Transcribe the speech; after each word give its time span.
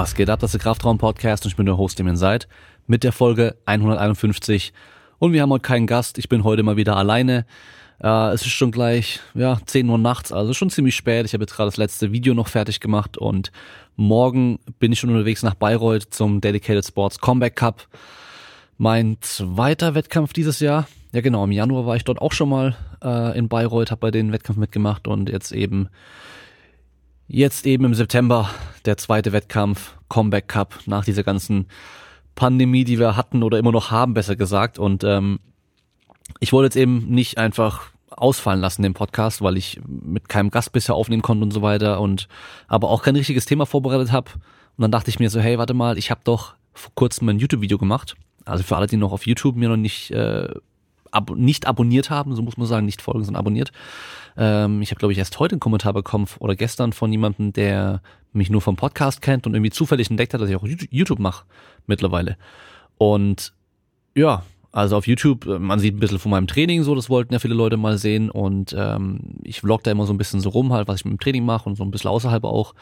Was 0.00 0.14
geht 0.14 0.30
ab? 0.30 0.40
Das 0.40 0.54
ist 0.54 0.54
der 0.54 0.62
Kraftraum-Podcast 0.62 1.44
und 1.44 1.50
ich 1.50 1.56
bin 1.56 1.66
der 1.66 1.76
Host, 1.76 1.98
dem 1.98 2.06
ihr 2.06 2.16
seid, 2.16 2.48
mit 2.86 3.04
der 3.04 3.12
Folge 3.12 3.56
151. 3.66 4.72
Und 5.18 5.34
wir 5.34 5.42
haben 5.42 5.50
heute 5.50 5.60
keinen 5.60 5.86
Gast. 5.86 6.16
Ich 6.16 6.30
bin 6.30 6.42
heute 6.42 6.62
mal 6.62 6.78
wieder 6.78 6.96
alleine. 6.96 7.44
Äh, 8.02 8.30
es 8.32 8.40
ist 8.40 8.52
schon 8.52 8.70
gleich, 8.70 9.20
ja, 9.34 9.58
10 9.62 9.90
Uhr 9.90 9.98
nachts, 9.98 10.32
also 10.32 10.54
schon 10.54 10.70
ziemlich 10.70 10.96
spät. 10.96 11.26
Ich 11.26 11.34
habe 11.34 11.42
jetzt 11.42 11.54
gerade 11.54 11.66
das 11.66 11.76
letzte 11.76 12.12
Video 12.12 12.32
noch 12.32 12.48
fertig 12.48 12.80
gemacht 12.80 13.18
und 13.18 13.52
morgen 13.96 14.58
bin 14.78 14.90
ich 14.90 15.00
schon 15.00 15.10
unterwegs 15.10 15.42
nach 15.42 15.52
Bayreuth 15.52 16.06
zum 16.08 16.40
Dedicated 16.40 16.86
Sports 16.86 17.18
Comeback 17.18 17.56
Cup. 17.56 17.86
Mein 18.78 19.18
zweiter 19.20 19.94
Wettkampf 19.94 20.32
dieses 20.32 20.60
Jahr. 20.60 20.88
Ja 21.12 21.20
genau, 21.20 21.44
im 21.44 21.52
Januar 21.52 21.84
war 21.84 21.96
ich 21.96 22.04
dort 22.04 22.22
auch 22.22 22.32
schon 22.32 22.48
mal 22.48 22.74
äh, 23.04 23.36
in 23.36 23.50
Bayreuth, 23.50 23.90
habe 23.90 24.00
bei 24.00 24.10
den 24.10 24.32
Wettkampf 24.32 24.58
mitgemacht 24.58 25.06
und 25.06 25.28
jetzt 25.28 25.52
eben 25.52 25.90
Jetzt 27.32 27.64
eben 27.64 27.84
im 27.84 27.94
September 27.94 28.50
der 28.86 28.96
zweite 28.96 29.32
Wettkampf, 29.32 29.94
Comeback 30.08 30.48
Cup, 30.48 30.80
nach 30.86 31.04
dieser 31.04 31.22
ganzen 31.22 31.66
Pandemie, 32.34 32.82
die 32.82 32.98
wir 32.98 33.14
hatten 33.14 33.44
oder 33.44 33.56
immer 33.56 33.70
noch 33.70 33.92
haben, 33.92 34.14
besser 34.14 34.34
gesagt. 34.34 34.80
Und 34.80 35.04
ähm, 35.04 35.38
ich 36.40 36.52
wollte 36.52 36.66
jetzt 36.66 36.76
eben 36.76 37.06
nicht 37.06 37.38
einfach 37.38 37.92
ausfallen 38.10 38.60
lassen, 38.60 38.82
den 38.82 38.94
Podcast, 38.94 39.42
weil 39.42 39.56
ich 39.56 39.80
mit 39.86 40.28
keinem 40.28 40.50
Gast 40.50 40.72
bisher 40.72 40.96
aufnehmen 40.96 41.22
konnte 41.22 41.44
und 41.44 41.52
so 41.52 41.62
weiter 41.62 42.00
und 42.00 42.26
aber 42.66 42.90
auch 42.90 43.04
kein 43.04 43.14
richtiges 43.14 43.44
Thema 43.44 43.64
vorbereitet 43.64 44.10
habe. 44.10 44.32
Und 44.32 44.82
dann 44.82 44.90
dachte 44.90 45.08
ich 45.08 45.20
mir 45.20 45.30
so, 45.30 45.38
hey, 45.38 45.56
warte 45.56 45.72
mal, 45.72 45.98
ich 45.98 46.10
habe 46.10 46.22
doch 46.24 46.54
vor 46.72 46.90
kurzem 46.96 47.28
ein 47.28 47.38
YouTube-Video 47.38 47.78
gemacht. 47.78 48.16
Also 48.44 48.64
für 48.64 48.76
alle, 48.76 48.88
die 48.88 48.96
noch 48.96 49.12
auf 49.12 49.24
YouTube 49.24 49.54
mir 49.54 49.68
noch 49.68 49.76
nicht 49.76 50.10
äh, 50.10 50.48
ab 51.12 51.30
nicht 51.36 51.66
abonniert 51.66 52.10
haben, 52.10 52.34
so 52.34 52.42
muss 52.42 52.56
man 52.56 52.66
sagen, 52.66 52.86
nicht 52.86 53.02
folgen, 53.02 53.24
sondern 53.24 53.40
abonniert. 53.40 53.72
Ähm, 54.36 54.82
ich 54.82 54.90
habe, 54.90 54.98
glaube 54.98 55.12
ich, 55.12 55.18
erst 55.18 55.38
heute 55.38 55.54
einen 55.54 55.60
Kommentar 55.60 55.92
bekommen 55.92 56.26
oder 56.38 56.56
gestern 56.56 56.92
von 56.92 57.10
jemandem, 57.10 57.52
der 57.52 58.02
mich 58.32 58.50
nur 58.50 58.60
vom 58.60 58.76
Podcast 58.76 59.22
kennt 59.22 59.46
und 59.46 59.54
irgendwie 59.54 59.70
zufällig 59.70 60.10
entdeckt 60.10 60.34
hat, 60.34 60.40
dass 60.40 60.50
ich 60.50 60.56
auch 60.56 60.66
YouTube 60.90 61.18
mache 61.18 61.44
mittlerweile. 61.86 62.36
Und 62.98 63.52
ja, 64.14 64.42
also 64.72 64.96
auf 64.96 65.06
YouTube, 65.06 65.46
äh, 65.46 65.58
man 65.58 65.78
sieht 65.78 65.96
ein 65.96 66.00
bisschen 66.00 66.18
von 66.18 66.30
meinem 66.30 66.46
Training 66.46 66.82
so, 66.82 66.94
das 66.94 67.10
wollten 67.10 67.32
ja 67.32 67.38
viele 67.38 67.54
Leute 67.54 67.76
mal 67.76 67.98
sehen 67.98 68.30
und 68.30 68.74
ähm, 68.76 69.38
ich 69.42 69.60
vlog 69.60 69.82
da 69.82 69.90
immer 69.90 70.06
so 70.06 70.12
ein 70.12 70.18
bisschen 70.18 70.40
so 70.40 70.50
rum 70.50 70.72
halt, 70.72 70.86
was 70.86 71.00
ich 71.00 71.04
mit 71.04 71.12
dem 71.12 71.20
Training 71.20 71.44
mache 71.44 71.68
und 71.68 71.76
so 71.76 71.82
ein 71.82 71.90
bisschen 71.90 72.10
außerhalb 72.10 72.44
auch. 72.44 72.74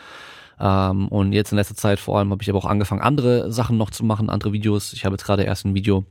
Ähm, 0.60 1.08
und 1.08 1.32
jetzt 1.32 1.52
in 1.52 1.56
letzter 1.56 1.76
Zeit 1.76 1.98
vor 1.98 2.18
allem 2.18 2.30
habe 2.30 2.42
ich 2.42 2.50
aber 2.50 2.58
auch 2.58 2.66
angefangen, 2.66 3.00
andere 3.00 3.50
Sachen 3.52 3.78
noch 3.78 3.90
zu 3.90 4.04
machen, 4.04 4.28
andere 4.28 4.52
Videos. 4.52 4.92
Ich 4.92 5.04
habe 5.04 5.14
jetzt 5.14 5.24
gerade 5.24 5.44
erst 5.44 5.64
ein 5.64 5.74
Video 5.74 6.04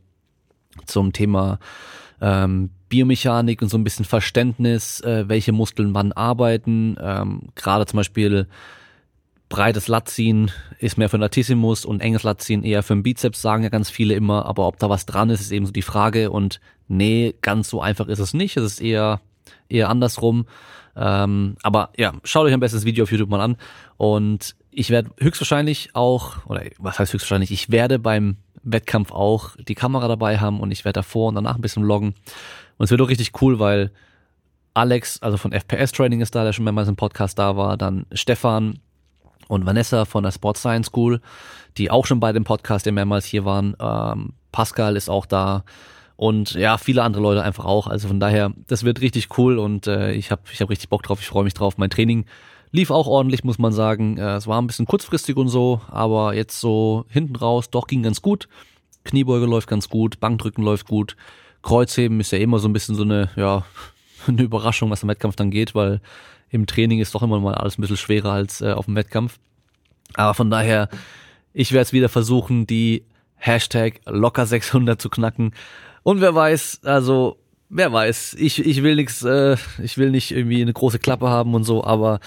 zum 0.85 1.13
Thema 1.13 1.59
ähm, 2.21 2.71
Biomechanik 2.89 3.61
und 3.61 3.69
so 3.69 3.77
ein 3.77 3.83
bisschen 3.83 4.05
Verständnis, 4.05 5.01
äh, 5.01 5.27
welche 5.27 5.51
Muskeln 5.51 5.93
wann 5.93 6.11
arbeiten. 6.11 6.95
Ähm, 6.99 7.49
Gerade 7.55 7.85
zum 7.85 7.97
Beispiel 7.97 8.47
breites 9.49 9.87
Latziehen 9.87 10.51
ist 10.79 10.97
mehr 10.97 11.09
für 11.09 11.17
den 11.17 11.21
Latissimus 11.21 11.85
und 11.85 12.01
enges 12.01 12.23
Latziehen 12.23 12.63
eher 12.63 12.83
für 12.83 12.93
den 12.93 13.03
Bizeps, 13.03 13.41
sagen 13.41 13.63
ja 13.63 13.69
ganz 13.69 13.89
viele 13.89 14.13
immer. 14.13 14.45
Aber 14.45 14.67
ob 14.67 14.77
da 14.79 14.89
was 14.89 15.05
dran 15.05 15.29
ist, 15.29 15.41
ist 15.41 15.51
eben 15.51 15.65
so 15.65 15.71
die 15.71 15.81
Frage. 15.81 16.31
Und 16.31 16.59
nee, 16.87 17.35
ganz 17.41 17.69
so 17.69 17.81
einfach 17.81 18.07
ist 18.07 18.19
es 18.19 18.33
nicht. 18.33 18.57
Es 18.57 18.63
ist 18.63 18.81
eher, 18.81 19.21
eher 19.69 19.89
andersrum. 19.89 20.45
Ähm, 20.95 21.55
aber 21.61 21.91
ja, 21.95 22.13
schaut 22.23 22.45
euch 22.45 22.53
am 22.53 22.59
besten 22.59 22.77
das 22.77 22.85
Video 22.85 23.03
auf 23.03 23.11
YouTube 23.11 23.29
mal 23.29 23.41
an. 23.41 23.57
Und 23.97 24.55
ich 24.71 24.89
werde 24.89 25.11
höchstwahrscheinlich 25.17 25.91
auch, 25.93 26.45
oder 26.47 26.63
was 26.79 26.99
heißt 26.99 27.13
höchstwahrscheinlich, 27.13 27.51
ich 27.51 27.71
werde 27.71 27.99
beim 27.99 28.37
Wettkampf 28.63 29.11
auch 29.11 29.55
die 29.57 29.75
Kamera 29.75 30.07
dabei 30.07 30.39
haben 30.39 30.59
und 30.59 30.71
ich 30.71 30.83
werde 30.85 30.99
davor 30.99 31.29
und 31.29 31.35
danach 31.35 31.55
ein 31.55 31.61
bisschen 31.61 31.83
vloggen. 31.83 32.15
Und 32.77 32.85
es 32.85 32.91
wird 32.91 33.01
auch 33.01 33.09
richtig 33.09 33.41
cool, 33.41 33.59
weil 33.59 33.91
Alex, 34.73 35.21
also 35.21 35.37
von 35.37 35.51
FPS 35.51 35.91
Training 35.91 36.21
ist 36.21 36.35
da, 36.35 36.43
der 36.43 36.53
schon 36.53 36.63
mehrmals 36.63 36.87
im 36.87 36.95
Podcast 36.95 37.39
da 37.39 37.57
war, 37.57 37.77
dann 37.77 38.05
Stefan 38.11 38.79
und 39.47 39.65
Vanessa 39.65 40.05
von 40.05 40.23
der 40.23 40.31
Sports 40.31 40.59
Science 40.59 40.87
School, 40.87 41.21
die 41.77 41.89
auch 41.89 42.05
schon 42.05 42.19
bei 42.19 42.31
dem 42.31 42.43
Podcast 42.43 42.85
ja 42.85 42.91
mehrmals 42.91 43.25
hier 43.25 43.45
waren. 43.45 43.75
Ähm, 43.79 44.33
Pascal 44.51 44.95
ist 44.95 45.09
auch 45.09 45.25
da 45.25 45.63
und 46.15 46.53
ja, 46.53 46.77
viele 46.77 47.03
andere 47.03 47.23
Leute 47.23 47.43
einfach 47.43 47.65
auch. 47.65 47.87
Also 47.87 48.07
von 48.07 48.19
daher, 48.19 48.51
das 48.67 48.83
wird 48.83 49.01
richtig 49.01 49.37
cool 49.37 49.57
und 49.57 49.87
äh, 49.87 50.13
ich 50.13 50.31
habe 50.31 50.41
ich 50.51 50.61
hab 50.61 50.69
richtig 50.69 50.89
Bock 50.89 51.03
drauf, 51.03 51.21
ich 51.21 51.27
freue 51.27 51.43
mich 51.43 51.53
drauf. 51.53 51.77
Mein 51.77 51.89
Training 51.89 52.25
lief 52.71 52.91
auch 52.91 53.07
ordentlich, 53.07 53.43
muss 53.43 53.59
man 53.59 53.71
sagen. 53.71 54.17
Äh, 54.17 54.35
es 54.35 54.47
war 54.47 54.61
ein 54.61 54.67
bisschen 54.67 54.87
kurzfristig 54.87 55.37
und 55.37 55.47
so, 55.47 55.81
aber 55.89 56.33
jetzt 56.33 56.59
so 56.59 57.05
hinten 57.07 57.35
raus, 57.35 57.69
doch 57.69 57.87
ging 57.87 58.03
ganz 58.03 58.21
gut. 58.21 58.49
Kniebeuge 59.03 59.45
läuft 59.45 59.67
ganz 59.67 59.89
gut, 59.89 60.19
Bankdrücken 60.19 60.63
läuft 60.63 60.87
gut. 60.87 61.15
Kreuzheben 61.61 62.19
ist 62.19 62.31
ja 62.31 62.37
immer 62.37 62.59
so 62.59 62.67
ein 62.67 62.73
bisschen 62.73 62.95
so 62.95 63.03
eine, 63.03 63.29
ja, 63.35 63.65
eine 64.27 64.43
Überraschung, 64.43 64.89
was 64.89 65.03
im 65.03 65.09
Wettkampf 65.09 65.35
dann 65.35 65.51
geht, 65.51 65.75
weil 65.75 66.01
im 66.49 66.65
Training 66.65 66.99
ist 66.99 67.13
doch 67.13 67.23
immer 67.23 67.39
mal 67.39 67.55
alles 67.55 67.77
ein 67.77 67.81
bisschen 67.81 67.97
schwerer 67.97 68.31
als 68.31 68.61
äh, 68.61 68.71
auf 68.71 68.85
dem 68.85 68.95
Wettkampf. 68.95 69.39
Aber 70.13 70.33
von 70.33 70.49
daher, 70.49 70.89
ich 71.53 71.71
werde 71.71 71.83
es 71.83 71.93
wieder 71.93 72.09
versuchen, 72.09 72.65
die 72.67 73.03
Hashtag 73.35 73.99
locker 74.05 74.45
600 74.45 75.01
zu 75.01 75.09
knacken. 75.09 75.53
Und 76.03 76.21
wer 76.21 76.33
weiß, 76.33 76.81
also 76.83 77.37
wer 77.69 77.91
weiß, 77.91 78.35
ich, 78.39 78.65
ich 78.65 78.83
will 78.83 78.95
nichts, 78.95 79.23
äh, 79.23 79.57
ich 79.83 79.97
will 79.97 80.11
nicht 80.11 80.31
irgendwie 80.31 80.61
eine 80.61 80.73
große 80.73 80.99
Klappe 80.99 81.29
haben 81.29 81.53
und 81.53 81.63
so, 81.63 81.83
aber 81.83 82.19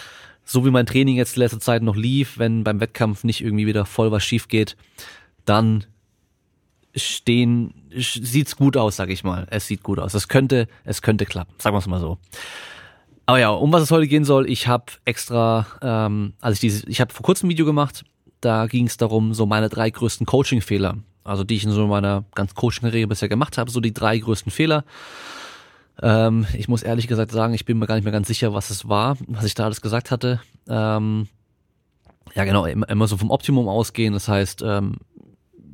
so 0.44 0.64
wie 0.66 0.70
mein 0.70 0.86
Training 0.86 1.16
jetzt 1.16 1.36
letzte 1.36 1.58
Zeit 1.58 1.82
noch 1.82 1.96
lief, 1.96 2.38
wenn 2.38 2.64
beim 2.64 2.80
Wettkampf 2.80 3.24
nicht 3.24 3.42
irgendwie 3.42 3.66
wieder 3.66 3.86
voll 3.86 4.10
was 4.10 4.24
schief 4.24 4.48
geht, 4.48 4.76
dann 5.44 5.84
stehen, 6.94 7.74
sieht's 7.94 8.56
gut 8.56 8.76
aus, 8.76 8.96
sag 8.96 9.10
ich 9.10 9.24
mal. 9.24 9.46
Es 9.50 9.66
sieht 9.66 9.82
gut 9.82 9.98
aus. 9.98 10.14
Es 10.14 10.28
könnte, 10.28 10.68
es 10.84 11.02
könnte 11.02 11.26
klappen, 11.26 11.54
sagen 11.58 11.74
wir 11.74 11.78
es 11.78 11.86
mal 11.86 12.00
so. 12.00 12.18
Aber 13.26 13.38
ja, 13.38 13.50
um 13.50 13.72
was 13.72 13.82
es 13.82 13.90
heute 13.90 14.08
gehen 14.08 14.24
soll, 14.24 14.50
ich 14.50 14.66
habe 14.66 14.86
extra, 15.04 15.66
ähm, 15.82 16.32
also 16.40 16.54
ich 16.54 16.60
dieses, 16.60 16.84
ich 16.84 17.00
habe 17.00 17.12
vor 17.12 17.24
kurzem 17.24 17.46
ein 17.46 17.50
Video 17.50 17.64
gemacht, 17.64 18.04
da 18.40 18.66
ging 18.66 18.86
es 18.86 18.96
darum, 18.96 19.34
so 19.34 19.46
meine 19.46 19.68
drei 19.68 19.90
größten 19.90 20.26
Coaching-Fehler, 20.26 20.96
also 21.22 21.44
die 21.44 21.54
ich 21.54 21.64
in 21.64 21.70
so 21.70 21.86
meiner 21.86 22.24
ganz 22.34 22.54
Coaching-Karriere 22.54 23.06
bisher 23.06 23.28
gemacht 23.28 23.58
habe, 23.58 23.70
so 23.70 23.80
die 23.80 23.94
drei 23.94 24.18
größten 24.18 24.50
Fehler. 24.50 24.84
Ähm, 26.02 26.46
ich 26.54 26.68
muss 26.68 26.82
ehrlich 26.82 27.06
gesagt 27.06 27.30
sagen, 27.30 27.54
ich 27.54 27.64
bin 27.64 27.78
mir 27.78 27.86
gar 27.86 27.94
nicht 27.94 28.04
mehr 28.04 28.12
ganz 28.12 28.26
sicher, 28.26 28.52
was 28.54 28.70
es 28.70 28.88
war, 28.88 29.16
was 29.28 29.44
ich 29.44 29.54
da 29.54 29.64
alles 29.64 29.80
gesagt 29.80 30.10
hatte. 30.10 30.40
Ähm, 30.68 31.28
ja, 32.34 32.44
genau, 32.44 32.64
immer, 32.64 32.88
immer 32.88 33.06
so 33.06 33.16
vom 33.16 33.30
Optimum 33.30 33.68
ausgehen. 33.68 34.14
Das 34.14 34.28
heißt, 34.28 34.62
ähm, 34.62 34.96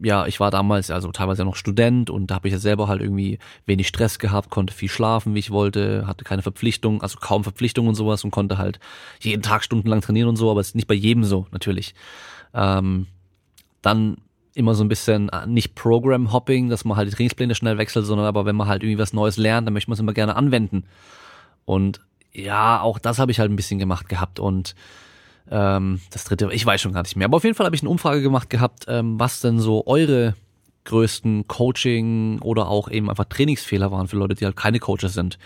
ja, 0.03 0.27
ich 0.27 0.41
war 0.41 0.51
damals 0.51 0.91
also 0.91 1.11
teilweise 1.13 1.45
noch 1.45 1.57
Student 1.57 2.11
und 2.11 2.31
da 2.31 2.37
habe 2.37 2.49
ich 2.49 2.53
ja 2.53 2.59
selber 2.59 2.89
halt 2.89 3.01
irgendwie 3.01 3.39
wenig 3.65 3.89
Stress 3.89 4.19
gehabt, 4.19 4.51
konnte 4.51 4.75
viel 4.75 4.89
schlafen, 4.89 5.35
wie 5.35 5.39
ich 5.39 5.51
wollte, 5.51 6.07
hatte 6.07 6.25
keine 6.25 6.43
Verpflichtung, 6.43 7.03
also 7.03 7.19
kaum 7.19 7.45
Verpflichtungen 7.45 7.89
und 7.89 7.95
sowas 7.95 8.25
und 8.25 8.31
konnte 8.31 8.59
halt 8.59 8.79
jeden 9.21 9.43
Tag 9.43 9.65
stundenlang 9.65 10.01
trainieren 10.01 10.29
und 10.29 10.37
so, 10.37 10.51
aber 10.51 10.61
es 10.61 10.69
ist 10.69 10.75
nicht 10.75 10.89
bei 10.89 10.95
jedem 10.95 11.25
so, 11.25 11.47
natürlich. 11.51 11.95
Ähm, 12.55 13.07
dann 13.83 14.17
immer 14.55 14.75
so 14.75 14.83
ein 14.83 14.89
bisschen 14.89 15.29
äh, 15.29 15.47
nicht 15.47 15.75
Program-Hopping, 15.75 16.69
dass 16.69 16.85
man 16.85 16.97
halt 16.97 17.09
die 17.09 17.15
Trainingspläne 17.15 17.55
schnell 17.55 17.79
wechselt, 17.79 18.07
sondern 18.07 18.27
aber 18.27 18.47
wenn 18.47 18.57
man 18.57 18.69
halt 18.69 18.83
irgendwie 18.83 18.99
was 18.99 19.13
Neues 19.13 19.37
lernt, 19.37 19.67
dann 19.67 19.75
möchte 19.75 19.91
man 19.91 19.95
es 19.95 20.01
immer 20.01 20.15
gerne 20.15 20.37
anwenden. 20.37 20.85
Und 21.65 22.01
ja, 22.33 22.81
auch 22.81 22.99
das 22.99 23.19
habe 23.19 23.33
ich 23.33 23.39
halt 23.39 23.51
ein 23.51 23.57
bisschen 23.57 23.79
gemacht 23.79 24.09
gehabt 24.09 24.41
und 24.41 24.75
ähm, 25.51 26.01
das 26.11 26.25
dritte, 26.25 26.51
ich 26.53 26.65
weiß 26.65 26.81
schon 26.81 26.93
gar 26.93 27.03
nicht 27.03 27.17
mehr. 27.17 27.27
Aber 27.27 27.37
auf 27.37 27.45
jeden 27.45 27.55
Fall 27.55 27.67
habe 27.67 27.77
ich 27.77 27.83
eine 27.83 27.91
Umfrage 27.91 28.23
gemacht 28.23 28.51
gehabt, 28.51 28.87
ähm, 28.89 29.19
was 29.19 29.41
denn 29.41 29.59
so 29.59 29.87
eure 29.87 30.35
größten 30.85 31.47
Coaching 31.49 32.39
oder 32.41 32.69
auch 32.69 32.89
eben 32.89 33.11
einfach 33.11 33.25
Trainingsfehler 33.27 33.91
waren 33.91 34.09
für 34.09 34.17
Leute, 34.17 34.35
die 34.35 34.45
halt 34.45 34.57
keine 34.57 34.79
Coaches 34.79 35.15
sind. 35.15 35.39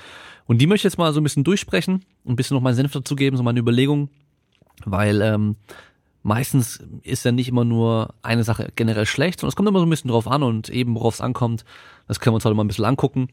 Und 0.46 0.58
die 0.58 0.66
möchte 0.66 0.86
ich 0.86 0.92
jetzt 0.92 0.98
mal 0.98 1.12
so 1.12 1.20
ein 1.20 1.24
bisschen 1.24 1.44
durchsprechen, 1.44 2.04
ein 2.26 2.36
bisschen 2.36 2.56
noch 2.56 2.62
meinen 2.62 2.74
Senf 2.74 2.92
dazu 2.92 3.16
geben, 3.16 3.36
so 3.36 3.42
meine 3.42 3.60
Überlegung, 3.60 4.10
weil 4.84 5.22
ähm, 5.22 5.56
meistens 6.22 6.80
ist 7.02 7.24
ja 7.24 7.32
nicht 7.32 7.48
immer 7.48 7.64
nur 7.64 8.14
eine 8.22 8.44
Sache 8.44 8.70
generell 8.76 9.06
schlecht, 9.06 9.40
sondern 9.40 9.50
es 9.50 9.56
kommt 9.56 9.68
immer 9.68 9.80
so 9.80 9.86
ein 9.86 9.90
bisschen 9.90 10.10
drauf 10.10 10.28
an 10.28 10.42
und 10.42 10.68
eben 10.68 10.94
worauf 10.94 11.14
es 11.14 11.20
ankommt, 11.20 11.64
das 12.06 12.20
können 12.20 12.32
wir 12.32 12.36
uns 12.36 12.44
heute 12.44 12.54
mal 12.54 12.64
ein 12.64 12.68
bisschen 12.68 12.84
angucken. 12.84 13.28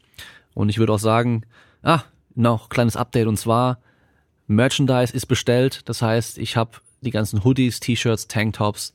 Und 0.53 0.69
ich 0.69 0.77
würde 0.77 0.94
auch 0.94 1.00
sagen, 1.00 1.44
ah, 1.83 2.01
noch 2.36 2.69
kleines 2.69 2.95
Update 2.95 3.27
und 3.27 3.38
zwar 3.38 3.80
Merchandise 4.47 5.13
ist 5.13 5.25
bestellt, 5.27 5.81
das 5.85 6.01
heißt, 6.01 6.38
ich 6.38 6.55
habe 6.55 6.71
die 7.01 7.11
ganzen 7.11 7.44
Hoodies, 7.44 7.79
T-Shirts, 7.79 8.27
Tanktops 8.27 8.94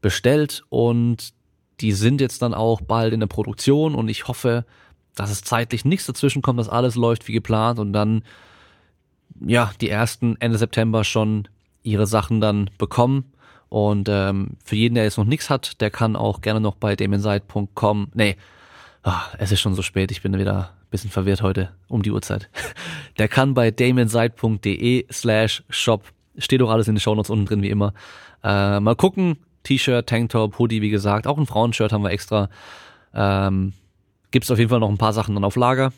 bestellt 0.00 0.62
und 0.68 1.32
die 1.80 1.92
sind 1.92 2.20
jetzt 2.20 2.42
dann 2.42 2.54
auch 2.54 2.80
bald 2.80 3.12
in 3.12 3.20
der 3.20 3.26
Produktion 3.26 3.94
und 3.94 4.08
ich 4.08 4.28
hoffe, 4.28 4.64
dass 5.14 5.30
es 5.30 5.42
zeitlich 5.42 5.84
nichts 5.84 6.06
dazwischen 6.06 6.42
kommt, 6.42 6.58
dass 6.58 6.68
alles 6.68 6.94
läuft 6.94 7.26
wie 7.28 7.32
geplant 7.32 7.78
und 7.78 7.92
dann 7.92 8.22
ja 9.40 9.72
die 9.80 9.88
ersten 9.88 10.36
Ende 10.40 10.58
September 10.58 11.04
schon 11.04 11.48
ihre 11.82 12.06
Sachen 12.06 12.40
dann 12.40 12.70
bekommen. 12.78 13.32
Und 13.68 14.08
ähm, 14.08 14.56
für 14.64 14.76
jeden, 14.76 14.94
der 14.94 15.04
jetzt 15.04 15.18
noch 15.18 15.24
nichts 15.24 15.50
hat, 15.50 15.80
der 15.80 15.90
kann 15.90 16.14
auch 16.14 16.40
gerne 16.40 16.60
noch 16.60 16.76
bei 16.76 16.94
damienside.com. 16.94 18.08
Nee, 18.14 18.36
ach, 19.02 19.34
es 19.38 19.50
ist 19.50 19.60
schon 19.60 19.74
so 19.74 19.82
spät, 19.82 20.12
ich 20.12 20.22
bin 20.22 20.38
wieder 20.38 20.74
bisschen 20.94 21.10
verwirrt 21.10 21.42
heute 21.42 21.70
um 21.88 22.02
die 22.02 22.12
Uhrzeit. 22.12 22.48
Der 23.18 23.26
kann 23.26 23.52
bei 23.52 23.72
damienside.de 23.72 25.06
slash 25.12 25.64
shop, 25.68 26.04
steht 26.38 26.60
doch 26.60 26.70
alles 26.70 26.86
in 26.86 26.94
den 26.94 27.00
Shownotes 27.00 27.30
unten 27.30 27.46
drin 27.46 27.62
wie 27.62 27.70
immer. 27.70 27.94
Äh, 28.44 28.78
mal 28.78 28.94
gucken, 28.94 29.38
T-Shirt, 29.64 30.06
Tanktop, 30.08 30.56
Hoodie, 30.58 30.82
wie 30.82 30.90
gesagt, 30.90 31.26
auch 31.26 31.36
ein 31.36 31.46
Frauenshirt 31.46 31.92
haben 31.92 32.04
wir 32.04 32.10
extra. 32.10 32.48
Ähm, 33.12 33.72
Gibt 34.30 34.44
es 34.44 34.50
auf 34.52 34.58
jeden 34.58 34.70
Fall 34.70 34.80
noch 34.80 34.88
ein 34.88 34.98
paar 34.98 35.12
Sachen 35.12 35.34
dann 35.34 35.44
auf 35.44 35.56
Lager. 35.56 35.92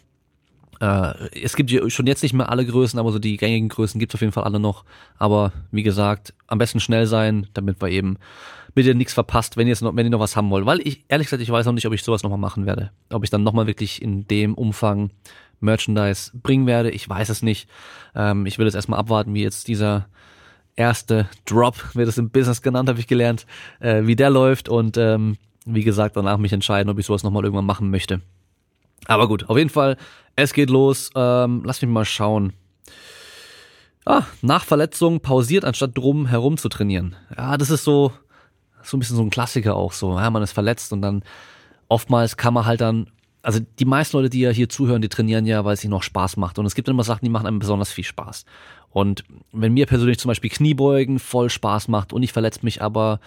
Äh, 0.80 1.40
es 1.42 1.56
gibt 1.56 1.70
schon 1.92 2.06
jetzt 2.06 2.22
nicht 2.22 2.32
mehr 2.32 2.48
alle 2.48 2.64
Größen, 2.64 2.98
aber 2.98 3.12
so 3.12 3.18
die 3.18 3.36
gängigen 3.36 3.68
Größen 3.68 3.98
gibt 3.98 4.12
es 4.12 4.14
auf 4.14 4.22
jeden 4.22 4.32
Fall 4.32 4.44
alle 4.44 4.60
noch. 4.60 4.84
Aber 5.18 5.52
wie 5.72 5.82
gesagt, 5.82 6.32
am 6.46 6.58
besten 6.58 6.80
schnell 6.80 7.06
sein, 7.06 7.48
damit 7.52 7.82
wir 7.82 7.88
eben 7.88 8.16
bitte 8.76 8.94
nichts 8.94 9.14
verpasst, 9.14 9.56
wenn 9.56 9.66
ihr, 9.66 9.76
noch, 9.80 9.96
wenn 9.96 10.06
ihr 10.06 10.10
noch 10.10 10.20
was 10.20 10.36
haben 10.36 10.50
wollt. 10.50 10.66
Weil 10.66 10.86
ich, 10.86 11.04
ehrlich 11.08 11.28
gesagt, 11.28 11.42
ich 11.42 11.50
weiß 11.50 11.64
noch 11.64 11.72
nicht, 11.72 11.86
ob 11.86 11.94
ich 11.94 12.02
sowas 12.02 12.22
nochmal 12.22 12.38
machen 12.38 12.66
werde. 12.66 12.90
Ob 13.10 13.24
ich 13.24 13.30
dann 13.30 13.42
nochmal 13.42 13.66
wirklich 13.66 14.02
in 14.02 14.28
dem 14.28 14.54
Umfang 14.54 15.10
Merchandise 15.60 16.30
bringen 16.34 16.66
werde. 16.66 16.90
Ich 16.90 17.08
weiß 17.08 17.30
es 17.30 17.40
nicht. 17.40 17.70
Ähm, 18.14 18.44
ich 18.44 18.58
will 18.58 18.66
jetzt 18.66 18.74
erstmal 18.74 19.00
abwarten, 19.00 19.32
wie 19.32 19.42
jetzt 19.42 19.66
dieser 19.66 20.08
erste 20.76 21.26
Drop, 21.46 21.94
wird 21.94 22.06
es 22.06 22.18
im 22.18 22.28
Business 22.28 22.60
genannt, 22.60 22.90
habe 22.90 23.00
ich 23.00 23.06
gelernt, 23.06 23.46
äh, 23.80 24.02
wie 24.04 24.14
der 24.14 24.28
läuft 24.28 24.68
und 24.68 24.98
ähm, 24.98 25.38
wie 25.64 25.82
gesagt, 25.82 26.18
danach 26.18 26.36
mich 26.36 26.52
entscheiden, 26.52 26.90
ob 26.90 26.98
ich 26.98 27.06
sowas 27.06 27.22
nochmal 27.22 27.44
irgendwann 27.44 27.64
machen 27.64 27.90
möchte. 27.90 28.20
Aber 29.06 29.26
gut, 29.26 29.48
auf 29.48 29.56
jeden 29.56 29.70
Fall, 29.70 29.96
es 30.36 30.52
geht 30.52 30.68
los. 30.68 31.10
Ähm, 31.14 31.62
lass 31.64 31.80
mich 31.80 31.90
mal 31.90 32.04
schauen. 32.04 32.52
Ah, 34.04 34.24
nach 34.42 34.64
Verletzung 34.64 35.20
pausiert, 35.20 35.64
anstatt 35.64 35.96
drum 35.96 36.26
herum 36.26 36.58
zu 36.58 36.68
trainieren. 36.68 37.16
Ja, 37.36 37.56
das 37.56 37.70
ist 37.70 37.84
so, 37.84 38.12
so 38.86 38.96
ein 38.96 39.00
bisschen 39.00 39.16
so 39.16 39.22
ein 39.22 39.30
Klassiker 39.30 39.76
auch 39.76 39.92
so. 39.92 40.18
Ja, 40.18 40.30
man 40.30 40.42
ist 40.42 40.52
verletzt 40.52 40.92
und 40.92 41.02
dann 41.02 41.22
oftmals 41.88 42.36
kann 42.36 42.54
man 42.54 42.66
halt 42.66 42.80
dann, 42.80 43.08
also 43.42 43.60
die 43.78 43.84
meisten 43.84 44.16
Leute, 44.16 44.30
die 44.30 44.40
ja 44.40 44.50
hier 44.50 44.68
zuhören, 44.68 45.02
die 45.02 45.08
trainieren 45.08 45.46
ja, 45.46 45.64
weil 45.64 45.74
es 45.74 45.84
ihnen 45.84 45.92
noch 45.92 46.02
Spaß 46.02 46.36
macht. 46.36 46.58
Und 46.58 46.66
es 46.66 46.74
gibt 46.74 46.88
immer 46.88 47.04
Sachen, 47.04 47.24
die 47.24 47.30
machen 47.30 47.46
einem 47.46 47.58
besonders 47.58 47.92
viel 47.92 48.04
Spaß. 48.04 48.44
Und 48.90 49.24
wenn 49.52 49.74
mir 49.74 49.86
persönlich 49.86 50.18
zum 50.18 50.28
Beispiel 50.28 50.50
Kniebeugen 50.50 51.18
voll 51.18 51.50
Spaß 51.50 51.88
macht 51.88 52.12
und 52.12 52.22
ich 52.22 52.32
verletze 52.32 52.60
mich 52.62 52.82
aber 52.82 53.20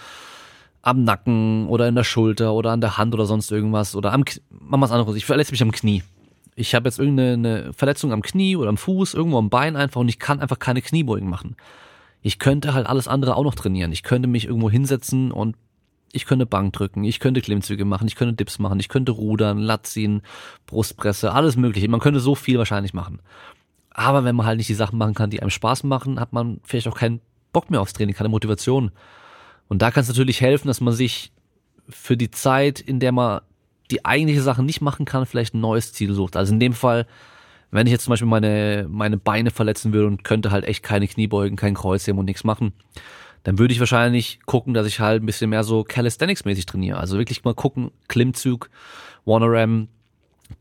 am 0.82 1.04
Nacken 1.04 1.68
oder 1.68 1.88
in 1.88 1.96
der 1.96 2.04
Schulter 2.04 2.54
oder 2.54 2.72
an 2.72 2.82
der 2.82 2.98
Hand 2.98 3.14
oder 3.14 3.26
sonst 3.26 3.52
irgendwas 3.52 3.96
oder 3.96 4.14
am, 4.14 4.22
machen 4.22 4.40
wir 4.50 4.82
was 4.82 4.92
anderes, 4.92 5.16
ich 5.16 5.26
verletze 5.26 5.52
mich 5.52 5.62
am 5.62 5.72
Knie. 5.72 6.04
Ich 6.56 6.76
habe 6.76 6.88
jetzt 6.88 7.00
irgendeine 7.00 7.72
Verletzung 7.74 8.12
am 8.12 8.22
Knie 8.22 8.56
oder 8.56 8.70
am 8.70 8.78
Fuß, 8.78 9.14
irgendwo 9.14 9.38
am 9.38 9.50
Bein 9.50 9.76
einfach 9.76 10.02
und 10.02 10.10
ich 10.10 10.20
kann 10.20 10.40
einfach 10.40 10.60
keine 10.60 10.82
Kniebeugen 10.82 11.30
machen. 11.30 11.56
Ich 12.22 12.40
könnte 12.40 12.74
halt 12.74 12.88
alles 12.88 13.08
andere 13.08 13.36
auch 13.36 13.44
noch 13.44 13.56
trainieren. 13.56 13.92
Ich 13.92 14.04
könnte 14.04 14.28
mich 14.28 14.46
irgendwo 14.46 14.70
hinsetzen 14.70 15.32
und 15.32 15.56
ich 16.12 16.26
könnte 16.26 16.46
Bank 16.46 16.74
drücken, 16.74 17.04
ich 17.04 17.20
könnte 17.20 17.42
Klimmzüge 17.42 17.86
machen, 17.86 18.08
ich 18.08 18.16
könnte 18.16 18.34
Dips 18.34 18.60
machen, 18.60 18.80
ich 18.80 18.90
könnte 18.90 19.12
rudern, 19.12 19.60
Lat 19.60 19.86
ziehen, 19.86 20.22
Brustpresse, 20.66 21.34
alles 21.34 21.56
mögliche. 21.56 21.88
Man 21.88 22.00
könnte 22.00 22.20
so 22.20 22.36
viel 22.36 22.58
wahrscheinlich 22.58 22.94
machen. 22.94 23.22
Aber 23.92 24.24
wenn 24.24 24.36
man 24.36 24.46
halt 24.46 24.58
nicht 24.58 24.70
die 24.70 24.76
Sachen 24.76 24.98
machen 24.98 25.14
kann, 25.14 25.30
die 25.30 25.42
einem 25.42 25.50
Spaß 25.50 25.84
machen, 25.84 26.20
hat 26.20 26.34
man 26.34 26.62
vielleicht 26.64 26.88
auch 26.88 26.98
keinen 26.98 27.22
Bock 27.52 27.70
mehr 27.70 27.82
aufs 27.82 27.94
Training, 27.94 28.16
keine 28.16 28.30
Motivation. 28.30 28.92
Und 29.68 29.82
da 29.82 29.92
kann 29.92 30.02
es 30.02 30.08
natürlich 30.08 30.42
helfen, 30.42 30.68
dass 30.68 30.82
man 30.82 30.94
sich 30.94 31.32
für 31.88 32.18
die 32.18 32.32
Zeit, 32.32 32.80
in 32.80 33.00
der 33.00 33.12
man 33.12 33.42
die 33.92 34.06
eigentliche 34.06 34.42
Sache 34.42 34.64
nicht 34.64 34.82
machen 34.82 35.06
kann, 35.06 35.26
vielleicht 35.26 35.54
ein 35.54 35.62
neues 35.62 35.94
Ziel 35.94 36.14
sucht. 36.14 36.36
Also 36.36 36.54
in 36.54 36.60
dem 36.60 36.74
Fall, 36.74 37.08
wenn 37.72 37.88
ich 37.88 37.92
jetzt 37.92 38.06
zum 38.06 38.12
Beispiel 38.12 38.28
meine, 38.28 38.88
meine 38.90 39.18
Beine 39.18 39.52
verletzen 39.52 39.94
würde 39.94 40.08
und 40.08 40.24
könnte 40.24 40.52
halt 40.52 40.66
echt 40.66 40.84
keine 40.84 41.08
Kniebeugen, 41.08 41.56
kein 41.56 41.76
Kreuzheben 41.76 42.20
und 42.20 42.26
nichts 42.26 42.44
machen, 42.44 42.74
dann 43.44 43.60
würde 43.60 43.74
ich 43.74 43.80
wahrscheinlich 43.80 44.40
gucken, 44.46 44.74
dass 44.74 44.88
ich 44.88 45.00
halt 45.00 45.24
ein 45.24 45.26
bisschen 45.26 45.50
mehr 45.50 45.64
so 45.64 45.84
Calisthenics-mäßig 45.84 46.66
trainiere. 46.66 47.00
Also 47.00 47.18
wirklich 47.18 47.44
mal 47.44 47.54
gucken, 47.54 47.92
Klimmzug, 48.08 48.70
One-Ram, 49.26 49.88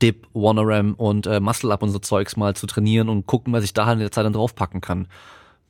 Dip, 0.03 0.27
One-Ram 0.35 0.95
und 0.95 1.27
äh, 1.27 1.41
Muscle-Up 1.41 1.83
und 1.83 1.91
so 1.91 1.99
Zeugs 1.99 2.37
mal 2.37 2.55
zu 2.55 2.67
trainieren 2.67 3.09
und 3.09 3.27
gucken, 3.27 3.53
was 3.53 3.65
ich 3.65 3.73
da 3.73 3.87
halt 3.87 3.95
in 3.95 4.01
der 4.01 4.13
Zeit 4.13 4.25
dann 4.25 4.33
draufpacken 4.33 4.81
kann. 4.81 5.09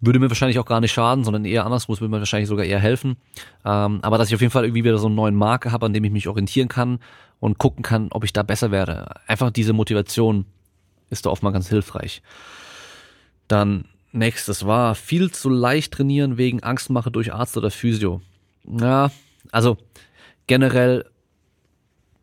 Würde 0.01 0.19
mir 0.19 0.29
wahrscheinlich 0.29 0.59
auch 0.59 0.67
gar 0.67 0.81
nicht 0.81 0.93
schaden, 0.93 1.25
sondern 1.25 1.45
eher 1.45 1.65
anderswo, 1.65 1.93
es 1.93 2.01
würde 2.01 2.11
mir 2.11 2.19
wahrscheinlich 2.19 2.49
sogar 2.49 2.65
eher 2.65 2.79
helfen. 2.79 3.17
Ähm, 3.65 4.01
aber 4.03 4.19
dass 4.19 4.29
ich 4.29 4.35
auf 4.35 4.41
jeden 4.41 4.53
Fall 4.53 4.65
irgendwie 4.65 4.85
wieder 4.85 4.99
so 4.99 5.07
einen 5.07 5.17
neuen 5.17 5.35
Marker 5.35 5.73
habe, 5.73 5.87
an 5.87 5.93
dem 5.93 6.05
ich 6.05 6.13
mich 6.13 6.29
orientieren 6.29 6.69
kann 6.69 7.01
und 7.41 7.59
gucken 7.59 7.83
kann, 7.83 8.09
ob 8.11 8.25
ich 8.25 8.33
da 8.33 8.43
besser 8.43 8.71
werde. 8.71 9.09
Einfach 9.27 9.51
diese 9.51 9.73
Motivation 9.73 10.45
ist 11.11 11.27
da 11.27 11.31
oft 11.31 11.43
mal 11.43 11.51
ganz 11.51 11.69
hilfreich. 11.69 12.23
Dann 13.47 13.87
nächstes 14.13 14.67
war 14.67 14.95
viel 14.95 15.31
zu 15.31 15.49
leicht 15.49 15.93
trainieren 15.93 16.39
wegen 16.39 16.63
Angstmache 16.63 17.11
durch 17.11 17.33
Arzt 17.33 17.57
oder 17.57 17.71
Physio. 17.71 18.21
Ja, 18.65 19.11
also 19.53 19.77
generell, 20.47 21.05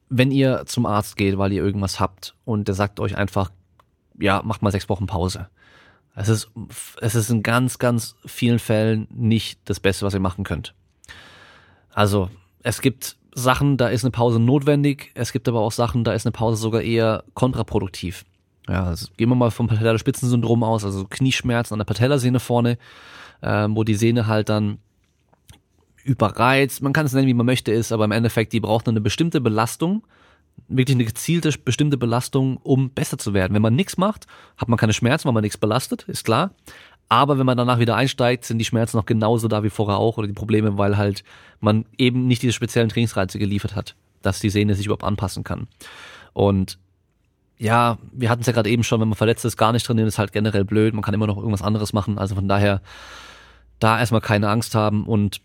wenn 0.10 0.32
ihr 0.32 0.64
zum 0.66 0.86
Arzt 0.86 1.18
geht, 1.18 1.38
weil 1.38 1.52
ihr 1.52 1.64
irgendwas 1.64 2.00
habt 2.00 2.36
und 2.46 2.68
der 2.68 2.76
sagt 2.76 3.00
euch 3.00 3.18
einfach, 3.18 3.52
ja, 4.20 4.42
macht 4.44 4.62
mal 4.62 4.72
sechs 4.72 4.90
Wochen 4.90 5.08
Pause 5.08 5.50
es 6.16 6.30
ist, 6.30 6.50
es 7.02 7.16
ist 7.16 7.30
in 7.30 7.44
ganz, 7.44 7.78
ganz 7.78 8.16
vielen 8.26 8.60
Fällen 8.60 9.08
nicht 9.12 9.60
das 9.66 9.80
Beste, 9.80 10.06
was 10.06 10.14
ihr 10.14 10.22
machen 10.22 10.46
könnt. 10.46 10.74
Also, 11.94 12.30
es 12.64 12.82
gibt 12.82 13.18
Sachen, 13.34 13.78
da 13.78 13.90
ist 13.90 14.06
eine 14.06 14.12
Pause 14.12 14.40
notwendig. 14.40 15.12
Es 15.14 15.34
gibt 15.34 15.48
aber 15.50 15.60
auch 15.60 15.74
Sachen, 15.74 16.06
da 16.06 16.14
ist 16.14 16.26
eine 16.26 16.32
Pause 16.32 16.58
sogar 16.58 16.82
eher 16.82 17.26
kontraproduktiv. 17.34 18.24
Ja, 18.68 18.86
also 18.86 19.08
gehen 19.16 19.30
wir 19.30 19.36
mal 19.36 19.52
vom 19.52 19.68
Patellaspitzensyndrom 19.68 20.64
aus, 20.64 20.84
also 20.84 21.06
Knieschmerzen 21.06 21.74
an 21.74 21.80
der 21.80 21.86
Patellasehne 21.86 22.40
vorne, 22.40 22.78
äh, 23.42 23.68
wo 23.70 23.84
die 23.84 23.96
Sehne 23.96 24.28
halt 24.28 24.50
dann 24.50 24.80
überreizt, 26.04 26.82
man 26.82 26.94
kann 26.94 27.06
es 27.06 27.14
nennen, 27.14 27.28
wie 27.28 27.34
man 27.34 27.46
möchte, 27.46 27.72
ist, 27.72 27.92
aber 27.92 28.06
im 28.06 28.12
Endeffekt, 28.12 28.54
die 28.54 28.60
braucht 28.60 28.88
eine 28.88 29.02
bestimmte 29.02 29.42
Belastung, 29.42 30.04
wirklich 30.68 30.96
eine 30.96 31.06
gezielte, 31.06 31.52
bestimmte 31.64 31.98
Belastung, 31.98 32.58
um 32.58 32.92
besser 32.92 33.18
zu 33.18 33.34
werden. 33.34 33.54
Wenn 33.54 33.62
man 33.62 33.76
nichts 33.76 33.98
macht, 33.98 34.28
hat 34.58 34.68
man 34.68 34.78
keine 34.78 34.94
Schmerzen, 34.94 35.26
weil 35.26 35.34
man 35.34 35.44
nichts 35.44 35.58
belastet, 35.58 36.04
ist 36.04 36.24
klar. 36.24 36.52
Aber 37.10 37.38
wenn 37.38 37.46
man 37.46 37.58
danach 37.58 37.80
wieder 37.80 37.96
einsteigt, 37.96 38.46
sind 38.46 38.58
die 38.58 38.66
Schmerzen 38.66 38.98
noch 38.98 39.06
genauso 39.06 39.48
da 39.48 39.64
wie 39.64 39.70
vorher 39.70 39.98
auch 39.98 40.18
oder 40.18 40.28
die 40.28 40.34
Probleme, 40.34 40.78
weil 40.78 40.98
halt 40.98 41.24
man 41.60 41.86
eben 41.98 42.28
nicht 42.28 42.42
diese 42.42 42.54
speziellen 42.54 42.90
Trainingsreize 42.90 43.38
geliefert 43.38 43.76
hat, 43.76 43.96
dass 44.22 44.40
die 44.40 44.50
Sehne 44.50 44.76
sich 44.76 44.88
überhaupt 44.88 45.04
anpassen 45.04 45.44
kann. 45.44 45.68
Und 46.34 46.80
ja, 47.58 47.98
wir 48.12 48.30
hatten 48.30 48.42
es 48.42 48.48
ja 48.48 48.54
gerade 48.54 48.70
eben 48.70 48.84
schon, 48.84 49.00
wenn 49.00 49.08
man 49.08 49.16
verletzt 49.16 49.46
ist, 49.46 49.58
gar 49.58 49.72
nicht 49.72 49.86
trainieren, 49.86 50.08
ist 50.08 50.20
halt 50.20 50.34
generell 50.34 50.66
blöd. 50.66 50.94
Man 50.94 51.04
kann 51.04 51.14
immer 51.14 51.28
noch 51.28 51.38
irgendwas 51.38 51.62
anderes 51.62 51.94
machen. 51.94 52.18
Also 52.18 52.36
von 52.36 52.48
daher 52.48 52.82
da 53.80 54.00
erstmal 54.00 54.22
keine 54.22 54.50
Angst 54.50 54.76
haben 54.76 55.06
und 55.06 55.42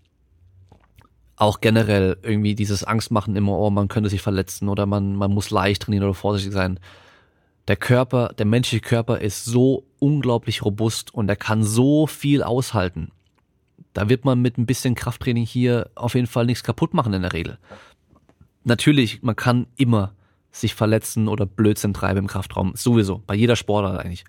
auch 1.36 1.60
generell 1.60 2.18
irgendwie 2.22 2.54
dieses 2.54 2.84
Angstmachen 2.84 3.34
immer, 3.34 3.56
oh, 3.58 3.70
man 3.70 3.88
könnte 3.88 4.10
sich 4.10 4.20
verletzen 4.20 4.68
oder 4.68 4.86
man, 4.86 5.16
man 5.16 5.32
muss 5.32 5.50
leicht 5.50 5.82
trainieren 5.82 6.04
oder 6.04 6.14
vorsichtig 6.14 6.52
sein. 6.52 6.78
Der 7.68 7.76
Körper, 7.76 8.34
der 8.36 8.46
menschliche 8.46 8.82
Körper 8.82 9.20
ist 9.20 9.44
so 9.44 9.84
unglaublich 9.98 10.64
robust 10.64 11.14
und 11.14 11.28
er 11.28 11.36
kann 11.36 11.62
so 11.62 12.06
viel 12.06 12.42
aushalten. 12.42 13.10
Da 13.94 14.08
wird 14.08 14.24
man 14.24 14.40
mit 14.40 14.58
ein 14.58 14.66
bisschen 14.66 14.94
Krafttraining 14.94 15.46
hier 15.46 15.90
auf 15.94 16.14
jeden 16.14 16.26
Fall 16.26 16.46
nichts 16.46 16.62
kaputt 16.62 16.94
machen 16.94 17.12
in 17.14 17.22
der 17.22 17.32
Regel. 17.32 17.58
Natürlich, 18.64 19.22
man 19.22 19.36
kann 19.36 19.66
immer 19.76 20.12
sich 20.52 20.75
verletzen 20.75 21.29
oder 21.29 21.47
Blödsinn 21.47 21.94
treiben 21.94 22.20
im 22.20 22.26
Kraftraum. 22.26 22.73
Sowieso. 22.75 23.23
Bei 23.26 23.35
jeder 23.35 23.56
Sportart 23.56 24.00
eigentlich. 24.00 24.25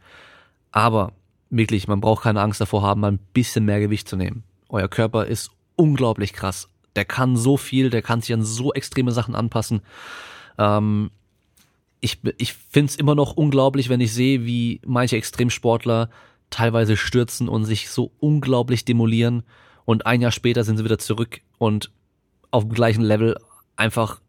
Aber 0.71 1.13
wirklich, 1.49 1.87
man 1.87 2.01
braucht 2.01 2.23
keine 2.23 2.41
Angst 2.41 2.61
davor 2.61 2.83
haben, 2.83 3.01
mal 3.01 3.11
ein 3.11 3.19
bisschen 3.33 3.65
mehr 3.65 3.79
Gewicht 3.79 4.07
zu 4.07 4.15
nehmen. 4.15 4.43
Euer 4.69 4.87
Körper 4.87 5.25
ist 5.25 5.51
unglaublich 5.75 6.33
krass 6.33 6.69
der 6.95 7.05
kann 7.05 7.37
so 7.37 7.57
viel, 7.57 7.89
der 7.89 8.01
kann 8.01 8.21
sich 8.21 8.33
an 8.33 8.43
so 8.43 8.73
extreme 8.73 9.11
Sachen 9.11 9.35
anpassen. 9.35 9.81
Ähm, 10.57 11.11
ich 11.99 12.19
ich 12.37 12.53
finde 12.53 12.89
es 12.89 12.95
immer 12.95 13.15
noch 13.15 13.33
unglaublich, 13.33 13.89
wenn 13.89 14.01
ich 14.01 14.13
sehe, 14.13 14.45
wie 14.45 14.81
manche 14.85 15.17
Extremsportler 15.17 16.09
teilweise 16.49 16.97
stürzen 16.97 17.47
und 17.47 17.65
sich 17.65 17.89
so 17.89 18.11
unglaublich 18.19 18.83
demolieren 18.83 19.43
und 19.85 20.05
ein 20.05 20.21
Jahr 20.21 20.31
später 20.31 20.63
sind 20.63 20.77
sie 20.77 20.83
wieder 20.83 20.97
zurück 20.97 21.41
und 21.57 21.91
auf 22.49 22.63
dem 22.63 22.73
gleichen 22.73 23.03
Level 23.03 23.37
einfach 23.77 24.19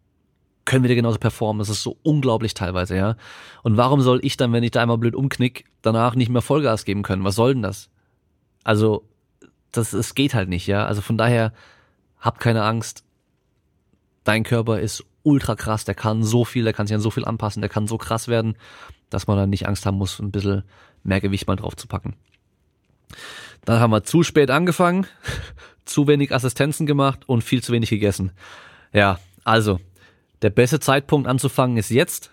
können 0.65 0.85
wieder 0.85 0.95
genauso 0.95 1.19
performen. 1.19 1.59
Das 1.59 1.69
ist 1.69 1.83
so 1.83 1.97
unglaublich 2.03 2.55
teilweise, 2.55 2.97
ja. 2.97 3.17
Und 3.63 3.77
warum 3.77 4.01
soll 4.01 4.21
ich 4.25 4.37
dann, 4.37 4.53
wenn 4.53 4.63
ich 4.63 4.71
da 4.71 4.83
einmal 4.83 4.99
blöd 4.99 5.15
umknick, 5.15 5.65
danach 5.83 6.15
nicht 6.15 6.29
mehr 6.29 6.43
Vollgas 6.43 6.85
geben 6.85 7.03
können? 7.03 7.25
Was 7.25 7.35
soll 7.35 7.55
denn 7.55 7.63
das? 7.63 7.91
Also, 8.65 9.05
das, 9.73 9.93
es 9.93 10.15
geht 10.15 10.35
halt 10.35 10.49
nicht, 10.49 10.67
ja. 10.67 10.87
Also 10.87 11.01
von 11.01 11.19
daher, 11.19 11.53
hab 12.19 12.39
keine 12.39 12.63
Angst. 12.63 13.05
Dein 14.25 14.45
Körper 14.45 14.79
ist 14.79 15.05
ultra 15.25 15.57
krass, 15.57 15.85
der 15.85 15.95
kann 15.95 16.23
so 16.23 16.45
viel, 16.45 16.65
der 16.65 16.73
kann 16.73 16.87
sich 16.87 16.95
an 16.95 17.01
so 17.01 17.11
viel 17.11 17.25
anpassen, 17.25 17.61
der 17.61 17.69
kann 17.69 17.87
so 17.87 17.99
krass 17.99 18.29
werden, 18.29 18.57
dass 19.11 19.27
man 19.27 19.37
dann 19.37 19.51
nicht 19.51 19.67
Angst 19.67 19.87
haben 19.87 19.99
muss, 19.99 20.19
ein 20.21 20.31
bisschen 20.31 20.63
mehr 21.03 21.21
Gewicht 21.21 21.47
mal 21.47 21.57
drauf 21.57 21.77
zu 21.77 21.87
packen. 21.87 22.15
Dann 23.65 23.81
haben 23.81 23.91
wir 23.91 24.05
zu 24.05 24.23
spät 24.23 24.51
angefangen, 24.51 25.07
zu 25.85 26.07
wenig 26.07 26.35
Assistenzen 26.35 26.87
gemacht 26.87 27.29
und 27.29 27.43
viel 27.43 27.63
zu 27.63 27.73
wenig 27.73 27.91
gegessen. 27.91 28.33
Ja, 28.93 29.19
also, 29.45 29.81
der 30.43 30.51
beste 30.51 30.81
Zeitpunkt 30.81 31.29
anzufangen 31.29 31.77
ist 31.77 31.91
jetzt. 31.91 32.31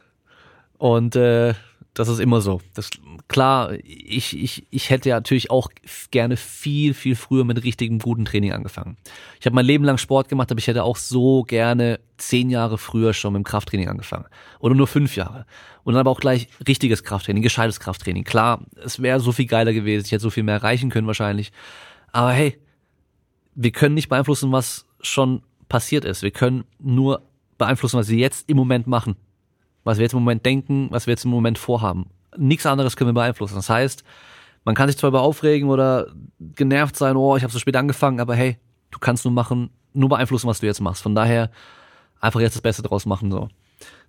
Und 0.77 1.15
äh, 1.15 1.53
das 1.93 2.07
ist 2.07 2.19
immer 2.19 2.39
so. 2.39 2.61
Das, 2.73 2.89
klar, 3.27 3.73
ich, 3.83 4.37
ich, 4.37 4.65
ich 4.69 4.89
hätte 4.89 5.09
ja 5.09 5.15
natürlich 5.15 5.51
auch 5.51 5.69
gerne 6.11 6.37
viel, 6.37 6.93
viel 6.93 7.15
früher 7.15 7.43
mit 7.43 7.63
richtigem 7.63 7.99
guten 7.99 8.25
Training 8.25 8.53
angefangen. 8.53 8.97
Ich 9.39 9.45
habe 9.45 9.55
mein 9.55 9.65
Leben 9.65 9.83
lang 9.83 9.97
Sport 9.97 10.29
gemacht, 10.29 10.51
aber 10.51 10.59
ich 10.59 10.67
hätte 10.67 10.83
auch 10.83 10.95
so 10.95 11.43
gerne 11.43 11.99
zehn 12.17 12.49
Jahre 12.49 12.77
früher 12.77 13.13
schon 13.13 13.33
mit 13.33 13.41
dem 13.41 13.43
Krafttraining 13.43 13.89
angefangen. 13.89 14.25
Oder 14.59 14.75
nur 14.75 14.87
fünf 14.87 15.15
Jahre. 15.15 15.45
Und 15.83 15.93
dann 15.93 16.01
aber 16.01 16.11
auch 16.11 16.19
gleich 16.19 16.47
richtiges 16.67 17.03
Krafttraining, 17.03 17.43
gescheites 17.43 17.79
Krafttraining. 17.79 18.23
Klar, 18.23 18.63
es 18.81 19.01
wäre 19.01 19.19
so 19.19 19.31
viel 19.31 19.47
geiler 19.47 19.73
gewesen, 19.73 20.05
ich 20.05 20.11
hätte 20.11 20.21
so 20.21 20.29
viel 20.29 20.43
mehr 20.43 20.55
erreichen 20.55 20.89
können 20.89 21.07
wahrscheinlich. 21.07 21.51
Aber 22.11 22.31
hey, 22.31 22.59
wir 23.55 23.71
können 23.71 23.95
nicht 23.95 24.09
beeinflussen, 24.09 24.51
was 24.51 24.85
schon 25.01 25.41
passiert 25.67 26.05
ist. 26.05 26.21
Wir 26.21 26.31
können 26.31 26.63
nur 26.79 27.28
beeinflussen, 27.59 27.99
was 27.99 28.09
wir 28.09 28.17
jetzt 28.17 28.49
im 28.49 28.57
Moment 28.57 28.87
machen 28.87 29.15
was 29.83 29.97
wir 29.97 30.03
jetzt 30.03 30.13
im 30.13 30.19
Moment 30.19 30.45
denken, 30.45 30.87
was 30.91 31.07
wir 31.07 31.13
jetzt 31.13 31.25
im 31.25 31.31
Moment 31.31 31.57
vorhaben. 31.57 32.11
Nichts 32.37 32.65
anderes 32.65 32.95
können 32.95 33.09
wir 33.09 33.13
beeinflussen. 33.13 33.55
Das 33.55 33.69
heißt, 33.69 34.03
man 34.63 34.75
kann 34.75 34.87
sich 34.87 34.97
zwar 34.97 35.09
über 35.09 35.21
aufregen 35.21 35.69
oder 35.69 36.07
genervt 36.39 36.95
sein, 36.95 37.15
oh, 37.15 37.35
ich 37.37 37.43
habe 37.43 37.51
so 37.51 37.59
spät 37.59 37.75
angefangen, 37.75 38.19
aber 38.19 38.35
hey, 38.35 38.57
du 38.91 38.99
kannst 38.99 39.25
nur 39.25 39.33
machen, 39.33 39.71
nur 39.93 40.09
beeinflussen, 40.09 40.47
was 40.47 40.59
du 40.59 40.67
jetzt 40.67 40.81
machst. 40.81 41.01
Von 41.01 41.15
daher 41.15 41.49
einfach 42.19 42.39
jetzt 42.39 42.55
das 42.55 42.61
Beste 42.61 42.83
draus 42.83 43.05
machen. 43.05 43.31
So. 43.31 43.49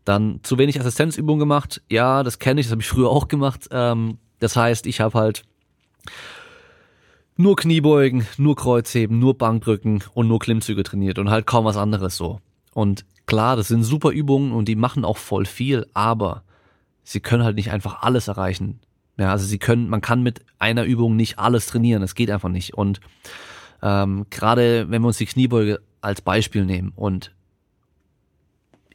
Dann 0.04 0.40
zu 0.42 0.59
wenig 0.59 0.78
Assistenzübungen 0.78 1.38
gemacht. 1.38 1.83
Ja, 1.88 2.23
das 2.23 2.38
kenne 2.38 2.61
ich, 2.61 2.66
das 2.66 2.73
habe 2.73 2.83
ich 2.83 2.88
früher 2.88 3.09
auch 3.09 3.28
gemacht. 3.28 3.69
Ähm, 3.71 4.19
das 4.38 4.57
heißt, 4.57 4.87
ich 4.87 5.00
habe 5.00 5.19
halt 5.19 5.45
nur 7.37 7.57
Kniebeugen, 7.57 8.26
nur 8.37 8.57
Kreuzheben, 8.57 9.19
nur 9.19 9.38
Bankdrücken 9.38 10.04
und 10.12 10.28
nur 10.28 10.40
Klimmzüge 10.40 10.83
trainiert 10.83 11.19
und 11.19 11.30
halt 11.30 11.47
kaum 11.47 11.64
was 11.64 11.78
anderes 11.78 12.16
so. 12.16 12.40
Und 12.75 13.07
klar, 13.31 13.55
das 13.55 13.69
sind 13.69 13.85
super 13.85 14.11
Übungen 14.11 14.51
und 14.51 14.67
die 14.67 14.75
machen 14.75 15.05
auch 15.05 15.17
voll 15.17 15.47
viel, 15.47 15.87
aber 15.95 16.43
sie 17.05 17.21
können 17.21 17.45
halt 17.45 17.55
nicht 17.55 17.71
einfach 17.71 18.03
alles 18.03 18.27
erreichen. 18.27 18.81
Ja, 19.19 19.31
also 19.31 19.47
sie 19.47 19.59
können, 19.59 19.89
man 19.89 20.01
kann 20.01 20.25
mit 20.25 20.41
einer 20.59 20.83
Übung 20.83 21.15
nicht 21.15 21.39
alles 21.39 21.67
trainieren, 21.67 22.01
das 22.01 22.17
geht 22.17 22.29
einfach 22.29 22.49
nicht. 22.49 22.75
Und 22.75 23.01
ähm, 23.83 24.27
gerade 24.31 24.91
wenn 24.91 25.01
wir 25.01 25.07
uns 25.07 25.19
die 25.19 25.27
Kniebeuge 25.27 25.81
als 26.01 26.23
Beispiel 26.23 26.65
nehmen 26.65 26.93
und 26.97 27.33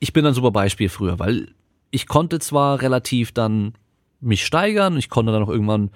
ich 0.02 0.12
bin 0.12 0.26
ein 0.26 0.34
super 0.34 0.52
Beispiel 0.52 0.90
früher, 0.90 1.18
weil 1.18 1.54
ich 1.90 2.06
konnte 2.06 2.40
zwar 2.40 2.82
relativ 2.82 3.32
dann 3.32 3.76
mich 4.20 4.46
steigern, 4.46 4.98
ich 4.98 5.10
konnte 5.10 5.32
dann 5.32 5.44
auch 5.44 5.50
irgendwann 5.50 5.92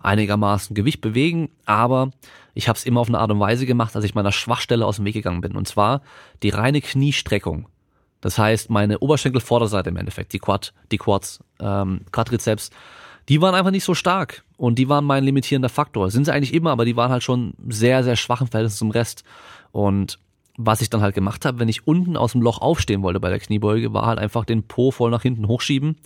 einigermaßen 0.00 0.74
Gewicht 0.74 1.02
bewegen, 1.02 1.50
aber 1.66 2.10
ich 2.54 2.68
habe 2.68 2.78
es 2.78 2.86
immer 2.86 3.00
auf 3.00 3.08
eine 3.08 3.18
Art 3.18 3.30
und 3.30 3.38
Weise 3.38 3.66
gemacht, 3.66 3.94
dass 3.94 4.04
ich 4.04 4.14
meiner 4.14 4.32
Schwachstelle 4.32 4.86
aus 4.86 4.96
dem 4.96 5.04
Weg 5.04 5.12
gegangen 5.12 5.42
bin. 5.42 5.56
Und 5.56 5.68
zwar 5.68 6.00
die 6.42 6.48
reine 6.48 6.80
Kniestreckung. 6.80 7.68
Das 8.22 8.38
heißt, 8.38 8.70
meine 8.70 9.00
Oberschenkelvorderseite 9.00 9.90
im 9.90 9.96
Endeffekt, 9.96 10.32
die 10.32 10.38
Quad, 10.38 10.72
die 10.90 10.96
Quads, 10.96 11.40
ähm, 11.60 12.02
Quadrizeps, 12.12 12.70
die 13.28 13.40
waren 13.42 13.54
einfach 13.54 13.70
nicht 13.70 13.84
so 13.84 13.94
stark 13.94 14.44
und 14.56 14.78
die 14.78 14.88
waren 14.88 15.04
mein 15.04 15.24
limitierender 15.24 15.68
Faktor. 15.68 16.10
Sind 16.10 16.24
sie 16.24 16.32
eigentlich 16.32 16.54
immer, 16.54 16.70
aber 16.70 16.84
die 16.84 16.96
waren 16.96 17.10
halt 17.10 17.22
schon 17.22 17.54
sehr, 17.68 18.02
sehr 18.02 18.16
schwach 18.16 18.40
im 18.40 18.46
Verhältnis 18.46 18.78
zum 18.78 18.90
Rest. 18.90 19.24
Und 19.72 20.18
was 20.56 20.80
ich 20.80 20.90
dann 20.90 21.02
halt 21.02 21.14
gemacht 21.14 21.44
habe, 21.44 21.58
wenn 21.58 21.68
ich 21.68 21.86
unten 21.86 22.16
aus 22.16 22.32
dem 22.32 22.42
Loch 22.42 22.60
aufstehen 22.60 23.02
wollte 23.02 23.20
bei 23.20 23.28
der 23.28 23.40
Kniebeuge, 23.40 23.92
war 23.92 24.06
halt 24.06 24.18
einfach 24.18 24.44
den 24.44 24.64
Po 24.64 24.90
voll 24.90 25.10
nach 25.10 25.22
hinten 25.22 25.48
hochschieben, 25.48 25.96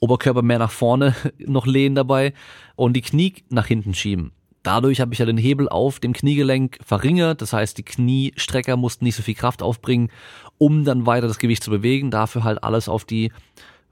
Oberkörper 0.00 0.42
mehr 0.42 0.58
nach 0.58 0.70
vorne 0.70 1.14
noch 1.38 1.66
lehnen 1.66 1.94
dabei 1.94 2.32
und 2.74 2.94
die 2.94 3.02
Knie 3.02 3.34
nach 3.50 3.66
hinten 3.66 3.94
schieben. 3.94 4.32
Dadurch 4.62 5.00
habe 5.00 5.14
ich 5.14 5.18
ja 5.18 5.26
den 5.26 5.38
Hebel 5.38 5.68
auf 5.68 6.00
dem 6.00 6.12
Kniegelenk 6.12 6.78
verringert, 6.84 7.40
das 7.40 7.54
heißt, 7.54 7.78
die 7.78 7.82
Kniestrecker 7.82 8.76
mussten 8.76 9.04
nicht 9.04 9.16
so 9.16 9.22
viel 9.22 9.34
Kraft 9.34 9.62
aufbringen, 9.62 10.10
um 10.58 10.84
dann 10.84 11.06
weiter 11.06 11.28
das 11.28 11.38
Gewicht 11.38 11.64
zu 11.64 11.70
bewegen, 11.70 12.10
dafür 12.10 12.44
halt 12.44 12.62
alles 12.62 12.88
auf 12.88 13.06
die 13.06 13.32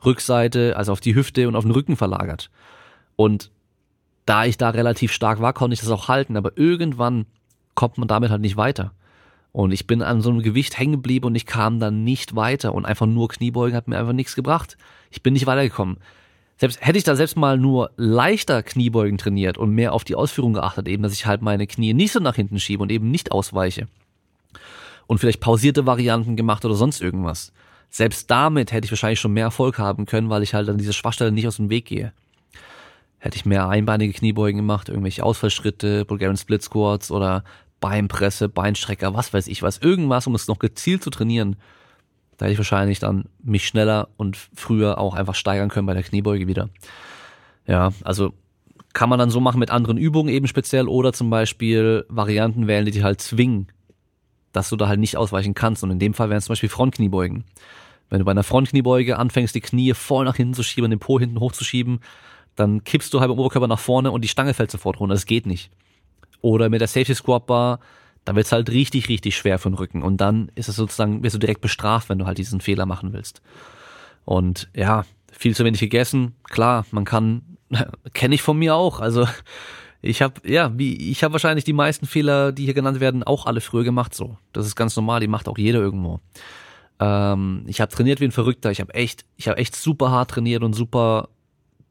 Rückseite, 0.04 0.76
also 0.76 0.92
auf 0.92 1.00
die 1.00 1.14
Hüfte 1.14 1.48
und 1.48 1.56
auf 1.56 1.64
den 1.64 1.70
Rücken 1.70 1.96
verlagert. 1.96 2.50
Und 3.16 3.50
da 4.26 4.44
ich 4.44 4.58
da 4.58 4.70
relativ 4.70 5.10
stark 5.10 5.40
war, 5.40 5.54
konnte 5.54 5.72
ich 5.72 5.80
das 5.80 5.90
auch 5.90 6.08
halten, 6.08 6.36
aber 6.36 6.56
irgendwann 6.56 7.24
kommt 7.74 7.96
man 7.96 8.08
damit 8.08 8.30
halt 8.30 8.42
nicht 8.42 8.58
weiter. 8.58 8.92
Und 9.52 9.72
ich 9.72 9.86
bin 9.86 10.02
an 10.02 10.20
so 10.20 10.28
einem 10.30 10.42
Gewicht 10.42 10.78
hängen 10.78 10.92
geblieben 10.92 11.26
und 11.26 11.34
ich 11.34 11.46
kam 11.46 11.80
dann 11.80 12.04
nicht 12.04 12.36
weiter 12.36 12.74
und 12.74 12.84
einfach 12.84 13.06
nur 13.06 13.28
Kniebeugen 13.28 13.74
hat 13.74 13.88
mir 13.88 13.98
einfach 13.98 14.12
nichts 14.12 14.36
gebracht. 14.36 14.76
Ich 15.10 15.22
bin 15.22 15.32
nicht 15.32 15.46
weitergekommen. 15.46 15.96
Selbst 16.58 16.84
hätte 16.84 16.98
ich 16.98 17.04
da 17.04 17.14
selbst 17.14 17.36
mal 17.36 17.56
nur 17.56 17.92
leichter 17.96 18.64
Kniebeugen 18.64 19.16
trainiert 19.16 19.58
und 19.58 19.70
mehr 19.70 19.92
auf 19.92 20.02
die 20.02 20.16
Ausführung 20.16 20.54
geachtet, 20.54 20.88
eben, 20.88 21.04
dass 21.04 21.12
ich 21.12 21.24
halt 21.24 21.40
meine 21.40 21.68
Knie 21.68 21.94
nicht 21.94 22.12
so 22.12 22.18
nach 22.18 22.34
hinten 22.34 22.58
schiebe 22.58 22.82
und 22.82 22.90
eben 22.90 23.10
nicht 23.12 23.30
ausweiche. 23.30 23.86
Und 25.06 25.18
vielleicht 25.18 25.40
pausierte 25.40 25.86
Varianten 25.86 26.36
gemacht 26.36 26.64
oder 26.64 26.74
sonst 26.74 27.00
irgendwas. 27.00 27.52
Selbst 27.90 28.30
damit 28.30 28.72
hätte 28.72 28.86
ich 28.86 28.90
wahrscheinlich 28.90 29.20
schon 29.20 29.32
mehr 29.32 29.44
Erfolg 29.44 29.78
haben 29.78 30.04
können, 30.04 30.30
weil 30.30 30.42
ich 30.42 30.52
halt 30.52 30.68
an 30.68 30.78
diese 30.78 30.92
Schwachstelle 30.92 31.30
nicht 31.32 31.46
aus 31.46 31.56
dem 31.56 31.70
Weg 31.70 31.86
gehe. 31.86 32.12
Hätte 33.18 33.36
ich 33.36 33.46
mehr 33.46 33.68
einbeinige 33.68 34.12
Kniebeugen 34.12 34.58
gemacht, 34.58 34.88
irgendwelche 34.88 35.24
Ausfallschritte, 35.24 36.04
Bulgarian 36.04 36.36
Split 36.36 36.62
Squats 36.62 37.10
oder 37.10 37.44
Beinpresse, 37.80 38.48
Beinstrecker, 38.48 39.14
was 39.14 39.32
weiß 39.32 39.46
ich 39.46 39.62
was, 39.62 39.78
irgendwas, 39.78 40.26
um 40.26 40.34
es 40.34 40.48
noch 40.48 40.58
gezielt 40.58 41.04
zu 41.04 41.10
trainieren, 41.10 41.56
da 42.38 42.46
hätte 42.46 42.52
ich 42.52 42.58
wahrscheinlich 42.58 43.00
dann 43.00 43.24
mich 43.42 43.66
schneller 43.66 44.08
und 44.16 44.36
früher 44.54 44.98
auch 44.98 45.14
einfach 45.14 45.34
steigern 45.34 45.68
können 45.68 45.86
bei 45.86 45.94
der 45.94 46.04
Kniebeuge 46.04 46.46
wieder. 46.46 46.70
Ja, 47.66 47.92
also 48.04 48.32
kann 48.94 49.10
man 49.10 49.18
dann 49.18 49.30
so 49.30 49.40
machen 49.40 49.58
mit 49.58 49.70
anderen 49.70 49.98
Übungen 49.98 50.32
eben 50.32 50.46
speziell 50.46 50.88
oder 50.88 51.12
zum 51.12 51.30
Beispiel 51.30 52.06
Varianten 52.08 52.66
wählen, 52.66 52.84
die 52.84 52.92
dich 52.92 53.02
halt 53.02 53.20
zwingen, 53.20 53.68
dass 54.52 54.70
du 54.70 54.76
da 54.76 54.88
halt 54.88 55.00
nicht 55.00 55.16
ausweichen 55.16 55.54
kannst. 55.54 55.82
Und 55.82 55.90
in 55.90 55.98
dem 55.98 56.14
Fall 56.14 56.30
wären 56.30 56.38
es 56.38 56.46
zum 56.46 56.52
Beispiel 56.52 56.68
Frontkniebeugen. 56.68 57.44
Wenn 58.08 58.20
du 58.20 58.24
bei 58.24 58.30
einer 58.30 58.44
Frontkniebeuge 58.44 59.18
anfängst, 59.18 59.54
die 59.54 59.60
Knie 59.60 59.92
voll 59.94 60.24
nach 60.24 60.36
hinten 60.36 60.54
zu 60.54 60.62
schieben, 60.62 60.90
den 60.90 60.98
Po 61.00 61.18
hinten 61.18 61.40
hochzuschieben, 61.40 62.00
dann 62.54 62.82
kippst 62.82 63.12
du 63.12 63.20
halb 63.20 63.30
im 63.30 63.38
Oberkörper 63.38 63.68
nach 63.68 63.78
vorne 63.78 64.10
und 64.10 64.22
die 64.22 64.28
Stange 64.28 64.54
fällt 64.54 64.70
sofort 64.70 64.98
runter. 65.00 65.14
Das 65.14 65.26
geht 65.26 65.46
nicht. 65.46 65.70
Oder 66.40 66.68
mit 66.68 66.80
der 66.80 66.88
Safety 66.88 67.14
Squat 67.14 67.46
Bar, 67.46 67.80
dann 68.28 68.36
wird's 68.36 68.52
halt 68.52 68.68
richtig, 68.68 69.08
richtig 69.08 69.38
schwer 69.38 69.58
für 69.58 69.70
den 69.70 69.74
Rücken. 69.74 70.02
Und 70.02 70.18
dann 70.18 70.52
ist 70.54 70.68
es 70.68 70.76
sozusagen, 70.76 71.22
wirst 71.22 71.34
du 71.34 71.38
direkt 71.38 71.62
bestraft, 71.62 72.10
wenn 72.10 72.18
du 72.18 72.26
halt 72.26 72.36
diesen 72.36 72.60
Fehler 72.60 72.84
machen 72.84 73.14
willst. 73.14 73.40
Und 74.26 74.68
ja, 74.76 75.06
viel 75.32 75.56
zu 75.56 75.64
wenig 75.64 75.80
gegessen. 75.80 76.34
Klar, 76.44 76.84
man 76.90 77.06
kann, 77.06 77.56
kenne 78.12 78.34
ich 78.34 78.42
von 78.42 78.58
mir 78.58 78.74
auch. 78.74 79.00
Also 79.00 79.26
ich 80.02 80.20
habe 80.20 80.46
ja, 80.46 80.78
wie 80.78 81.10
ich 81.10 81.24
habe 81.24 81.32
wahrscheinlich 81.32 81.64
die 81.64 81.72
meisten 81.72 82.04
Fehler, 82.04 82.52
die 82.52 82.66
hier 82.66 82.74
genannt 82.74 83.00
werden, 83.00 83.22
auch 83.22 83.46
alle 83.46 83.62
früher 83.62 83.84
gemacht. 83.84 84.12
So, 84.12 84.36
das 84.52 84.66
ist 84.66 84.76
ganz 84.76 84.94
normal. 84.94 85.20
Die 85.20 85.26
macht 85.26 85.48
auch 85.48 85.56
jeder 85.56 85.78
irgendwo. 85.78 86.20
Ähm, 87.00 87.64
ich 87.66 87.80
habe 87.80 87.90
trainiert 87.90 88.20
wie 88.20 88.26
ein 88.26 88.30
Verrückter. 88.30 88.70
Ich 88.70 88.82
habe 88.82 88.92
echt, 88.92 89.24
ich 89.36 89.48
habe 89.48 89.56
echt 89.56 89.74
super 89.74 90.10
hart 90.10 90.32
trainiert 90.32 90.62
und 90.62 90.74
super 90.74 91.30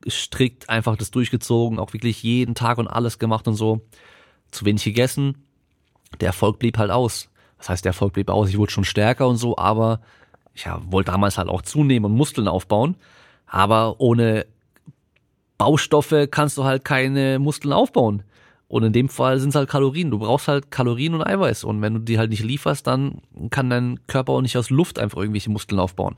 strikt 0.08 0.70
einfach 0.70 0.98
das 0.98 1.10
durchgezogen, 1.10 1.80
auch 1.80 1.94
wirklich 1.94 2.22
jeden 2.22 2.54
Tag 2.54 2.78
und 2.78 2.88
alles 2.88 3.18
gemacht 3.18 3.48
und 3.48 3.56
so 3.56 3.82
zu 4.52 4.66
wenig 4.66 4.84
gegessen, 4.84 5.47
der 6.20 6.28
Erfolg 6.28 6.60
blieb 6.60 6.78
halt 6.78 6.92
aus. 6.92 7.30
Das 7.58 7.70
heißt, 7.70 7.86
der 7.86 7.92
Erfolg 7.92 8.14
blieb 8.14 8.30
aus, 8.30 8.50
ich 8.50 8.58
wurde 8.58 8.72
schon 8.72 8.84
stärker 8.84 9.28
und 9.28 9.38
so, 9.38 9.58
aber 9.58 10.00
ich 10.54 10.66
ja, 10.66 10.82
wollte 10.86 11.12
damals 11.12 11.38
halt 11.38 11.50
auch 11.50 11.62
zunehmen 11.62 12.12
und 12.12 12.18
Muskeln 12.18 12.48
aufbauen. 12.48 12.96
Aber 13.46 14.00
ohne 14.00 14.46
Baustoffe 15.58 16.28
kannst 16.30 16.58
du 16.58 16.64
halt 16.64 16.84
keine 16.86 17.40
Muskeln 17.40 17.74
aufbauen. 17.74 18.24
Und 18.68 18.84
in 18.84 18.92
dem 18.92 19.08
Fall 19.08 19.40
sind 19.40 19.50
es 19.50 19.56
halt 19.56 19.70
Kalorien. 19.70 20.12
Du 20.12 20.20
brauchst 20.20 20.48
halt 20.48 20.72
Kalorien 20.72 21.14
und 21.14 21.26
Eiweiß. 21.26 21.64
Und 21.64 21.82
wenn 21.82 21.94
du 21.94 22.00
die 22.00 22.20
halt 22.20 22.32
nicht 22.32 22.44
lieferst, 22.44 22.86
dann 22.86 23.22
kann 23.50 23.70
dein 23.70 24.00
Körper 24.08 24.34
auch 24.34 24.42
nicht 24.42 24.58
aus 24.58 24.70
Luft 24.70 25.00
einfach 25.00 25.20
irgendwelche 25.20 25.50
Muskeln 25.50 25.80
aufbauen. 25.80 26.18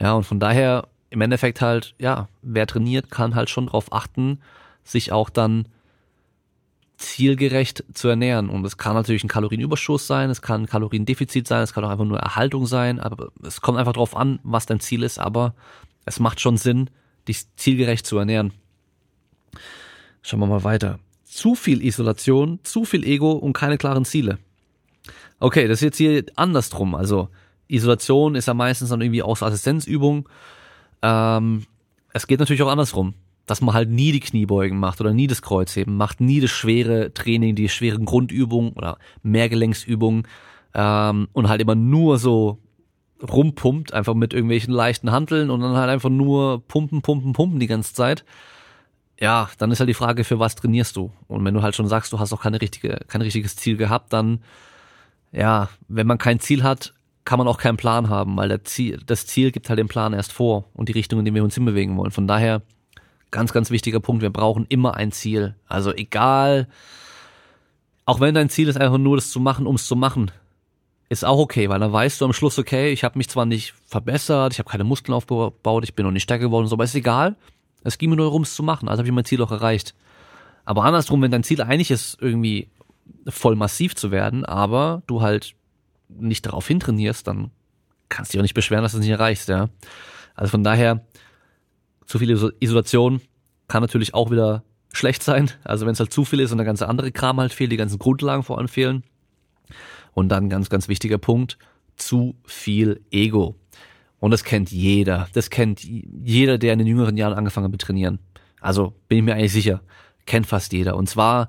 Ja, 0.00 0.14
und 0.14 0.24
von 0.24 0.40
daher 0.40 0.88
im 1.10 1.20
Endeffekt 1.20 1.60
halt, 1.60 1.94
ja, 1.98 2.28
wer 2.40 2.66
trainiert, 2.66 3.10
kann 3.10 3.34
halt 3.34 3.50
schon 3.50 3.66
darauf 3.66 3.92
achten, 3.92 4.40
sich 4.84 5.12
auch 5.12 5.28
dann 5.28 5.66
zielgerecht 7.00 7.84
zu 7.94 8.08
ernähren. 8.08 8.50
Und 8.50 8.64
es 8.64 8.76
kann 8.76 8.94
natürlich 8.94 9.24
ein 9.24 9.28
Kalorienüberschuss 9.28 10.06
sein, 10.06 10.30
es 10.30 10.42
kann 10.42 10.62
ein 10.62 10.66
Kaloriendefizit 10.66 11.48
sein, 11.48 11.62
es 11.62 11.72
kann 11.72 11.84
auch 11.84 11.90
einfach 11.90 12.04
nur 12.04 12.18
Erhaltung 12.18 12.66
sein, 12.66 13.00
aber 13.00 13.32
es 13.42 13.60
kommt 13.60 13.78
einfach 13.78 13.94
darauf 13.94 14.14
an, 14.14 14.38
was 14.42 14.66
dein 14.66 14.80
Ziel 14.80 15.02
ist, 15.02 15.18
aber 15.18 15.54
es 16.04 16.20
macht 16.20 16.40
schon 16.40 16.56
Sinn, 16.56 16.90
dich 17.26 17.44
zielgerecht 17.56 18.06
zu 18.06 18.18
ernähren. 18.18 18.52
Schauen 20.22 20.40
wir 20.40 20.46
mal 20.46 20.64
weiter. 20.64 20.98
Zu 21.24 21.54
viel 21.54 21.82
Isolation, 21.82 22.60
zu 22.64 22.84
viel 22.84 23.04
Ego 23.04 23.32
und 23.32 23.54
keine 23.54 23.78
klaren 23.78 24.04
Ziele. 24.04 24.38
Okay, 25.38 25.68
das 25.68 25.78
ist 25.78 25.82
jetzt 25.84 25.96
hier 25.96 26.24
andersrum. 26.36 26.94
Also 26.94 27.30
Isolation 27.68 28.34
ist 28.34 28.46
ja 28.46 28.54
meistens 28.54 28.90
dann 28.90 29.00
irgendwie 29.00 29.22
aus 29.22 29.42
Assistenzübung. 29.42 30.28
Ähm, 31.00 31.64
es 32.12 32.26
geht 32.26 32.40
natürlich 32.40 32.62
auch 32.62 32.70
andersrum 32.70 33.14
dass 33.50 33.60
man 33.60 33.74
halt 33.74 33.90
nie 33.90 34.12
die 34.12 34.20
Kniebeugen 34.20 34.78
macht 34.78 35.00
oder 35.00 35.12
nie 35.12 35.26
das 35.26 35.42
Kreuzheben 35.42 35.96
macht, 35.96 36.20
nie 36.20 36.40
das 36.40 36.50
schwere 36.50 37.12
Training, 37.12 37.56
die 37.56 37.68
schweren 37.68 38.04
Grundübungen 38.04 38.72
oder 38.74 38.98
Mehrgelenksübungen 39.22 40.28
ähm, 40.72 41.28
und 41.32 41.48
halt 41.48 41.60
immer 41.60 41.74
nur 41.74 42.18
so 42.18 42.58
rumpumpt, 43.20 43.92
einfach 43.92 44.14
mit 44.14 44.32
irgendwelchen 44.32 44.72
leichten 44.72 45.10
Hanteln 45.10 45.50
und 45.50 45.60
dann 45.60 45.76
halt 45.76 45.90
einfach 45.90 46.10
nur 46.10 46.66
pumpen, 46.66 47.02
pumpen, 47.02 47.32
pumpen 47.32 47.58
die 47.58 47.66
ganze 47.66 47.92
Zeit. 47.92 48.24
Ja, 49.18 49.50
dann 49.58 49.72
ist 49.72 49.80
halt 49.80 49.88
die 49.90 49.94
Frage, 49.94 50.22
für 50.22 50.38
was 50.38 50.54
trainierst 50.54 50.94
du? 50.94 51.10
Und 51.26 51.44
wenn 51.44 51.52
du 51.52 51.62
halt 51.62 51.74
schon 51.74 51.88
sagst, 51.88 52.12
du 52.12 52.20
hast 52.20 52.32
auch 52.32 52.42
keine 52.42 52.60
richtige, 52.60 53.00
kein 53.08 53.20
richtiges 53.20 53.56
Ziel 53.56 53.76
gehabt, 53.76 54.12
dann, 54.12 54.44
ja, 55.32 55.68
wenn 55.88 56.06
man 56.06 56.18
kein 56.18 56.38
Ziel 56.38 56.62
hat, 56.62 56.94
kann 57.24 57.38
man 57.38 57.48
auch 57.48 57.58
keinen 57.58 57.76
Plan 57.76 58.08
haben, 58.08 58.36
weil 58.36 58.62
Ziel, 58.62 59.00
das 59.04 59.26
Ziel 59.26 59.50
gibt 59.50 59.68
halt 59.68 59.78
den 59.78 59.88
Plan 59.88 60.14
erst 60.14 60.32
vor 60.32 60.64
und 60.72 60.88
die 60.88 60.92
Richtung, 60.92 61.18
in 61.18 61.24
die 61.24 61.34
wir 61.34 61.44
uns 61.44 61.54
hinbewegen 61.54 61.96
wollen. 61.96 62.12
Von 62.12 62.26
daher, 62.26 62.62
Ganz, 63.30 63.52
ganz 63.52 63.70
wichtiger 63.70 64.00
Punkt. 64.00 64.22
Wir 64.22 64.30
brauchen 64.30 64.66
immer 64.68 64.94
ein 64.94 65.12
Ziel. 65.12 65.54
Also 65.68 65.94
egal, 65.94 66.68
auch 68.04 68.20
wenn 68.20 68.34
dein 68.34 68.48
Ziel 68.48 68.68
ist 68.68 68.80
einfach 68.80 68.98
nur 68.98 69.16
das 69.16 69.30
zu 69.30 69.40
machen, 69.40 69.66
um 69.66 69.76
es 69.76 69.86
zu 69.86 69.94
machen, 69.96 70.30
ist 71.08 71.24
auch 71.24 71.38
okay, 71.38 71.68
weil 71.68 71.80
dann 71.80 71.92
weißt 71.92 72.20
du 72.20 72.24
am 72.24 72.32
Schluss, 72.32 72.58
okay, 72.58 72.92
ich 72.92 73.04
habe 73.04 73.18
mich 73.18 73.28
zwar 73.28 73.44
nicht 73.44 73.74
verbessert, 73.84 74.52
ich 74.52 74.58
habe 74.58 74.70
keine 74.70 74.84
Muskeln 74.84 75.14
aufgebaut, 75.14 75.84
ich 75.84 75.94
bin 75.94 76.06
noch 76.06 76.12
nicht 76.12 76.22
stärker 76.22 76.44
geworden, 76.44 76.66
so, 76.66 76.76
aber 76.76 76.84
ist 76.84 76.94
egal. 76.94 77.36
Es 77.82 77.98
ging 77.98 78.10
mir 78.10 78.16
nur 78.16 78.26
darum, 78.26 78.42
es 78.42 78.54
zu 78.54 78.62
machen. 78.62 78.88
Also 78.88 79.00
habe 79.00 79.08
ich 79.08 79.14
mein 79.14 79.24
Ziel 79.24 79.42
auch 79.42 79.50
erreicht. 79.50 79.94
Aber 80.64 80.84
andersrum, 80.84 81.22
wenn 81.22 81.30
dein 81.30 81.42
Ziel 81.42 81.62
eigentlich 81.62 81.90
ist, 81.90 82.18
irgendwie 82.20 82.68
voll 83.26 83.56
massiv 83.56 83.96
zu 83.96 84.10
werden, 84.10 84.44
aber 84.44 85.02
du 85.06 85.20
halt 85.20 85.54
nicht 86.08 86.46
darauf 86.46 86.66
hintrainierst, 86.68 87.26
dann 87.26 87.50
kannst 88.08 88.30
du 88.30 88.32
dich 88.32 88.40
auch 88.40 88.44
nicht 88.44 88.54
beschweren, 88.54 88.82
dass 88.82 88.92
du 88.92 88.98
es 88.98 89.04
nicht 89.04 89.12
erreichst, 89.12 89.48
ja. 89.48 89.68
Also 90.34 90.50
von 90.50 90.64
daher, 90.64 91.04
zu 92.10 92.18
viel 92.18 92.52
Isolation 92.58 93.20
kann 93.68 93.82
natürlich 93.82 94.14
auch 94.14 94.32
wieder 94.32 94.64
schlecht 94.92 95.22
sein. 95.22 95.48
Also 95.62 95.86
wenn 95.86 95.92
es 95.92 96.00
halt 96.00 96.12
zu 96.12 96.24
viel 96.24 96.40
ist 96.40 96.50
und 96.50 96.58
der 96.58 96.64
ganze 96.64 96.88
andere 96.88 97.12
Kram 97.12 97.38
halt 97.38 97.52
fehlt, 97.52 97.70
die 97.70 97.76
ganzen 97.76 98.00
Grundlagen 98.00 98.42
vor 98.42 98.58
allem 98.58 98.66
fehlen. 98.66 99.04
Und 100.12 100.28
dann 100.28 100.48
ganz, 100.48 100.68
ganz 100.70 100.88
wichtiger 100.88 101.18
Punkt, 101.18 101.56
zu 101.94 102.34
viel 102.44 103.00
Ego. 103.12 103.54
Und 104.18 104.32
das 104.32 104.42
kennt 104.42 104.72
jeder. 104.72 105.28
Das 105.34 105.50
kennt 105.50 105.84
jeder, 105.84 106.58
der 106.58 106.72
in 106.72 106.80
den 106.80 106.88
jüngeren 106.88 107.16
Jahren 107.16 107.34
angefangen 107.34 107.66
hat 107.66 107.70
mit 107.70 107.80
Trainieren. 107.80 108.18
Also 108.60 108.92
bin 109.06 109.18
ich 109.18 109.24
mir 109.24 109.34
eigentlich 109.34 109.52
sicher. 109.52 109.80
Kennt 110.26 110.48
fast 110.48 110.72
jeder. 110.72 110.96
Und 110.96 111.08
zwar, 111.08 111.48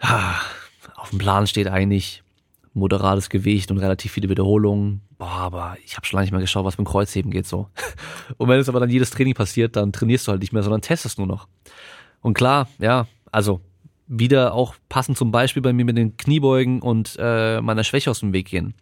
auf 0.00 1.10
dem 1.10 1.18
Plan 1.18 1.46
steht 1.46 1.68
eigentlich 1.68 2.22
moderates 2.80 3.30
Gewicht 3.30 3.70
und 3.70 3.78
relativ 3.78 4.12
viele 4.12 4.28
Wiederholungen. 4.28 5.02
Boah, 5.18 5.28
aber 5.28 5.76
ich 5.84 5.96
habe 5.96 6.06
schon 6.06 6.16
lange 6.16 6.24
nicht 6.24 6.32
mehr 6.32 6.40
geschaut, 6.40 6.64
was 6.64 6.78
mit 6.78 6.86
dem 6.86 6.90
Kreuzheben 6.90 7.30
geht 7.30 7.46
so. 7.46 7.68
Und 8.38 8.48
wenn 8.48 8.58
es 8.58 8.68
aber 8.68 8.80
dann 8.80 8.90
jedes 8.90 9.10
Training 9.10 9.34
passiert, 9.34 9.76
dann 9.76 9.92
trainierst 9.92 10.26
du 10.26 10.32
halt 10.32 10.40
nicht 10.40 10.52
mehr, 10.52 10.62
sondern 10.62 10.80
testest 10.80 11.18
nur 11.18 11.26
noch. 11.26 11.46
Und 12.22 12.34
klar, 12.34 12.68
ja, 12.78 13.06
also 13.30 13.60
wieder 14.06 14.54
auch 14.54 14.74
passend 14.88 15.16
zum 15.16 15.30
Beispiel 15.30 15.62
bei 15.62 15.72
mir 15.72 15.84
mit 15.84 15.96
den 15.96 16.16
Kniebeugen 16.16 16.82
und 16.82 17.16
äh, 17.18 17.60
meiner 17.60 17.84
Schwäche 17.84 18.10
aus 18.10 18.20
dem 18.20 18.32
Weg 18.32 18.48
gehen. 18.48 18.74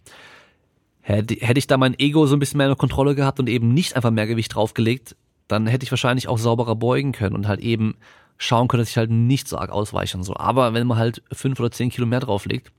Hätte, 1.01 1.35
ich 1.35 1.67
da 1.67 1.77
mein 1.77 1.99
Ego 1.99 2.27
so 2.27 2.37
ein 2.37 2.39
bisschen 2.39 2.59
mehr 2.59 2.69
in 2.69 2.77
Kontrolle 2.77 3.15
gehabt 3.15 3.41
und 3.41 3.49
eben 3.49 3.73
nicht 3.73 3.97
einfach 3.97 4.11
mehr 4.11 4.27
Gewicht 4.27 4.55
draufgelegt, 4.55 5.17
dann 5.49 5.67
hätte 5.67 5.85
ich 5.85 5.91
wahrscheinlich 5.91 6.29
auch 6.29 6.39
sauberer 6.39 6.77
beugen 6.77 7.13
können 7.13 7.35
und 7.35 7.49
halt 7.49 7.61
eben 7.61 7.97
schauen 8.37 8.69
können, 8.69 8.83
dass 8.83 8.91
ich 8.91 8.97
halt 8.97 9.11
nicht 9.11 9.49
so 9.49 9.59
arg 9.59 9.71
ausweiche 9.71 10.17
und 10.17 10.25
so. 10.25 10.37
Aber 10.37 10.75
wenn 10.75 10.87
man 10.87 10.99
halt 10.99 11.23
fünf 11.33 11.59
oder 11.61 11.71
zehn 11.71 11.91
Kilo 11.91 12.07
mehr 12.07 12.21
drauflegt, 12.21 12.73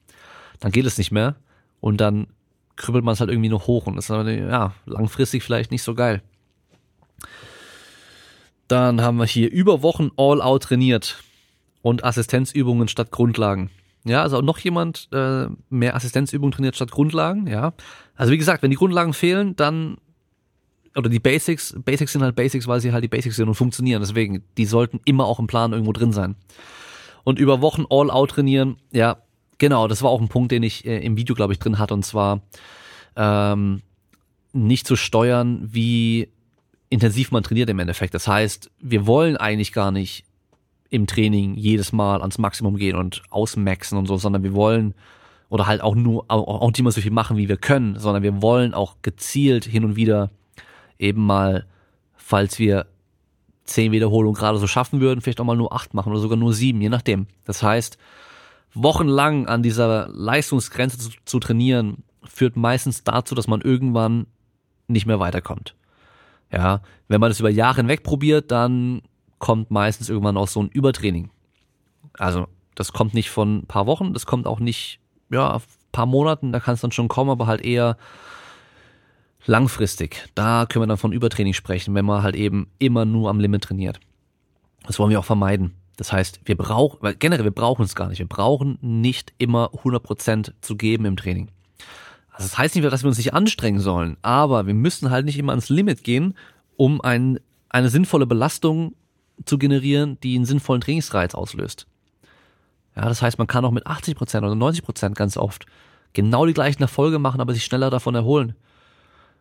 dann 0.60 0.72
geht 0.72 0.86
es 0.86 0.98
nicht 0.98 1.12
mehr 1.12 1.36
und 1.80 2.02
dann 2.02 2.28
krüppelt 2.76 3.04
man 3.04 3.14
es 3.14 3.20
halt 3.20 3.30
irgendwie 3.30 3.50
noch 3.50 3.68
hoch 3.68 3.88
und 3.88 3.98
ist 3.98 4.10
aber, 4.10 4.30
ja, 4.32 4.74
langfristig 4.86 5.44
vielleicht 5.44 5.72
nicht 5.72 5.84
so 5.84 5.96
geil. 5.96 6.22
Dann 8.68 9.02
haben 9.02 9.18
wir 9.18 9.26
hier 9.26 9.52
über 9.52 9.82
Wochen 9.82 10.12
All-Out 10.16 10.64
trainiert 10.64 11.24
und 11.82 12.04
Assistenzübungen 12.04 12.88
statt 12.88 13.12
Grundlagen. 13.12 13.70
Ja, 14.06 14.22
also 14.22 14.42
noch 14.42 14.60
jemand 14.60 15.10
äh, 15.12 15.48
mehr 15.70 15.96
Assistenzübungen 15.96 16.52
trainiert 16.52 16.76
statt 16.76 16.92
Grundlagen, 16.92 17.48
ja. 17.48 17.74
Also 18.16 18.32
wie 18.32 18.38
gesagt, 18.38 18.64
wenn 18.64 18.72
die 18.72 18.78
Grundlagen 18.78 19.14
fehlen, 19.14 19.56
dann 19.56 19.98
oder 20.96 21.10
die 21.10 21.20
Basics, 21.20 21.76
Basics 21.84 22.14
sind 22.14 22.24
halt 22.24 22.36
Basics, 22.36 22.68
weil 22.68 22.80
sie 22.80 22.92
halt 22.92 23.04
die 23.04 23.10
Basics 23.10 23.36
sind 23.36 23.48
und 23.48 23.56
funktionieren. 23.56 24.02
Deswegen, 24.02 24.44
die 24.58 24.66
sollten 24.66 25.00
immer 25.06 25.26
auch 25.26 25.40
im 25.40 25.48
Plan 25.48 25.72
irgendwo 25.72 25.94
drin 25.94 26.12
sein. 26.12 26.36
Und 27.24 27.40
über 27.40 27.62
Wochen 27.62 27.86
All-Out 27.90 28.32
trainieren, 28.32 28.78
ja, 28.92 29.18
genau, 29.60 29.88
das 29.88 30.02
war 30.02 30.10
auch 30.10 30.22
ein 30.22 30.30
Punkt, 30.30 30.52
den 30.52 30.64
ich 30.64 30.86
äh, 30.86 30.98
im 31.00 31.16
Video, 31.18 31.36
glaube 31.36 31.54
ich, 31.54 31.60
drin 31.60 31.78
hatte. 31.78 31.94
Und 31.94 32.04
zwar 32.04 32.42
ähm, 33.16 33.82
nicht 34.52 34.88
zu 34.88 34.96
steuern, 34.96 35.70
wie 35.72 36.30
intensiv 36.90 37.32
man 37.32 37.44
trainiert 37.44 37.70
im 37.70 37.80
Endeffekt. 37.80 38.16
Das 38.16 38.28
heißt, 38.28 38.72
wir 38.80 39.06
wollen 39.06 39.38
eigentlich 39.38 39.74
gar 39.74 39.92
nicht 39.92 40.26
im 40.90 41.06
Training 41.06 41.54
jedes 41.56 41.92
Mal 41.92 42.22
ans 42.22 42.40
Maximum 42.40 42.76
gehen 42.78 42.96
und 42.96 43.22
ausmaxen 43.30 43.98
und 43.98 44.08
so, 44.08 44.18
sondern 44.18 44.42
wir 44.42 44.54
wollen 44.54 44.96
oder 45.50 45.68
halt 45.68 45.82
auch 45.82 45.96
nur 45.96 46.26
auch, 46.28 46.68
nicht 46.68 46.80
immer 46.80 46.92
so 46.92 47.02
viel 47.02 47.12
machen, 47.12 47.38
wie 47.38 47.50
wir 47.50 47.58
können, 47.58 48.00
sondern 48.00 48.24
wir 48.24 48.42
wollen 48.42 48.74
auch 48.74 48.96
gezielt 49.02 49.66
hin 49.66 49.84
und 49.84 49.96
wieder 49.96 50.32
eben 50.98 51.26
mal, 51.26 51.66
falls 52.16 52.60
wir 52.60 52.88
zehn 53.66 53.92
Wiederholungen 53.92 54.36
gerade 54.36 54.58
so 54.58 54.68
schaffen 54.68 55.00
würden, 55.00 55.22
vielleicht 55.22 55.40
auch 55.40 55.46
mal 55.46 55.56
nur 55.56 55.74
acht 55.74 55.94
machen 55.94 56.12
oder 56.12 56.22
sogar 56.22 56.38
nur 56.38 56.54
sieben, 56.54 56.82
je 56.82 56.90
nachdem. 56.90 57.28
Das 57.46 57.62
heißt, 57.62 57.98
wochenlang 58.74 59.48
an 59.48 59.64
dieser 59.64 60.10
Leistungsgrenze 60.10 60.98
zu, 60.98 61.10
zu 61.26 61.40
trainieren, 61.40 62.04
führt 62.24 62.56
meistens 62.56 63.04
dazu, 63.04 63.36
dass 63.36 63.48
man 63.48 63.62
irgendwann 63.62 64.28
nicht 64.88 65.06
mehr 65.06 65.20
weiterkommt. 65.20 65.76
Ja, 66.52 66.82
wenn 67.08 67.22
man 67.22 67.30
das 67.30 67.40
über 67.40 67.50
Jahre 67.50 67.78
hinweg 67.78 68.04
probiert, 68.04 68.52
dann 68.52 69.02
kommt 69.38 69.72
meistens 69.72 70.10
irgendwann 70.10 70.38
auch 70.38 70.48
so 70.48 70.62
ein 70.62 70.70
Übertraining. 70.70 71.30
Also, 72.14 72.48
das 72.76 72.92
kommt 72.94 73.14
nicht 73.14 73.30
von 73.30 73.60
ein 73.60 73.68
paar 73.68 73.86
Wochen, 73.86 74.14
das 74.14 74.26
kommt 74.26 74.48
auch 74.48 74.60
nicht, 74.60 75.00
ja, 75.30 75.62
paar 75.92 76.06
Monaten, 76.06 76.52
da 76.52 76.60
kann 76.60 76.74
es 76.74 76.82
dann 76.82 76.92
schon 76.92 77.08
kommen, 77.08 77.30
aber 77.30 77.48
halt 77.48 77.62
eher 77.62 77.98
Langfristig, 79.46 80.28
da 80.36 80.66
können 80.66 80.84
wir 80.84 80.88
dann 80.88 80.98
von 80.98 81.14
Übertraining 81.14 81.54
sprechen, 81.54 81.96
wenn 81.96 82.06
man 82.06 82.24
halt 82.24 82.36
eben 82.36 82.70
immer 82.78 83.06
nur 83.06 83.30
am 83.30 83.40
Limit 83.40 83.64
trainiert. 83.64 84.00
Das 84.86 85.00
wollen 85.00 85.12
wir 85.12 85.20
auch 85.20 85.26
vermeiden. 85.26 85.74
Das 86.00 86.14
heißt, 86.14 86.40
wir 86.46 86.56
brauchen, 86.56 86.98
weil 87.02 87.16
generell, 87.16 87.44
wir 87.44 87.52
brauchen 87.52 87.84
es 87.84 87.94
gar 87.94 88.08
nicht. 88.08 88.20
Wir 88.20 88.26
brauchen 88.26 88.78
nicht 88.80 89.34
immer 89.38 89.72
100% 89.84 90.54
zu 90.62 90.78
geben 90.78 91.04
im 91.04 91.18
Training. 91.18 91.50
Also 92.32 92.48
das 92.48 92.58
heißt 92.58 92.76
nicht, 92.76 92.90
dass 92.90 93.04
wir 93.04 93.10
uns 93.10 93.18
nicht 93.18 93.34
anstrengen 93.34 93.82
sollen, 93.82 94.16
aber 94.22 94.66
wir 94.66 94.74
müssen 94.74 95.10
halt 95.10 95.26
nicht 95.26 95.38
immer 95.38 95.52
ans 95.52 95.68
Limit 95.68 96.06
gehen, 96.06 96.36
um 96.78 97.02
ein, 97.02 97.42
eine 97.68 97.90
sinnvolle 97.90 98.26
Belastung 98.26 98.96
zu 99.44 99.58
generieren, 99.58 100.18
die 100.24 100.38
einen 100.38 100.46
sinnvollen 100.46 100.80
Trainingsreiz 100.80 101.36
auslöst. 101.36 101.86
Ja, 102.96 103.04
das 103.04 103.22
heißt, 103.22 103.38
man 103.38 103.48
kann 103.48 103.66
auch 103.66 103.72
mit 103.72 103.86
80% 103.86 104.38
oder 104.38 104.54
90% 104.54 105.16
ganz 105.16 105.36
oft 105.36 105.66
genau 106.14 106.46
die 106.46 106.54
gleichen 106.54 106.82
Erfolge 106.82 107.20
machen, 107.20 107.42
aber 107.42 107.54
sich 107.54 107.66
schneller 107.66 107.90
davon 107.90 108.16
erholen. 108.16 108.56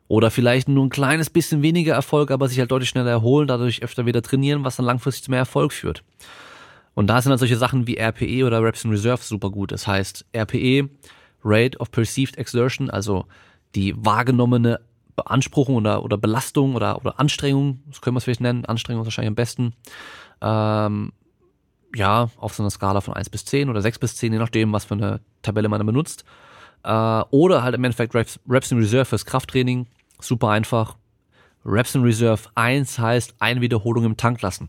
Oder 0.08 0.32
vielleicht 0.32 0.66
nur 0.66 0.84
ein 0.84 0.90
kleines 0.90 1.30
bisschen 1.30 1.62
weniger 1.62 1.94
Erfolg, 1.94 2.32
aber 2.32 2.48
sich 2.48 2.58
halt 2.58 2.72
deutlich 2.72 2.88
schneller 2.88 3.10
erholen, 3.10 3.46
dadurch 3.46 3.84
öfter 3.84 4.06
wieder 4.06 4.22
trainieren, 4.22 4.64
was 4.64 4.74
dann 4.74 4.86
langfristig 4.86 5.22
zu 5.22 5.30
mehr 5.30 5.38
Erfolg 5.38 5.72
führt. 5.72 6.02
Und 6.98 7.06
da 7.06 7.22
sind 7.22 7.30
dann 7.30 7.38
solche 7.38 7.56
Sachen 7.56 7.86
wie 7.86 7.96
RPE 7.96 8.44
oder 8.44 8.60
Reps 8.60 8.82
in 8.82 8.90
Reserve 8.90 9.22
super 9.22 9.50
gut. 9.50 9.70
Das 9.70 9.86
heißt, 9.86 10.26
RPE, 10.34 10.88
Rate 11.44 11.78
of 11.78 11.92
Perceived 11.92 12.36
Exertion, 12.36 12.90
also 12.90 13.26
die 13.76 13.94
wahrgenommene 14.04 14.80
Beanspruchung 15.14 15.76
oder, 15.76 16.02
oder 16.02 16.18
Belastung 16.18 16.74
oder, 16.74 16.96
oder 16.96 17.20
Anstrengung, 17.20 17.84
das 17.86 18.00
können 18.00 18.16
wir 18.16 18.18
es 18.18 18.24
vielleicht 18.24 18.40
nennen, 18.40 18.64
Anstrengung 18.64 19.02
ist 19.02 19.06
wahrscheinlich 19.06 19.28
am 19.28 19.36
besten, 19.36 19.74
ähm, 20.40 21.12
ja, 21.94 22.30
auf 22.36 22.54
so 22.54 22.64
einer 22.64 22.70
Skala 22.70 23.00
von 23.00 23.14
1 23.14 23.30
bis 23.30 23.44
10 23.44 23.70
oder 23.70 23.80
6 23.80 24.00
bis 24.00 24.16
10, 24.16 24.32
je 24.32 24.40
nachdem, 24.40 24.72
was 24.72 24.84
für 24.84 24.94
eine 24.94 25.20
Tabelle 25.42 25.68
man 25.68 25.86
benutzt. 25.86 26.24
Äh, 26.82 26.90
oder 27.30 27.62
halt 27.62 27.76
im 27.76 27.84
Endeffekt 27.84 28.12
Reps, 28.16 28.40
Reps 28.48 28.72
in 28.72 28.78
Reserve 28.78 29.04
fürs 29.04 29.24
Krafttraining, 29.24 29.86
Super 30.18 30.48
einfach. 30.48 30.96
Reps 31.64 31.94
in 31.94 32.02
Reserve 32.02 32.48
1 32.56 32.98
heißt 32.98 33.36
eine 33.38 33.60
Wiederholung 33.60 34.04
im 34.04 34.16
Tank 34.16 34.42
lassen. 34.42 34.68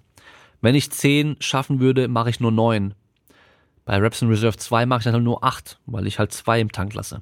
Wenn 0.61 0.75
ich 0.75 0.91
10 0.91 1.37
schaffen 1.39 1.79
würde, 1.79 2.07
mache 2.07 2.29
ich 2.29 2.39
nur 2.39 2.51
9. 2.51 2.93
Bei 3.85 3.97
Reps 3.97 4.21
in 4.21 4.29
Reserve 4.29 4.57
2 4.57 4.85
mache 4.85 4.99
ich 4.99 5.03
dann 5.05 5.13
halt 5.13 5.23
nur 5.23 5.43
8, 5.43 5.79
weil 5.85 6.07
ich 6.07 6.19
halt 6.19 6.31
2 6.31 6.61
im 6.61 6.71
Tank 6.71 6.93
lasse. 6.93 7.21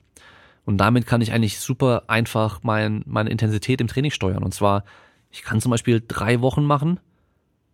Und 0.65 0.77
damit 0.77 1.05
kann 1.05 1.21
ich 1.21 1.31
eigentlich 1.31 1.59
super 1.59 2.03
einfach 2.07 2.59
mein, 2.63 3.03
meine 3.05 3.29
Intensität 3.29 3.79
im 3.79 3.87
Training 3.87 4.11
steuern. 4.11 4.43
Und 4.43 4.53
zwar, 4.53 4.83
ich 5.31 5.43
kann 5.43 5.61
zum 5.61 5.71
Beispiel 5.71 6.03
drei 6.05 6.41
Wochen 6.41 6.65
machen. 6.65 6.99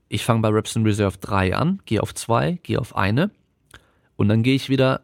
Ich 0.09 0.25
fange 0.25 0.41
bei 0.41 0.49
Reps 0.49 0.75
in 0.75 0.83
Reserve 0.83 1.17
3 1.17 1.55
an, 1.55 1.81
gehe 1.85 2.01
auf 2.01 2.13
2, 2.13 2.59
gehe 2.61 2.79
auf 2.79 2.95
eine 2.95 3.31
und 4.15 4.27
dann 4.27 4.43
gehe 4.43 4.55
ich 4.55 4.69
wieder 4.69 5.01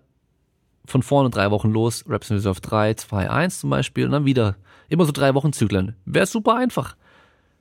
von 0.86 1.02
vorne 1.02 1.32
drei 1.32 1.50
Wochen 1.50 1.72
los, 1.72 2.06
Reps 2.08 2.30
in 2.30 2.36
Reserve 2.36 2.62
3, 2.62 2.94
2, 2.94 3.30
1 3.30 3.60
zum 3.60 3.72
Beispiel 3.72 4.06
und 4.06 4.12
dann 4.12 4.26
wieder 4.26 4.56
Immer 4.90 5.06
so 5.06 5.12
drei 5.12 5.36
Wochen 5.36 5.54
Zyklen. 5.54 5.96
Wäre 6.06 6.26
super 6.26 6.56
einfach. 6.56 6.96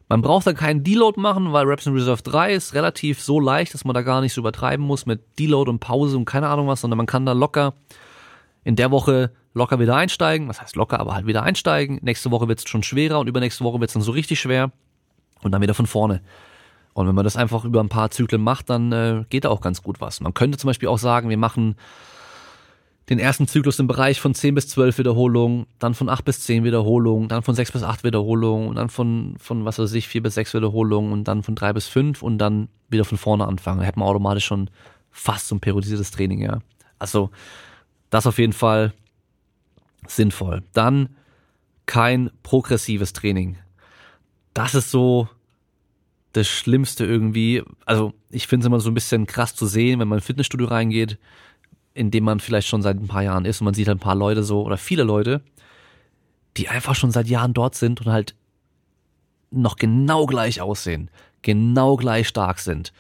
Man 0.09 0.23
braucht 0.23 0.47
da 0.47 0.55
keinen 0.55 0.85
Deload 0.85 1.21
machen, 1.21 1.53
weil 1.53 1.67
Reps 1.67 1.87
in 1.87 1.93
Reserve 1.93 2.23
3 2.23 2.55
ist 2.55 2.75
relativ 2.75 3.21
so 3.21 3.41
leicht, 3.41 3.75
dass 3.75 3.85
man 3.85 3.95
da 3.95 4.03
gar 4.03 4.23
nicht 4.23 4.33
so 4.33 4.41
übertreiben 4.41 4.85
muss 4.85 5.05
mit 5.05 5.39
Deload 5.39 5.71
und 5.71 5.81
Pause 5.81 6.17
und 6.17 6.25
keine 6.25 6.49
Ahnung 6.49 6.67
was, 6.67 6.81
sondern 6.81 6.97
man 6.97 7.07
kann 7.07 7.27
da 7.27 7.33
locker 7.33 7.75
in 8.65 8.75
der 8.77 8.91
Woche 8.91 9.33
locker 9.53 9.79
wieder 9.79 9.97
einsteigen. 9.97 10.49
Was 10.49 10.63
heißt 10.63 10.77
locker, 10.77 10.99
aber 10.99 11.15
halt 11.15 11.27
wieder 11.27 11.43
einsteigen. 11.43 11.99
Nächste 12.03 12.31
Woche 12.31 12.49
wird 12.49 12.61
es 12.61 12.69
schon 12.69 12.83
schwerer 12.83 13.21
und 13.21 13.27
übernächste 13.27 13.65
Woche 13.65 13.81
wird 13.81 13.91
es 13.91 13.95
dann 13.95 14.03
so 14.03 14.13
richtig 14.13 14.41
schwer 14.41 14.73
und 15.43 15.53
dann 15.53 15.61
wieder 15.61 15.75
von 15.75 15.87
vorne. 15.87 16.23
Und 16.95 17.07
wenn 17.07 17.15
man 17.15 17.25
das 17.25 17.37
einfach 17.37 17.65
über 17.65 17.81
ein 17.81 17.91
paar 17.91 18.11
Zyklen 18.11 18.43
macht, 18.43 18.71
dann 18.71 18.93
äh, 18.93 19.25
geht 19.29 19.45
da 19.45 19.51
auch 19.51 19.61
ganz 19.61 19.83
gut 19.83 20.01
was. 20.01 20.21
Man 20.21 20.35
könnte 20.35 20.59
zum 20.59 20.69
Beispiel 20.69 20.89
auch 20.89 20.99
sagen, 20.99 21.29
wir 21.29 21.37
machen 21.37 21.77
den 23.09 23.19
ersten 23.19 23.49
Zyklus 23.49 23.79
im 23.79 23.87
Bereich 23.87 24.21
von 24.21 24.35
10 24.35 24.55
bis 24.55 24.69
12 24.69 24.99
Wiederholungen, 24.99 25.67
dann 25.79 25.95
von 25.95 26.09
8 26.09 26.25
bis 26.25 26.41
10 26.41 26.65
Wiederholungen, 26.65 27.29
dann 27.29 27.43
von 27.43 27.55
6 27.55 27.73
bis 27.73 27.83
8 27.83 28.05
Wiederholungen 28.05 28.69
und 28.69 28.77
dann 28.77 28.91
von, 28.91 29.37
von 29.39 29.65
was 29.65 29.79
weiß 29.79 29.93
ich, 29.95 30.09
4 30.09 30.23
bis 30.23 30.35
6 30.35 30.55
Wiederholungen 30.55 31.13
und 31.13 31.25
dann 31.25 31.43
von 31.43 31.55
3 31.55 31.73
bis 31.73 31.89
5 31.89 32.23
und 32.23 32.39
dann 32.39 32.69
wieder 32.91 33.05
von 33.05 33.17
vorne 33.17 33.47
anfangen. 33.47 33.81
Da 33.81 33.87
hätte 33.87 33.99
man 33.99 34.09
automatisch 34.09 34.45
schon 34.45 34.69
fast 35.11 35.49
so 35.49 35.57
ein 35.57 35.61
periodisiertes 35.61 36.11
Training, 36.11 36.43
ja. 36.43 36.61
Also, 36.99 37.31
das 38.11 38.27
auf 38.27 38.39
jeden 38.39 38.53
Fall 38.53 38.93
sinnvoll. 40.07 40.63
Dann 40.75 41.11
kein 41.87 42.31
progressives 42.43 43.15
Training. 43.15 43.57
Das 44.53 44.75
ist 44.75 44.91
so 44.91 45.29
das 46.33 46.47
Schlimmste 46.47 47.07
irgendwie. 47.07 47.63
Also, 47.87 48.13
ich 48.29 48.47
finde 48.47 48.65
es 48.65 48.67
immer 48.67 48.81
so 48.81 48.91
ein 48.91 48.95
bisschen 48.95 49.27
krass 49.27 49.55
zu 49.55 49.67
sehen, 49.67 49.99
wenn 49.99 50.09
man 50.09 50.19
in 50.19 50.23
ein 50.23 50.27
Fitnessstudio 50.27 50.67
reingeht 50.67 51.19
in 51.99 52.13
dem 52.13 52.23
man 52.23 52.39
vielleicht 52.39 52.69
schon 52.69 52.81
seit 52.81 52.97
ein 52.97 53.09
paar 53.09 53.25
Jahren 53.25 53.45
ist 53.45 53.61
und 53.61 53.65
man 53.65 53.75
sieht 53.75 53.89
halt 53.89 53.99
ein 53.99 54.01
paar 54.01 54.15
Leute 54.15 54.45
so 54.45 54.63
oder 54.63 54.77
viele 54.77 55.03
Leute, 55.03 55.43
die 56.57 56.69
einfach 56.69 56.95
schon 56.95 57.11
seit 57.11 57.27
Jahren 57.27 57.55
dort 57.55 57.75
sind 57.75 58.01
und 58.01 58.07
halt 58.13 58.37
noch 59.51 59.75
genau 59.77 60.27
gleich 60.27 60.61
aussehen, 60.61 61.11
genau 61.43 61.97
gleich 61.97 62.29
stark 62.29 62.61
sind, 62.61 62.93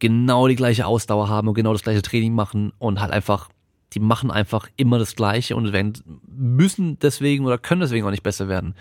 genau 0.00 0.48
die 0.48 0.56
gleiche 0.56 0.86
Ausdauer 0.86 1.28
haben 1.28 1.46
und 1.46 1.54
genau 1.54 1.72
das 1.72 1.84
gleiche 1.84 2.02
Training 2.02 2.34
machen 2.34 2.72
und 2.78 3.00
halt 3.00 3.12
einfach, 3.12 3.48
die 3.92 4.00
machen 4.00 4.32
einfach 4.32 4.68
immer 4.76 4.98
das 4.98 5.14
Gleiche 5.14 5.54
und 5.54 5.72
werden, 5.72 5.92
müssen 6.26 6.98
deswegen 6.98 7.46
oder 7.46 7.58
können 7.58 7.82
deswegen 7.82 8.04
auch 8.06 8.10
nicht 8.10 8.24
besser 8.24 8.48
werden. 8.48 8.74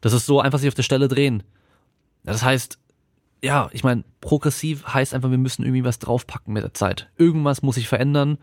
Das 0.00 0.12
ist 0.12 0.26
so 0.26 0.40
einfach 0.40 0.60
sich 0.60 0.68
auf 0.68 0.74
der 0.74 0.84
Stelle 0.84 1.08
drehen. 1.08 1.42
Das 2.22 2.44
heißt, 2.44 2.78
ja, 3.42 3.68
ich 3.72 3.82
meine, 3.82 4.04
progressiv 4.20 4.86
heißt 4.86 5.12
einfach, 5.12 5.32
wir 5.32 5.38
müssen 5.38 5.64
irgendwie 5.64 5.84
was 5.84 5.98
draufpacken 5.98 6.54
mit 6.54 6.62
der 6.62 6.74
Zeit. 6.74 7.10
Irgendwas 7.16 7.62
muss 7.62 7.74
sich 7.74 7.88
verändern, 7.88 8.38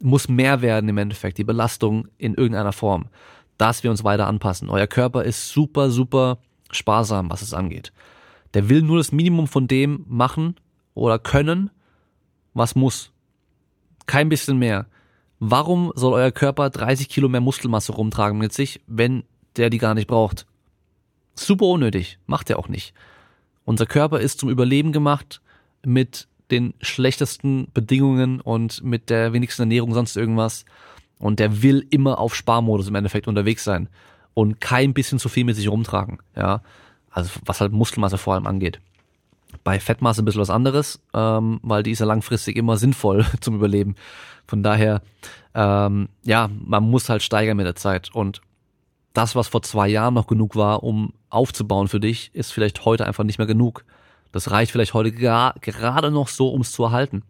muss 0.00 0.28
mehr 0.28 0.62
werden 0.62 0.88
im 0.88 0.98
Endeffekt, 0.98 1.38
die 1.38 1.44
Belastung 1.44 2.08
in 2.18 2.34
irgendeiner 2.34 2.72
Form, 2.72 3.06
dass 3.58 3.82
wir 3.82 3.90
uns 3.90 4.04
weiter 4.04 4.26
anpassen. 4.26 4.70
Euer 4.70 4.86
Körper 4.86 5.24
ist 5.24 5.50
super, 5.50 5.90
super 5.90 6.38
sparsam, 6.70 7.30
was 7.30 7.42
es 7.42 7.54
angeht. 7.54 7.92
Der 8.54 8.68
will 8.68 8.82
nur 8.82 8.98
das 8.98 9.12
Minimum 9.12 9.46
von 9.46 9.68
dem 9.68 10.04
machen 10.08 10.56
oder 10.94 11.18
können, 11.18 11.70
was 12.54 12.74
muss. 12.74 13.12
Kein 14.06 14.28
bisschen 14.28 14.58
mehr. 14.58 14.86
Warum 15.38 15.92
soll 15.94 16.14
euer 16.14 16.32
Körper 16.32 16.68
30 16.70 17.08
Kilo 17.08 17.28
mehr 17.28 17.40
Muskelmasse 17.40 17.92
rumtragen 17.92 18.38
mit 18.38 18.52
sich, 18.52 18.80
wenn 18.86 19.24
der 19.56 19.70
die 19.70 19.78
gar 19.78 19.94
nicht 19.94 20.08
braucht? 20.08 20.46
Super 21.34 21.66
unnötig. 21.66 22.18
Macht 22.26 22.50
er 22.50 22.58
auch 22.58 22.68
nicht. 22.68 22.92
Unser 23.64 23.86
Körper 23.86 24.20
ist 24.20 24.40
zum 24.40 24.50
Überleben 24.50 24.92
gemacht 24.92 25.40
mit 25.84 26.28
den 26.50 26.74
schlechtesten 26.80 27.68
Bedingungen 27.72 28.40
und 28.40 28.82
mit 28.82 29.10
der 29.10 29.32
wenigsten 29.32 29.62
Ernährung, 29.62 29.94
sonst 29.94 30.16
irgendwas. 30.16 30.64
Und 31.18 31.38
der 31.38 31.62
will 31.62 31.86
immer 31.90 32.18
auf 32.18 32.34
Sparmodus 32.34 32.88
im 32.88 32.94
Endeffekt 32.94 33.28
unterwegs 33.28 33.64
sein 33.64 33.88
und 34.34 34.60
kein 34.60 34.94
bisschen 34.94 35.18
zu 35.18 35.28
viel 35.28 35.44
mit 35.44 35.56
sich 35.56 35.68
rumtragen. 35.68 36.18
Ja, 36.36 36.62
also 37.10 37.30
was 37.44 37.60
halt 37.60 37.72
Muskelmasse 37.72 38.18
vor 38.18 38.34
allem 38.34 38.46
angeht. 38.46 38.80
Bei 39.64 39.80
Fettmasse 39.80 40.22
ein 40.22 40.24
bisschen 40.24 40.40
was 40.40 40.50
anderes, 40.50 41.00
ähm, 41.12 41.58
weil 41.62 41.82
die 41.82 41.90
ist 41.90 41.98
ja 41.98 42.06
langfristig 42.06 42.56
immer 42.56 42.76
sinnvoll 42.76 43.26
zum 43.40 43.56
Überleben. 43.56 43.96
Von 44.46 44.62
daher, 44.62 45.02
ähm, 45.54 46.08
ja, 46.22 46.48
man 46.64 46.84
muss 46.84 47.08
halt 47.08 47.22
steigern 47.22 47.56
mit 47.56 47.66
der 47.66 47.74
Zeit. 47.74 48.14
Und 48.14 48.40
das, 49.12 49.34
was 49.34 49.48
vor 49.48 49.62
zwei 49.62 49.88
Jahren 49.88 50.14
noch 50.14 50.26
genug 50.26 50.56
war, 50.56 50.82
um 50.82 51.12
aufzubauen 51.28 51.88
für 51.88 52.00
dich, 52.00 52.30
ist 52.32 52.52
vielleicht 52.52 52.84
heute 52.84 53.06
einfach 53.06 53.24
nicht 53.24 53.38
mehr 53.38 53.46
genug. 53.46 53.84
Das 54.32 54.50
reicht 54.50 54.72
vielleicht 54.72 54.94
heute 54.94 55.12
gerade 55.12 56.10
noch 56.10 56.28
so, 56.28 56.48
um 56.48 56.60
es 56.60 56.72
zu 56.72 56.84
erhalten. 56.84 57.22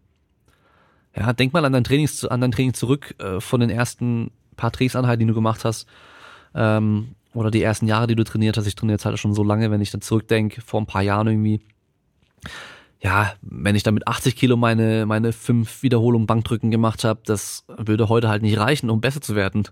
Ja, 1.15 1.33
denk 1.33 1.53
mal 1.53 1.65
an 1.65 1.73
dein, 1.73 1.83
Trainings, 1.83 2.25
an 2.25 2.41
dein 2.41 2.51
Training 2.51 2.73
zurück 2.73 3.15
äh, 3.19 3.41
von 3.41 3.59
den 3.59 3.69
ersten 3.69 4.31
paar 4.55 4.71
Trainingsanheiten, 4.71 5.19
die 5.19 5.25
du 5.25 5.33
gemacht 5.33 5.65
hast. 5.65 5.87
Ähm, 6.55 7.15
oder 7.33 7.51
die 7.51 7.61
ersten 7.61 7.87
Jahre, 7.87 8.07
die 8.07 8.15
du 8.15 8.23
trainiert 8.23 8.57
hast. 8.57 8.67
Ich 8.67 8.75
trainiere 8.75 8.95
jetzt 8.95 9.05
halt 9.05 9.17
schon 9.19 9.33
so 9.33 9.43
lange, 9.43 9.71
wenn 9.71 9.81
ich 9.81 9.91
dann 9.91 10.01
zurückdenke, 10.01 10.61
vor 10.61 10.81
ein 10.81 10.85
paar 10.85 11.01
Jahren 11.01 11.27
irgendwie. 11.27 11.61
Ja, 12.99 13.33
wenn 13.41 13.75
ich 13.75 13.83
dann 13.83 13.95
mit 13.95 14.07
80 14.07 14.35
Kilo 14.35 14.57
meine, 14.57 15.05
meine 15.05 15.33
fünf 15.33 15.81
Wiederholungen 15.81 16.27
Bankdrücken 16.27 16.69
gemacht 16.69 17.03
habe, 17.03 17.21
das 17.25 17.65
würde 17.67 18.09
heute 18.09 18.29
halt 18.29 18.43
nicht 18.43 18.59
reichen, 18.59 18.89
um 18.89 19.01
besser 19.01 19.21
zu 19.21 19.35
werden. 19.35 19.67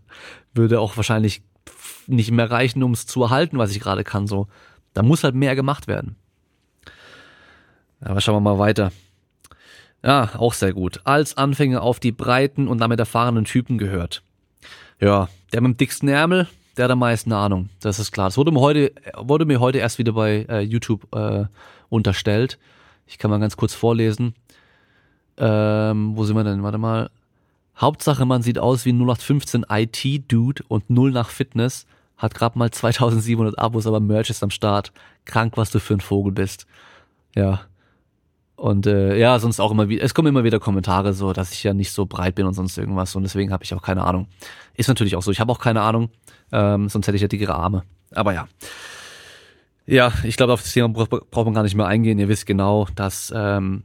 Würde 0.53 0.79
auch 0.79 0.97
wahrscheinlich 0.97 1.43
nicht 2.07 2.31
mehr 2.31 2.49
reichen, 2.49 2.81
um 2.81 2.93
es 2.93 3.05
zu 3.05 3.21
erhalten, 3.21 3.57
was 3.57 3.71
ich 3.71 3.79
gerade 3.79 4.03
kann. 4.03 4.25
So, 4.25 4.47
da 4.93 5.03
muss 5.03 5.23
halt 5.23 5.35
mehr 5.35 5.55
gemacht 5.55 5.87
werden. 5.87 6.15
Aber 8.01 8.21
schauen 8.21 8.35
wir 8.35 8.41
mal 8.41 8.59
weiter. 8.59 8.91
Ja, 10.03 10.29
auch 10.38 10.53
sehr 10.53 10.73
gut. 10.73 11.01
Als 11.03 11.38
Anfänger 11.38 11.81
auf 11.81 11.99
die 11.99 12.12
breiten 12.12 12.67
und 12.67 12.79
damit 12.79 12.99
erfahrenen 12.99 13.45
Typen 13.45 13.77
gehört. 13.77 14.23
Ja, 14.99 15.29
der 15.51 15.62
mit 15.62 15.71
dem 15.71 15.77
dicksten 15.77 16.09
Ärmel, 16.09 16.47
der 16.77 16.85
hat 16.85 16.91
am 16.91 16.99
meisten 16.99 17.33
Ahnung. 17.33 17.69
Das 17.81 17.99
ist 17.99 18.12
klar. 18.12 18.27
Das 18.27 18.38
wurde 18.38 18.51
mir 18.51 18.62
heute, 18.62 18.93
wurde 19.17 19.45
mir 19.45 19.59
heute 19.59 19.79
erst 19.79 19.97
wieder 19.97 20.13
bei 20.13 20.45
äh, 20.49 20.62
YouTube 20.62 21.13
äh, 21.13 21.45
unterstellt. 21.89 22.57
Ich 23.07 23.17
kann 23.17 23.31
mal 23.31 23.39
ganz 23.39 23.57
kurz 23.57 23.73
vorlesen. 23.73 24.35
Ähm, 25.38 26.15
wo 26.15 26.23
sind 26.25 26.35
wir 26.35 26.43
denn? 26.43 26.63
Warte 26.63 26.77
mal. 26.77 27.09
Hauptsache, 27.77 28.25
man 28.25 28.41
sieht 28.41 28.59
aus 28.59 28.85
wie 28.85 28.91
ein 28.91 28.99
0815 28.99 29.65
IT-Dude 29.69 30.63
und 30.67 30.89
null 30.89 31.12
nach 31.12 31.29
Fitness. 31.29 31.85
Hat 32.17 32.33
gerade 32.33 32.59
mal 32.59 32.69
2700 32.69 33.57
Abos, 33.57 33.88
aber 33.88 34.01
Merch 34.01 34.29
ist 34.29 34.43
am 34.43 34.49
Start. 34.49 34.91
Krank, 35.23 35.55
was 35.55 35.71
du 35.71 35.79
für 35.79 35.93
ein 35.93 36.01
Vogel 36.01 36.33
bist. 36.33 36.67
Ja. 37.35 37.62
Und 38.60 38.88
äh, 38.88 39.17
ja, 39.17 39.39
sonst 39.39 39.62
auch 39.62 39.72
immer 39.72 39.88
wieder, 39.88 40.04
es 40.04 40.13
kommen 40.13 40.28
immer 40.28 40.43
wieder 40.43 40.60
Kommentare 40.60 41.13
so, 41.13 41.32
dass 41.32 41.54
ich 41.54 41.63
ja 41.63 41.74
nicht 41.74 41.93
so 41.93 42.06
breit 42.06 42.36
bin 42.36 42.45
und 42.45 42.54
sonst 42.54 42.78
irgendwas 42.78 43.15
und 43.15 43.24
deswegen 43.24 43.54
habe 43.54 43.63
ich 43.63 43.74
auch 43.74 43.82
keine 43.82 44.04
Ahnung. 44.04 44.28
Ist 44.76 44.89
natürlich 44.89 45.15
auch 45.15 45.22
so, 45.22 45.32
ich 45.32 45.39
habe 45.39 45.50
auch 45.50 45.60
keine 45.60 45.80
Ahnung, 45.80 46.10
ähm, 46.52 46.89
sonst 46.89 47.08
hätte 47.08 47.15
ich 47.15 47.22
ja 47.22 47.30
dickere 47.30 47.56
Arme. 47.56 47.84
Aber 48.12 48.34
ja. 48.34 48.50
Ja, 49.86 50.12
ich 50.24 50.36
glaube, 50.36 50.52
auf 50.52 50.62
das 50.62 50.74
Thema 50.74 50.89
braucht 50.89 51.45
man 51.45 51.54
gar 51.54 51.63
nicht 51.63 51.76
mehr 51.76 51.88
eingehen. 51.88 52.19
Ihr 52.19 52.28
wisst 52.28 52.45
genau, 52.45 52.86
dass 52.95 53.34
ähm, 53.34 53.84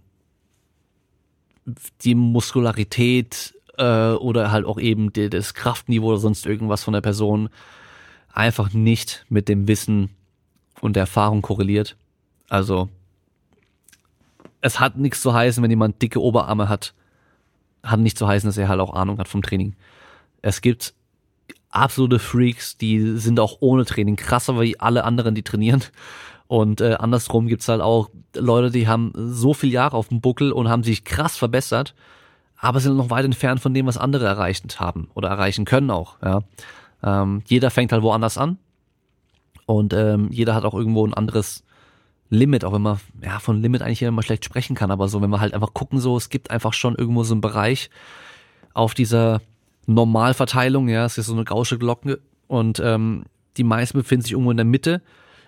die 2.02 2.16
Muskularität 2.16 3.54
äh, 3.78 4.10
oder 4.10 4.50
halt 4.50 4.66
auch 4.66 4.80
eben 4.80 5.12
die, 5.12 5.30
das 5.30 5.54
Kraftniveau 5.54 6.08
oder 6.08 6.18
sonst 6.18 6.46
irgendwas 6.46 6.82
von 6.82 6.94
der 6.94 7.00
Person 7.00 7.48
einfach 8.32 8.72
nicht 8.72 9.24
mit 9.28 9.48
dem 9.48 9.68
Wissen 9.68 10.10
und 10.80 10.96
der 10.96 11.02
Erfahrung 11.02 11.42
korreliert. 11.42 11.96
Also 12.48 12.88
es 14.64 14.80
hat 14.80 14.96
nichts 14.96 15.20
zu 15.20 15.34
heißen, 15.34 15.62
wenn 15.62 15.70
jemand 15.70 16.00
dicke 16.02 16.20
Oberarme 16.20 16.68
hat, 16.68 16.94
hat 17.82 18.00
nicht 18.00 18.18
zu 18.18 18.26
heißen, 18.26 18.48
dass 18.48 18.58
er 18.58 18.68
halt 18.68 18.80
auch 18.80 18.94
Ahnung 18.94 19.18
hat 19.18 19.28
vom 19.28 19.42
Training. 19.42 19.76
Es 20.42 20.60
gibt 20.60 20.94
absolute 21.70 22.18
Freaks, 22.18 22.76
die 22.76 23.16
sind 23.18 23.40
auch 23.40 23.58
ohne 23.60 23.84
Training 23.84 24.16
krasser 24.16 24.60
wie 24.60 24.78
alle 24.80 25.04
anderen, 25.04 25.34
die 25.34 25.42
trainieren. 25.42 25.82
Und 26.46 26.80
äh, 26.80 26.94
andersrum 26.94 27.46
gibt's 27.46 27.68
halt 27.68 27.80
auch 27.80 28.10
Leute, 28.34 28.70
die 28.70 28.88
haben 28.88 29.12
so 29.14 29.54
viel 29.54 29.70
Jahre 29.70 29.96
auf 29.96 30.08
dem 30.08 30.20
Buckel 30.20 30.52
und 30.52 30.68
haben 30.68 30.82
sich 30.82 31.04
krass 31.04 31.36
verbessert 31.36 31.94
aber 32.64 32.80
sind 32.80 32.96
noch 32.96 33.10
weit 33.10 33.26
entfernt 33.26 33.60
von 33.60 33.74
dem, 33.74 33.86
was 33.86 33.98
andere 33.98 34.24
erreicht 34.24 34.80
haben 34.80 35.10
oder 35.14 35.28
erreichen 35.28 35.66
können 35.66 35.90
auch. 35.90 36.16
Ja. 36.22 36.40
Ähm, 37.02 37.42
jeder 37.46 37.70
fängt 37.70 37.92
halt 37.92 38.02
woanders 38.02 38.38
an 38.38 38.58
und 39.66 39.92
ähm, 39.92 40.28
jeder 40.30 40.54
hat 40.54 40.64
auch 40.64 40.72
irgendwo 40.72 41.06
ein 41.06 41.12
anderes 41.12 41.62
Limit, 42.34 42.64
auch 42.64 42.72
wenn 42.72 42.82
man 42.82 42.98
ja 43.22 43.38
von 43.38 43.60
Limit 43.60 43.82
eigentlich 43.82 44.02
immer 44.02 44.22
schlecht 44.22 44.44
sprechen 44.44 44.76
kann, 44.76 44.90
aber 44.90 45.08
so, 45.08 45.22
wenn 45.22 45.30
wir 45.30 45.40
halt 45.40 45.54
einfach 45.54 45.74
gucken, 45.74 46.00
so, 46.00 46.16
es 46.16 46.28
gibt 46.28 46.50
einfach 46.50 46.72
schon 46.72 46.94
irgendwo 46.94 47.24
so 47.24 47.34
einen 47.34 47.40
Bereich 47.40 47.90
auf 48.72 48.94
dieser 48.94 49.40
Normalverteilung, 49.86 50.88
ja, 50.88 51.04
es 51.04 51.18
ist 51.18 51.26
so 51.26 51.34
eine 51.34 51.44
gausche 51.44 51.78
Glocke 51.78 52.20
und 52.48 52.80
ähm, 52.80 53.24
die 53.56 53.64
meisten 53.64 53.98
befinden 53.98 54.22
sich 54.22 54.32
irgendwo 54.32 54.50
in 54.50 54.56
der 54.56 54.66
Mitte 54.66 55.02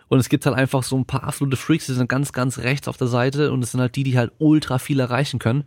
und 0.09 0.19
es 0.19 0.29
gibt 0.29 0.47
halt 0.47 0.57
einfach 0.57 0.83
so 0.83 0.97
ein 0.97 1.05
paar 1.05 1.25
absolute 1.25 1.57
Freaks, 1.57 1.87
die 1.87 1.93
sind 1.93 2.09
ganz, 2.09 2.33
ganz 2.33 2.59
rechts 2.59 2.89
auf 2.89 2.97
der 2.97 3.09
Seite 3.09 3.53
und 3.53 3.63
es 3.63 3.73
sind 3.73 3.81
halt 3.81 3.97
die, 3.97 4.05
die 4.05 4.17
halt 4.17 4.33
ultra 4.39 4.79
viel 4.79 5.01
erreichen 5.01 5.39
können 5.39 5.65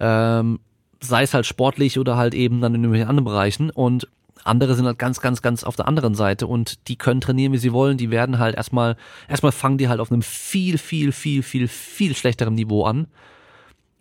ähm, 0.00 0.60
sei 1.00 1.22
es 1.22 1.34
halt 1.34 1.46
sportlich 1.46 1.98
oder 1.98 2.16
halt 2.16 2.34
eben 2.34 2.60
dann 2.60 2.74
in 2.74 2.82
irgendwelchen 2.82 3.08
anderen 3.08 3.24
Bereichen 3.24 3.70
und 3.70 4.08
andere 4.44 4.74
sind 4.74 4.86
halt 4.86 4.98
ganz, 4.98 5.20
ganz, 5.20 5.42
ganz 5.42 5.64
auf 5.64 5.76
der 5.76 5.88
anderen 5.88 6.14
Seite 6.14 6.46
und 6.46 6.88
die 6.88 6.96
können 6.96 7.20
trainieren, 7.20 7.52
wie 7.52 7.58
sie 7.58 7.72
wollen. 7.72 7.96
Die 7.96 8.10
werden 8.10 8.38
halt 8.38 8.54
erstmal, 8.54 8.96
erstmal 9.28 9.52
fangen 9.52 9.78
die 9.78 9.88
halt 9.88 10.00
auf 10.00 10.12
einem 10.12 10.22
viel, 10.22 10.78
viel, 10.78 11.12
viel, 11.12 11.42
viel, 11.42 11.66
viel 11.66 12.14
schlechteren 12.14 12.54
Niveau 12.54 12.84
an 12.84 13.06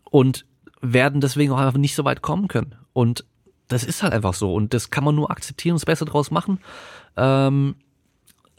und 0.03 0.45
werden 0.81 1.21
deswegen 1.21 1.53
auch 1.53 1.59
einfach 1.59 1.79
nicht 1.79 1.95
so 1.95 2.03
weit 2.03 2.21
kommen 2.21 2.47
können. 2.49 2.75
Und 2.91 3.25
das 3.69 3.83
ist 3.83 4.03
halt 4.03 4.13
einfach 4.13 4.33
so 4.33 4.53
und 4.53 4.73
das 4.73 4.89
kann 4.89 5.03
man 5.03 5.15
nur 5.15 5.31
akzeptieren 5.31 5.73
und 5.73 5.81
das 5.81 5.85
Beste 5.85 6.05
draus 6.05 6.29
machen. 6.29 6.59
Ähm, 7.15 7.75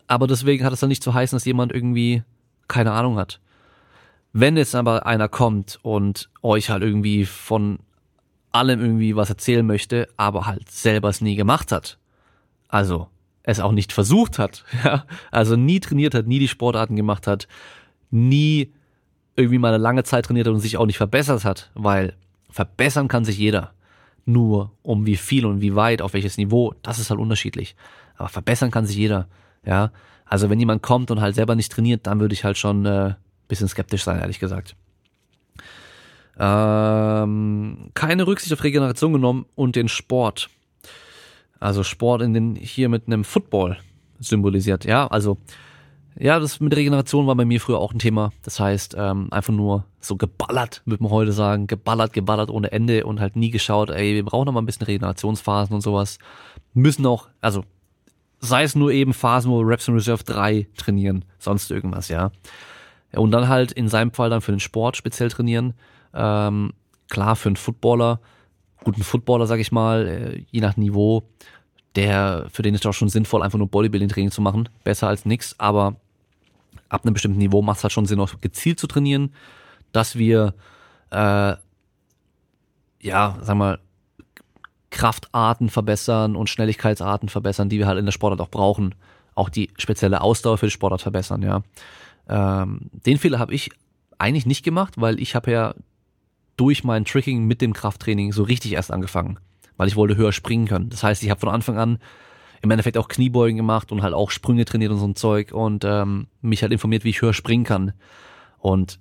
aber 0.07 0.27
deswegen 0.27 0.65
hat 0.65 0.73
es 0.73 0.81
dann 0.81 0.89
nicht 0.89 1.03
zu 1.03 1.15
heißen, 1.15 1.37
dass 1.37 1.45
jemand 1.45 1.73
irgendwie 1.73 2.23
keine 2.67 2.93
Ahnung 2.93 3.19
hat. 3.19 3.41
Wenn 4.33 4.57
jetzt 4.57 4.75
aber 4.75 5.07
einer 5.07 5.29
kommt 5.29 5.79
und 5.83 6.31
euch 6.43 6.71
halt 6.71 6.83
irgendwie 6.83 7.25
von 7.25 7.79
allem 8.55 8.81
irgendwie 8.81 9.17
was 9.17 9.31
erzählen 9.31 9.67
möchte, 9.67 10.09
aber 10.17 10.47
halt 10.47 10.71
selber 10.71 11.09
es 11.09 11.21
nie 11.21 11.37
gemacht 11.37 11.73
hat, 11.73 11.99
also 12.69 13.09
es 13.43 13.61
auch 13.61 13.73
nicht 13.73 13.93
versucht 13.93 14.39
hat, 14.39 14.65
ja, 14.85 15.05
also 15.31 15.57
nie 15.57 15.81
trainiert 15.81 16.15
hat, 16.15 16.27
nie 16.27 16.39
die 16.39 16.49
Sportarten 16.49 16.97
gemacht 16.97 17.27
hat, 17.27 17.49
nie 18.11 18.73
irgendwie 19.37 19.59
mal 19.59 19.75
eine 19.75 19.83
lange 19.83 20.05
Zeit 20.05 20.27
trainiert 20.27 20.47
hat 20.47 20.55
und 20.55 20.61
sich 20.61 20.77
auch 20.77 20.87
nicht 20.87 20.97
verbessert 20.97 21.45
hat, 21.45 21.71
weil 21.75 22.15
verbessern 22.51 23.09
kann 23.09 23.25
sich 23.25 23.39
jeder. 23.39 23.73
Nur 24.27 24.71
um 24.83 25.05
wie 25.05 25.17
viel 25.17 25.45
und 25.45 25.61
wie 25.61 25.75
weit, 25.75 26.01
auf 26.01 26.15
welches 26.15 26.39
Niveau, 26.39 26.75
das 26.83 26.99
ist 26.99 27.11
halt 27.11 27.21
unterschiedlich. 27.21 27.77
Aber 28.17 28.29
verbessern 28.29 28.71
kann 28.71 28.87
sich 28.87 28.97
jeder, 28.97 29.27
ja. 29.67 29.91
Also 30.25 30.49
wenn 30.49 30.59
jemand 30.59 30.83
kommt 30.83 31.11
und 31.11 31.21
halt 31.21 31.35
selber 31.35 31.57
nicht 31.57 31.71
trainiert, 31.71 32.07
dann 32.07 32.21
würde 32.21 32.33
ich 32.33 32.45
halt 32.45 32.57
schon 32.57 32.87
äh, 32.87 33.15
bisschen 33.49 33.69
skeptisch 33.69 34.05
sein, 34.05 34.21
ehrlich 34.21 34.39
gesagt. 34.39 34.77
Ähm, 36.39 37.91
keine 37.95 38.27
Rücksicht 38.27 38.53
auf 38.53 38.65
Regeneration 38.65 39.13
genommen 39.13 39.47
und 39.55 39.77
den 39.77 39.89
Sport. 39.89 40.49
Also 41.61 41.83
Sport 41.83 42.23
in 42.23 42.35
den 42.35 42.57
hier 42.57 42.89
mit 42.89 43.07
einem 43.07 43.25
Football 43.25 43.79
symbolisiert. 44.19 44.85
Ja, 44.85 45.07
also 45.07 45.39
ja, 46.19 46.39
das 46.39 46.61
mit 46.61 46.75
Regeneration 46.77 47.27
war 47.27 47.35
bei 47.35 47.45
mir 47.45 47.61
früher 47.61 47.79
auch 47.79 47.93
ein 47.93 47.99
Thema. 47.99 48.33
Das 48.43 48.61
heißt, 48.61 48.95
ähm, 48.97 49.29
einfach 49.33 49.53
nur 49.53 49.85
so 50.01 50.17
geballert, 50.17 50.83
würde 50.85 51.03
man 51.03 51.13
heute 51.13 51.33
sagen, 51.33 51.67
geballert, 51.67 52.13
geballert 52.13 52.51
ohne 52.51 52.71
Ende 52.71 53.05
und 53.05 53.21
halt 53.21 53.35
nie 53.35 53.51
geschaut, 53.51 53.91
ey, 53.91 54.15
wir 54.15 54.25
brauchen 54.25 54.47
noch 54.47 54.53
mal 54.53 54.63
ein 54.63 54.67
bisschen 54.67 54.87
Regenerationsphasen 54.87 55.75
und 55.75 55.81
sowas. 55.81 56.19
Müssen 56.73 57.05
auch, 57.07 57.29
also 57.41 57.65
sei 58.39 58.63
es 58.63 58.77
nur 58.77 58.93
eben 58.93 59.13
Phasen, 59.13 59.51
wo 59.51 59.61
Reps 59.61 59.89
in 59.89 59.95
Reserve 59.95 60.23
3 60.23 60.69
trainieren, 60.77 61.25
sonst 61.39 61.71
irgendwas, 61.71 62.09
ja. 62.09 62.31
Und 63.13 63.31
dann 63.31 63.49
halt 63.49 63.73
in 63.73 63.89
seinem 63.89 64.13
Fall 64.13 64.31
dann 64.31 64.41
für 64.41 64.53
den 64.53 64.61
Sport 64.61 64.97
speziell 64.97 65.31
trainieren. 65.31 65.75
Ähm, 66.15 66.73
klar, 67.09 67.37
für 67.37 67.49
einen 67.49 67.57
Footballer, 67.57 68.21
guten 68.85 69.03
Footballer, 69.03 69.47
sag 69.47 69.61
ich 69.61 69.73
mal, 69.73 70.07
äh, 70.07 70.45
je 70.51 70.61
nach 70.61 70.77
Niveau, 70.77 71.25
der, 71.97 72.47
für 72.51 72.63
den 72.63 72.75
ist 72.75 72.87
auch 72.87 72.93
schon 72.93 73.09
sinnvoll, 73.09 73.43
einfach 73.43 73.59
nur 73.59 73.69
Bodybuilding-Training 73.69 74.31
zu 74.31 74.43
machen. 74.43 74.69
Besser 74.85 75.09
als 75.09 75.27
nix, 75.27 75.55
aber 75.59 75.97
ab 76.89 77.05
einem 77.05 77.15
bestimmten 77.15 77.39
Niveau 77.39 77.63
macht 77.63 77.79
es 77.79 77.85
halt 77.85 77.93
schon 77.93 78.07
Sinn, 78.07 78.21
auch 78.21 78.41
gezielt 78.41 78.79
zu 78.79 78.87
trainieren, 78.87 79.35
dass 79.93 80.17
wir, 80.17 80.55
äh, 81.11 81.55
ja, 83.01 83.39
sag 83.41 83.57
mal, 83.57 83.79
Kraftarten 84.91 85.71
verbessern 85.71 86.37
und 86.37 86.49
Schnelligkeitsarten 86.49 87.29
verbessern, 87.29 87.69
die 87.69 87.79
wir 87.79 87.87
halt 87.87 87.99
in 87.99 88.05
der 88.05 88.13
Sportart 88.13 88.41
auch 88.41 88.51
brauchen. 88.51 88.95
Auch 89.35 89.49
die 89.49 89.71
spezielle 89.77 90.21
Ausdauer 90.21 90.59
für 90.59 90.67
die 90.67 90.71
Sportart 90.71 91.03
verbessern, 91.03 91.43
ja. 91.43 91.63
Ähm, 92.29 92.91
den 92.93 93.19
Fehler 93.19 93.41
habe 93.41 93.53
ich 93.53 93.71
eigentlich 94.19 94.47
nicht 94.47 94.65
gemacht, 94.65 94.95
weil 94.97 95.21
ich 95.21 95.35
habe 95.35 95.51
ja 95.51 95.75
durch 96.57 96.85
mein 96.85 97.05
Tricking 97.05 97.45
mit 97.45 97.61
dem 97.61 97.73
Krafttraining 97.73 98.33
so 98.33 98.43
richtig 98.43 98.73
erst 98.73 98.93
angefangen, 98.93 99.39
weil 99.77 99.89
ich 99.89 99.97
wollte 99.97 100.17
höher 100.17 100.33
springen 100.33 100.67
können. 100.67 100.91
Das 100.91 101.03
heißt, 101.03 101.23
ich 101.23 101.31
habe 101.31 101.41
von 101.41 101.49
Anfang 101.49 101.79
an 101.79 101.99
im 102.63 102.71
Endeffekt 102.71 102.97
auch 102.97 103.09
Kniebeugen 103.09 103.57
gemacht 103.57 103.93
und 103.93 104.03
halt 104.03 104.15
auch 104.15 104.31
Sprünge 104.31 104.65
trainiert 104.65 104.91
und 104.91 104.99
so 104.99 105.07
ein 105.07 105.17
Zeug 105.17 105.53
und 105.53 105.85
ähm, 105.85 106.29
mich 106.41 106.63
halt 106.63 106.73
informiert, 106.73 107.05
wie 107.05 107.11
ich 107.11 107.21
höher 107.21 107.35
springen 107.35 107.65
kann. 107.65 107.93
Und 108.59 108.99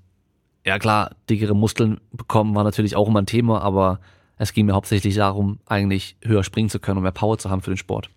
ja 0.66 0.80
klar, 0.80 1.16
dickere 1.30 1.56
Muskeln 1.56 2.02
bekommen 2.12 2.56
war 2.56 2.64
natürlich 2.64 2.96
auch 2.96 3.08
immer 3.08 3.22
ein 3.22 3.26
Thema, 3.26 3.62
aber 3.62 4.00
es 4.38 4.54
ging 4.54 4.66
mir 4.66 4.74
hauptsächlich 4.74 5.16
darum, 5.16 5.60
eigentlich 5.66 6.18
höher 6.24 6.44
springen 6.44 6.70
zu 6.70 6.80
können 6.80 6.98
und 6.98 7.04
mehr 7.04 7.12
Power 7.12 7.38
zu 7.38 7.50
haben 7.50 7.62
für 7.62 7.72
den 7.72 7.78
Sport. 7.78 8.10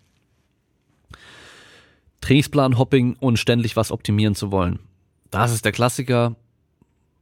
Trainingsplan, 2.21 2.77
Hopping 2.77 3.15
und 3.19 3.39
ständig 3.39 3.77
was 3.77 3.91
optimieren 3.91 4.35
zu 4.35 4.51
wollen. 4.51 4.79
Das 5.31 5.53
ist 5.53 5.63
der 5.63 5.71
Klassiker 5.71 6.35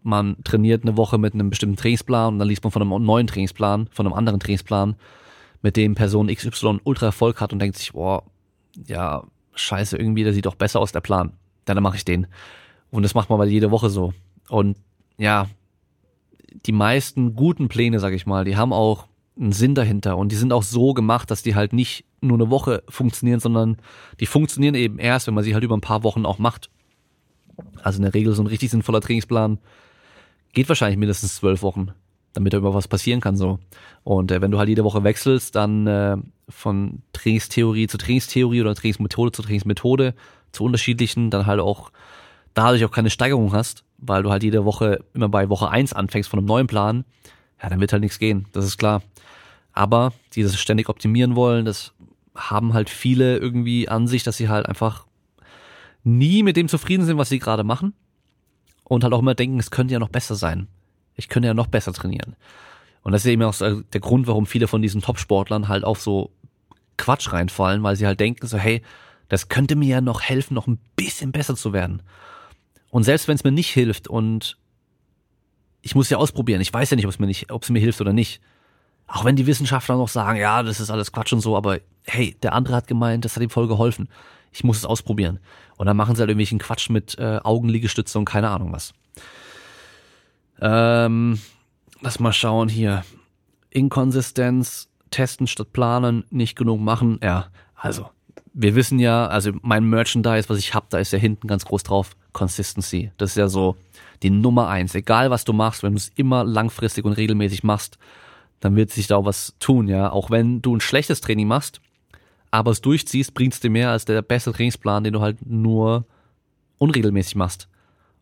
man 0.05 0.37
trainiert 0.43 0.83
eine 0.83 0.97
Woche 0.97 1.17
mit 1.17 1.33
einem 1.33 1.49
bestimmten 1.49 1.77
Trainingsplan 1.77 2.33
und 2.33 2.39
dann 2.39 2.47
liest 2.47 2.63
man 2.63 2.71
von 2.71 2.81
einem 2.81 3.03
neuen 3.03 3.27
Trainingsplan, 3.27 3.87
von 3.91 4.05
einem 4.05 4.13
anderen 4.13 4.39
Trainingsplan, 4.39 4.95
mit 5.61 5.77
dem 5.77 5.95
Person 5.95 6.27
XY 6.27 6.79
ultra 6.83 7.07
Erfolg 7.07 7.41
hat 7.41 7.51
und 7.51 7.59
denkt 7.59 7.77
sich, 7.77 7.93
boah, 7.93 8.23
ja, 8.87 9.23
scheiße, 9.55 9.97
irgendwie, 9.97 10.23
der 10.23 10.33
sieht 10.33 10.45
doch 10.45 10.55
besser 10.55 10.79
aus, 10.79 10.91
der 10.91 11.01
Plan. 11.01 11.33
Dann 11.65 11.81
mache 11.81 11.97
ich 11.97 12.05
den. 12.05 12.27
Und 12.91 13.01
das 13.01 13.15
macht 13.15 13.29
man 13.29 13.39
mal 13.39 13.49
jede 13.49 13.71
Woche 13.71 13.89
so. 13.89 14.13
Und 14.47 14.77
ja, 15.17 15.47
die 16.65 16.71
meisten 16.71 17.35
guten 17.35 17.67
Pläne, 17.67 17.99
sag 17.99 18.13
ich 18.13 18.27
mal, 18.27 18.45
die 18.45 18.57
haben 18.57 18.73
auch 18.73 19.07
einen 19.37 19.53
Sinn 19.53 19.73
dahinter 19.73 20.17
und 20.17 20.31
die 20.31 20.35
sind 20.35 20.53
auch 20.53 20.63
so 20.63 20.93
gemacht, 20.93 21.31
dass 21.31 21.41
die 21.41 21.55
halt 21.55 21.73
nicht 21.73 22.05
nur 22.21 22.37
eine 22.37 22.49
Woche 22.51 22.83
funktionieren, 22.87 23.39
sondern 23.39 23.77
die 24.19 24.27
funktionieren 24.27 24.75
eben 24.75 24.99
erst, 24.99 25.25
wenn 25.27 25.33
man 25.33 25.43
sie 25.43 25.55
halt 25.55 25.63
über 25.63 25.75
ein 25.75 25.81
paar 25.81 26.03
Wochen 26.03 26.25
auch 26.25 26.37
macht. 26.37 26.69
Also 27.81 27.97
in 27.97 28.03
der 28.03 28.13
Regel 28.13 28.33
so 28.33 28.43
ein 28.43 28.47
richtig 28.47 28.69
sinnvoller 28.69 29.01
Trainingsplan 29.01 29.57
geht 30.55 30.69
wahrscheinlich 30.69 30.97
mindestens 30.97 31.35
zwölf 31.35 31.61
Wochen, 31.61 31.91
damit 32.33 32.53
da 32.53 32.57
immer 32.57 32.73
was 32.73 32.87
passieren 32.87 33.21
kann 33.21 33.37
so. 33.37 33.59
Und 34.03 34.31
äh, 34.31 34.41
wenn 34.41 34.49
du 34.49 34.57
halt 34.57 34.69
jede 34.69 34.83
Woche 34.83 35.03
wechselst, 35.03 35.55
dann 35.55 35.85
äh, 35.85 36.17
von 36.49 37.03
Trainingstheorie 37.13 37.87
zu 37.87 37.97
Trainingstheorie 37.97 38.61
oder 38.61 38.73
Trainingsmethode 38.73 39.31
zu 39.31 39.43
Trainingsmethode 39.43 40.15
zu 40.51 40.63
unterschiedlichen, 40.63 41.29
dann 41.29 41.45
halt 41.45 41.59
auch 41.59 41.91
dadurch 42.55 42.83
auch 42.85 42.91
keine 42.91 43.09
Steigerung 43.09 43.53
hast, 43.53 43.83
weil 43.97 44.23
du 44.23 44.31
halt 44.31 44.43
jede 44.43 44.65
Woche 44.65 45.03
immer 45.13 45.29
bei 45.29 45.49
Woche 45.49 45.69
eins 45.69 45.93
anfängst 45.93 46.29
von 46.29 46.39
einem 46.39 46.47
neuen 46.47 46.67
Plan, 46.67 47.05
ja, 47.61 47.69
dann 47.69 47.81
wird 47.81 47.91
halt 47.91 48.01
nichts 48.01 48.17
gehen, 48.17 48.47
das 48.53 48.65
ist 48.65 48.77
klar. 48.77 49.03
Aber 49.73 50.13
dieses 50.35 50.57
ständig 50.57 50.87
optimieren 50.87 51.35
wollen, 51.35 51.65
das 51.65 51.93
haben 52.33 52.73
halt 52.73 52.89
viele 52.89 53.37
irgendwie 53.37 53.89
an 53.89 54.07
sich, 54.07 54.23
dass 54.23 54.37
sie 54.37 54.47
halt 54.47 54.67
einfach 54.67 55.05
nie 56.05 56.43
mit 56.43 56.55
dem 56.55 56.69
zufrieden 56.69 57.05
sind, 57.05 57.17
was 57.17 57.27
sie 57.27 57.39
gerade 57.39 57.65
machen 57.65 57.93
und 58.85 59.03
halt 59.03 59.13
auch 59.13 59.19
immer 59.19 59.35
denken, 59.35 59.59
es 59.59 59.71
könnte 59.71 59.93
ja 59.93 59.99
noch 59.99 60.09
besser 60.09 60.35
sein. 60.35 60.67
Ich 61.15 61.29
könnte 61.29 61.47
ja 61.47 61.53
noch 61.53 61.67
besser 61.67 61.93
trainieren. 61.93 62.35
Und 63.03 63.11
das 63.11 63.23
ist 63.25 63.31
eben 63.31 63.43
auch 63.43 63.55
der 63.57 64.01
Grund, 64.01 64.27
warum 64.27 64.45
viele 64.45 64.67
von 64.67 64.81
diesen 64.81 65.01
Top-Sportlern 65.01 65.67
halt 65.67 65.83
auf 65.83 66.01
so 66.01 66.31
Quatsch 66.97 67.31
reinfallen, 67.31 67.83
weil 67.83 67.95
sie 67.95 68.07
halt 68.07 68.19
denken 68.19 68.47
so, 68.47 68.57
hey, 68.57 68.81
das 69.29 69.49
könnte 69.49 69.75
mir 69.75 69.87
ja 69.87 70.01
noch 70.01 70.21
helfen, 70.21 70.53
noch 70.53 70.67
ein 70.67 70.79
bisschen 70.95 71.31
besser 71.31 71.55
zu 71.55 71.73
werden. 71.73 72.01
Und 72.89 73.03
selbst 73.03 73.27
wenn 73.27 73.35
es 73.35 73.43
mir 73.43 73.51
nicht 73.51 73.69
hilft 73.71 74.07
und 74.07 74.57
ich 75.81 75.95
muss 75.95 76.09
ja 76.09 76.17
ausprobieren, 76.17 76.61
ich 76.61 76.73
weiß 76.73 76.89
ja 76.89 76.95
nicht, 76.95 77.05
ob 77.05 77.11
es 77.11 77.19
mir 77.19 77.27
nicht, 77.27 77.51
ob 77.51 77.63
es 77.63 77.69
mir 77.69 77.79
hilft 77.79 78.01
oder 78.01 78.13
nicht. 78.13 78.41
Auch 79.07 79.23
wenn 79.23 79.35
die 79.35 79.45
Wissenschaftler 79.45 79.97
noch 79.97 80.07
sagen, 80.07 80.39
ja, 80.39 80.63
das 80.63 80.79
ist 80.79 80.89
alles 80.89 81.11
Quatsch 81.11 81.33
und 81.33 81.41
so, 81.41 81.55
aber 81.55 81.79
hey, 82.05 82.35
der 82.41 82.53
andere 82.53 82.75
hat 82.75 82.87
gemeint, 82.87 83.23
das 83.23 83.35
hat 83.35 83.43
ihm 83.43 83.51
voll 83.51 83.67
geholfen. 83.67 84.09
Ich 84.55 84.63
muss 84.63 84.77
es 84.77 84.85
ausprobieren. 84.85 85.39
Und 85.75 85.85
dann 85.85 85.97
machen 85.97 86.15
sie 86.15 86.21
halt 86.21 86.29
irgendwelchen 86.29 86.59
Quatsch 86.59 86.89
mit 86.89 87.17
äh, 87.19 87.39
Augenliegestütze 87.43 88.17
und 88.17 88.23
keine 88.23 88.49
Ahnung 88.49 88.71
was. 88.71 88.93
Ähm, 90.61 91.39
lass 91.99 92.21
mal 92.21 92.31
schauen 92.31 92.69
hier. 92.69 93.03
Inkonsistenz, 93.69 94.87
testen 95.11 95.47
statt 95.47 95.73
planen, 95.73 96.23
nicht 96.29 96.55
genug 96.55 96.79
machen. 96.79 97.19
Ja, 97.21 97.47
also 97.75 98.09
wir 98.53 98.75
wissen 98.75 98.97
ja, 98.99 99.27
also 99.27 99.51
mein 99.61 99.83
Merchandise, 99.89 100.47
was 100.47 100.57
ich 100.57 100.73
hab, 100.73 100.89
da 100.89 100.99
ist 100.99 101.11
ja 101.11 101.19
hinten 101.19 101.47
ganz 101.47 101.65
groß 101.65 101.83
drauf, 101.83 102.15
Consistency. 102.31 103.11
Das 103.17 103.31
ist 103.31 103.37
ja 103.37 103.49
so 103.49 103.75
die 104.23 104.29
Nummer 104.29 104.69
eins. 104.69 104.95
Egal 104.95 105.31
was 105.31 105.43
du 105.43 105.51
machst, 105.51 105.83
wenn 105.83 105.91
du 105.91 105.97
es 105.97 106.13
immer 106.15 106.45
langfristig 106.45 107.03
und 107.03 107.11
regelmäßig 107.11 107.65
machst, 107.65 107.97
dann 108.61 108.77
wird 108.77 108.91
sich 108.91 109.07
da 109.07 109.17
auch 109.17 109.25
was 109.25 109.53
tun, 109.59 109.89
ja. 109.89 110.09
Auch 110.09 110.29
wenn 110.29 110.61
du 110.61 110.73
ein 110.73 110.79
schlechtes 110.79 111.19
Training 111.19 111.47
machst, 111.47 111.81
aber 112.55 112.71
es 112.71 112.81
durchziehst, 112.81 113.33
bringt 113.33 113.53
es 113.53 113.59
dir 113.59 113.69
mehr 113.69 113.91
als 113.91 114.05
der 114.05 114.21
beste 114.21 114.51
Trainingsplan, 114.51 115.03
den 115.03 115.13
du 115.13 115.21
halt 115.21 115.45
nur 115.45 116.05
unregelmäßig 116.77 117.35
machst. 117.35 117.67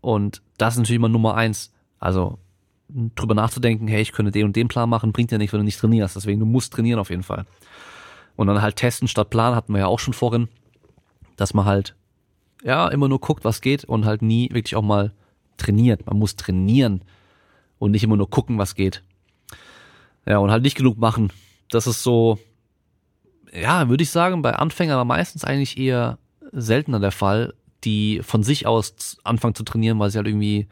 Und 0.01 0.41
das 0.57 0.73
ist 0.73 0.79
natürlich 0.79 0.97
immer 0.97 1.09
Nummer 1.09 1.35
eins. 1.35 1.71
Also 1.99 2.39
drüber 2.89 3.35
nachzudenken, 3.35 3.87
hey, 3.87 4.01
ich 4.01 4.11
könnte 4.11 4.31
den 4.31 4.45
und 4.45 4.55
den 4.55 4.67
Plan 4.67 4.89
machen, 4.89 5.13
bringt 5.13 5.31
ja 5.31 5.37
nichts, 5.37 5.53
wenn 5.53 5.59
du 5.59 5.65
nicht 5.65 5.79
trainierst. 5.79 6.15
Deswegen, 6.15 6.39
du 6.39 6.45
musst 6.45 6.73
trainieren 6.73 6.99
auf 6.99 7.09
jeden 7.09 7.23
Fall. 7.23 7.45
Und 8.35 8.47
dann 8.47 8.61
halt 8.61 8.75
testen 8.75 9.07
statt 9.07 9.29
Plan 9.29 9.55
hatten 9.55 9.73
wir 9.73 9.79
ja 9.79 9.87
auch 9.87 9.99
schon 9.99 10.13
vorhin, 10.13 10.47
dass 11.37 11.53
man 11.53 11.65
halt 11.65 11.95
ja 12.63 12.87
immer 12.87 13.07
nur 13.07 13.19
guckt, 13.19 13.45
was 13.45 13.61
geht 13.61 13.85
und 13.85 14.05
halt 14.05 14.21
nie 14.21 14.49
wirklich 14.51 14.75
auch 14.75 14.81
mal 14.81 15.11
trainiert. 15.57 16.05
Man 16.05 16.17
muss 16.17 16.35
trainieren 16.35 17.03
und 17.77 17.91
nicht 17.91 18.03
immer 18.03 18.17
nur 18.17 18.29
gucken, 18.29 18.57
was 18.57 18.75
geht. 18.75 19.03
Ja, 20.25 20.37
und 20.39 20.51
halt 20.51 20.63
nicht 20.63 20.77
genug 20.77 20.97
machen. 20.97 21.31
Das 21.69 21.87
ist 21.87 22.01
so 22.01 22.39
ja, 23.53 23.89
würde 23.89 24.03
ich 24.03 24.09
sagen, 24.09 24.41
bei 24.41 24.53
Anfängern 24.53 24.95
aber 24.95 25.05
meistens 25.05 25.43
eigentlich 25.43 25.77
eher 25.77 26.17
seltener 26.51 26.99
der 26.99 27.11
Fall, 27.11 27.53
die 27.83 28.21
von 28.23 28.43
sich 28.43 28.65
aus 28.65 29.17
anfangen 29.23 29.55
zu 29.55 29.63
trainieren, 29.63 29.99
weil 29.99 30.09
sie 30.09 30.17
halt 30.17 30.27
irgendwie 30.27 30.67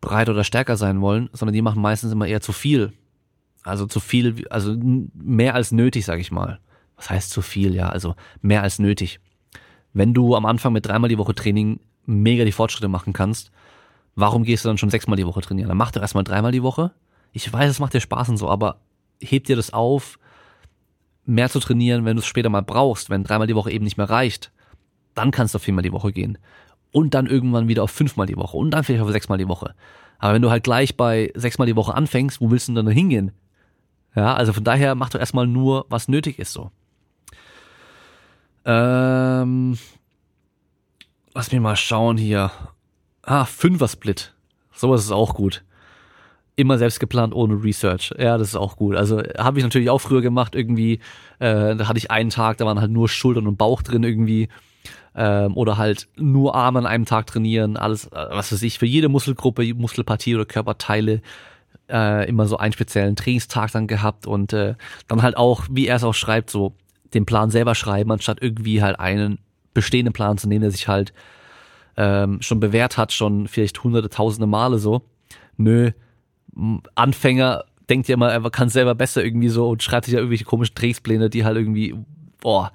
breiter 0.00 0.32
oder 0.32 0.44
stärker 0.44 0.76
sein 0.76 1.00
wollen, 1.00 1.28
sondern 1.32 1.54
die 1.54 1.62
machen 1.62 1.82
meistens 1.82 2.12
immer 2.12 2.26
eher 2.26 2.40
zu 2.40 2.52
viel. 2.52 2.92
Also 3.62 3.86
zu 3.86 4.00
viel, 4.00 4.46
also 4.48 4.76
mehr 5.14 5.54
als 5.54 5.72
nötig, 5.72 6.04
sag 6.04 6.20
ich 6.20 6.30
mal. 6.30 6.60
Was 6.96 7.10
heißt 7.10 7.30
zu 7.30 7.42
viel? 7.42 7.74
Ja, 7.74 7.88
also 7.88 8.14
mehr 8.40 8.62
als 8.62 8.78
nötig. 8.78 9.20
Wenn 9.92 10.14
du 10.14 10.34
am 10.34 10.46
Anfang 10.46 10.72
mit 10.72 10.86
dreimal 10.86 11.08
die 11.08 11.18
Woche 11.18 11.34
Training 11.34 11.80
mega 12.06 12.44
die 12.44 12.52
Fortschritte 12.52 12.88
machen 12.88 13.12
kannst, 13.12 13.50
warum 14.14 14.42
gehst 14.44 14.64
du 14.64 14.68
dann 14.68 14.78
schon 14.78 14.90
sechsmal 14.90 15.16
die 15.16 15.26
Woche 15.26 15.40
trainieren? 15.40 15.68
Dann 15.68 15.76
mach 15.76 15.90
doch 15.90 16.00
erstmal 16.00 16.24
dreimal 16.24 16.52
die 16.52 16.62
Woche. 16.62 16.92
Ich 17.32 17.52
weiß, 17.52 17.70
es 17.70 17.78
macht 17.78 17.94
dir 17.94 18.00
Spaß 18.00 18.30
und 18.30 18.36
so, 18.36 18.48
aber 18.48 18.80
heb 19.20 19.44
dir 19.44 19.56
das 19.56 19.72
auf, 19.72 20.18
mehr 21.28 21.50
zu 21.50 21.60
trainieren, 21.60 22.04
wenn 22.04 22.16
du 22.16 22.20
es 22.20 22.26
später 22.26 22.48
mal 22.48 22.62
brauchst, 22.62 23.10
wenn 23.10 23.22
dreimal 23.22 23.46
die 23.46 23.54
Woche 23.54 23.70
eben 23.70 23.84
nicht 23.84 23.98
mehr 23.98 24.08
reicht, 24.08 24.50
dann 25.14 25.30
kannst 25.30 25.54
du 25.54 25.56
auf 25.56 25.62
viermal 25.62 25.82
die 25.82 25.92
Woche 25.92 26.12
gehen. 26.12 26.38
Und 26.90 27.14
dann 27.14 27.26
irgendwann 27.26 27.68
wieder 27.68 27.82
auf 27.82 27.90
fünfmal 27.90 28.26
die 28.26 28.36
Woche 28.36 28.56
und 28.56 28.70
dann 28.70 28.82
vielleicht 28.82 29.02
auf 29.02 29.10
sechsmal 29.10 29.38
die 29.38 29.48
Woche. 29.48 29.74
Aber 30.18 30.34
wenn 30.34 30.42
du 30.42 30.50
halt 30.50 30.64
gleich 30.64 30.96
bei 30.96 31.30
sechsmal 31.34 31.66
die 31.66 31.76
Woche 31.76 31.94
anfängst, 31.94 32.40
wo 32.40 32.50
willst 32.50 32.68
du 32.68 32.72
denn 32.72 32.86
dann 32.86 32.94
hingehen? 32.94 33.32
Ja, 34.16 34.34
also 34.34 34.52
von 34.52 34.64
daher 34.64 34.94
mach 34.94 35.10
doch 35.10 35.20
erstmal 35.20 35.46
nur, 35.46 35.84
was 35.90 36.08
nötig 36.08 36.38
ist 36.38 36.52
so. 36.52 36.70
Ähm, 38.64 39.78
lass 41.34 41.52
mich 41.52 41.60
mal 41.60 41.76
schauen 41.76 42.16
hier. 42.16 42.50
Ah, 43.22 43.44
Fünfer-Split. 43.44 44.34
Sowas 44.72 45.04
ist 45.04 45.12
auch 45.12 45.34
gut 45.34 45.62
immer 46.58 46.76
selbst 46.76 46.98
geplant 46.98 47.34
ohne 47.34 47.62
Research. 47.62 48.12
Ja, 48.18 48.36
das 48.36 48.48
ist 48.48 48.56
auch 48.56 48.76
gut. 48.76 48.96
Also 48.96 49.22
habe 49.38 49.58
ich 49.58 49.64
natürlich 49.64 49.90
auch 49.90 50.00
früher 50.00 50.22
gemacht 50.22 50.56
irgendwie. 50.56 50.94
Äh, 51.38 51.76
da 51.76 51.86
hatte 51.86 51.98
ich 51.98 52.10
einen 52.10 52.30
Tag, 52.30 52.56
da 52.58 52.66
waren 52.66 52.80
halt 52.80 52.90
nur 52.90 53.08
Schultern 53.08 53.46
und 53.46 53.56
Bauch 53.56 53.80
drin 53.82 54.02
irgendwie. 54.02 54.48
Ähm, 55.14 55.56
oder 55.56 55.78
halt 55.78 56.08
nur 56.16 56.56
Arme 56.56 56.80
an 56.80 56.86
einem 56.86 57.04
Tag 57.04 57.28
trainieren, 57.28 57.76
alles, 57.76 58.06
äh, 58.06 58.26
was 58.30 58.52
weiß 58.52 58.62
ich, 58.62 58.78
für 58.78 58.86
jede 58.86 59.08
Muskelgruppe, 59.08 59.72
Muskelpartie 59.74 60.34
oder 60.34 60.46
Körperteile 60.46 61.22
äh, 61.88 62.28
immer 62.28 62.46
so 62.46 62.56
einen 62.56 62.72
speziellen 62.72 63.14
Trainingstag 63.14 63.70
dann 63.72 63.86
gehabt 63.86 64.26
und 64.26 64.52
äh, 64.52 64.74
dann 65.06 65.22
halt 65.22 65.36
auch, 65.36 65.64
wie 65.70 65.86
er 65.86 65.96
es 65.96 66.04
auch 66.04 66.14
schreibt, 66.14 66.50
so 66.50 66.74
den 67.14 67.24
Plan 67.24 67.50
selber 67.50 67.74
schreiben, 67.74 68.10
anstatt 68.10 68.38
irgendwie 68.42 68.82
halt 68.82 68.98
einen 68.98 69.38
bestehenden 69.74 70.12
Plan 70.12 70.38
zu 70.38 70.48
nehmen, 70.48 70.62
der 70.62 70.70
sich 70.72 70.88
halt 70.88 71.12
ähm, 71.96 72.42
schon 72.42 72.60
bewährt 72.60 72.96
hat, 72.96 73.12
schon 73.12 73.46
vielleicht 73.46 73.82
hunderte, 73.82 74.08
tausende 74.08 74.46
Male 74.46 74.78
so. 74.78 75.02
Nö, 75.56 75.92
Anfänger 76.94 77.64
denkt 77.88 78.08
ja 78.08 78.14
immer, 78.14 78.30
er 78.30 78.50
kann 78.50 78.68
selber 78.68 78.94
besser 78.94 79.24
irgendwie 79.24 79.48
so 79.48 79.68
und 79.68 79.82
schreibt 79.82 80.06
sich 80.06 80.14
ja 80.14 80.20
irgendwelche 80.20 80.44
komischen 80.44 80.74
Trainingspläne, 80.74 81.30
die 81.30 81.44
halt 81.44 81.56
irgendwie, 81.56 81.94
boah, 82.40 82.72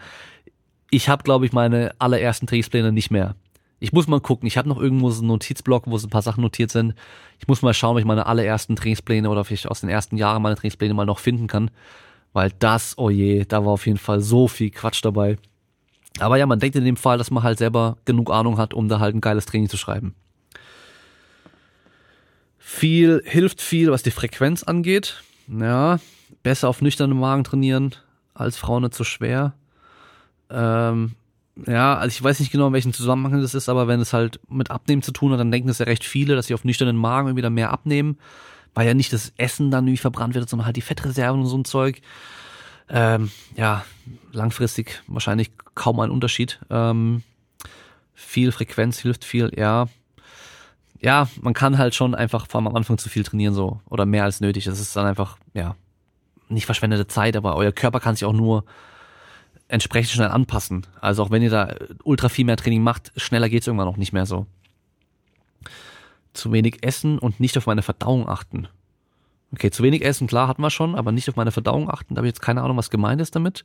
ich 0.89 1.09
habe 1.09 1.23
glaube 1.23 1.45
ich 1.45 1.53
meine 1.53 1.93
allerersten 1.99 2.47
Trainingspläne 2.47 2.91
nicht 2.91 3.11
mehr. 3.11 3.35
Ich 3.79 3.91
muss 3.91 4.07
mal 4.07 4.21
gucken, 4.21 4.47
ich 4.47 4.57
habe 4.57 4.69
noch 4.69 4.79
irgendwo 4.79 5.09
so 5.09 5.21
einen 5.21 5.27
Notizblock, 5.27 5.83
wo 5.87 5.97
so 5.97 6.07
ein 6.07 6.09
paar 6.09 6.21
Sachen 6.21 6.41
notiert 6.41 6.71
sind. 6.71 6.93
Ich 7.39 7.47
muss 7.47 7.61
mal 7.61 7.73
schauen, 7.73 7.95
ob 7.95 7.99
ich 7.99 8.05
meine 8.05 8.27
allerersten 8.27 8.75
Trainingspläne 8.77 9.29
oder 9.29 9.43
vielleicht 9.43 9.67
aus 9.67 9.81
den 9.81 9.89
ersten 9.89 10.17
Jahren 10.17 10.41
meine 10.41 10.55
Trainingspläne 10.55 10.93
mal 10.93 11.05
noch 11.05 11.19
finden 11.19 11.47
kann, 11.47 11.69
weil 12.31 12.51
das, 12.59 12.97
oh 12.97 13.09
je, 13.09 13.43
da 13.45 13.65
war 13.65 13.73
auf 13.73 13.85
jeden 13.85 13.97
Fall 13.97 14.21
so 14.21 14.47
viel 14.47 14.69
Quatsch 14.69 15.03
dabei. 15.03 15.37
Aber 16.19 16.37
ja, 16.37 16.45
man 16.45 16.59
denkt 16.59 16.75
in 16.75 16.85
dem 16.85 16.95
Fall, 16.95 17.17
dass 17.17 17.31
man 17.31 17.43
halt 17.43 17.57
selber 17.57 17.97
genug 18.05 18.31
Ahnung 18.31 18.57
hat, 18.57 18.73
um 18.73 18.87
da 18.87 18.99
halt 18.99 19.15
ein 19.15 19.21
geiles 19.21 19.45
Training 19.45 19.67
zu 19.67 19.77
schreiben. 19.77 20.15
Viel 22.75 23.21
hilft 23.23 23.61
viel, 23.61 23.91
was 23.91 24.01
die 24.01 24.09
Frequenz 24.09 24.63
angeht. 24.63 25.21
Ja, 25.47 25.99
besser 26.41 26.69
auf 26.69 26.81
nüchternen 26.81 27.17
Magen 27.17 27.43
trainieren, 27.43 27.93
als 28.33 28.57
Frau 28.57 28.79
nicht 28.79 28.95
so 28.95 29.03
schwer. 29.03 29.53
Ähm, 30.49 31.11
ja, 31.67 31.95
also 31.95 32.11
ich 32.11 32.21
weiß 32.21 32.39
nicht 32.39 32.51
genau, 32.51 32.65
in 32.67 32.73
welchem 32.73 32.91
Zusammenhang 32.91 33.39
das 33.41 33.53
ist, 33.53 33.69
aber 33.69 33.87
wenn 33.87 34.01
es 34.01 34.11
halt 34.11 34.39
mit 34.49 34.71
Abnehmen 34.71 35.03
zu 35.03 35.11
tun 35.11 35.31
hat, 35.31 35.39
dann 35.39 35.51
denken 35.51 35.69
es 35.69 35.77
ja 35.77 35.85
recht 35.85 36.03
viele, 36.03 36.35
dass 36.35 36.47
sie 36.47 36.55
auf 36.55 36.63
nüchternen 36.65 36.97
Magen 36.97 37.39
dann 37.39 37.53
mehr 37.53 37.69
abnehmen, 37.69 38.17
weil 38.73 38.87
ja 38.87 38.95
nicht 38.95 39.13
das 39.13 39.33
Essen 39.37 39.69
dann 39.69 39.85
irgendwie 39.85 40.01
verbrannt 40.01 40.33
wird, 40.33 40.49
sondern 40.49 40.65
halt 40.65 40.75
die 40.75 40.81
Fettreserven 40.81 41.41
und 41.41 41.45
so 41.45 41.57
ein 41.57 41.65
Zeug. 41.65 42.01
Ähm, 42.89 43.29
ja, 43.55 43.85
langfristig 44.31 45.03
wahrscheinlich 45.05 45.51
kaum 45.75 45.99
ein 45.99 46.09
Unterschied. 46.09 46.59
Ähm, 46.71 47.21
viel 48.15 48.51
Frequenz 48.51 48.97
hilft 48.97 49.23
viel, 49.25 49.51
ja. 49.55 49.89
Ja, 51.03 51.27
man 51.41 51.53
kann 51.53 51.77
halt 51.77 51.95
schon 51.95 52.15
einfach 52.15 52.47
vor 52.47 52.59
allem 52.59 52.67
am 52.67 52.75
Anfang 52.75 52.97
zu 52.97 53.09
viel 53.09 53.23
trainieren, 53.23 53.53
so, 53.53 53.81
oder 53.89 54.05
mehr 54.05 54.23
als 54.23 54.39
nötig. 54.39 54.65
Das 54.65 54.79
ist 54.79 54.95
dann 54.95 55.05
einfach, 55.05 55.37
ja, 55.53 55.75
nicht 56.47 56.65
verschwendete 56.65 57.07
Zeit, 57.07 57.35
aber 57.35 57.55
euer 57.55 57.73
Körper 57.73 57.99
kann 57.99 58.15
sich 58.15 58.25
auch 58.25 58.33
nur 58.33 58.63
entsprechend 59.67 60.11
schnell 60.11 60.29
anpassen. 60.29 60.85
Also 61.01 61.23
auch 61.23 61.31
wenn 61.31 61.41
ihr 61.41 61.49
da 61.49 61.75
ultra 62.03 62.29
viel 62.29 62.45
mehr 62.45 62.57
Training 62.57 62.83
macht, 62.83 63.11
schneller 63.17 63.49
geht's 63.49 63.67
irgendwann 63.67 63.87
auch 63.87 63.97
nicht 63.97 64.13
mehr 64.13 64.25
so. 64.25 64.45
Zu 66.31 66.51
wenig 66.51 66.83
essen 66.85 67.19
und 67.19 67.39
nicht 67.39 67.57
auf 67.57 67.65
meine 67.65 67.81
Verdauung 67.81 68.29
achten. 68.29 68.67
Okay, 69.53 69.69
zu 69.71 69.83
wenig 69.83 70.03
essen, 70.03 70.25
klar, 70.27 70.47
hatten 70.47 70.63
wir 70.63 70.71
schon, 70.71 70.95
aber 70.95 71.11
nicht 71.11 71.29
auf 71.29 71.35
meine 71.35 71.51
Verdauung 71.51 71.89
achten. 71.89 72.15
Da 72.15 72.19
habe 72.19 72.27
ich 72.27 72.33
jetzt 72.33 72.41
keine 72.41 72.61
Ahnung, 72.63 72.77
was 72.77 72.89
gemeint 72.89 73.21
ist 73.21 73.35
damit. 73.35 73.63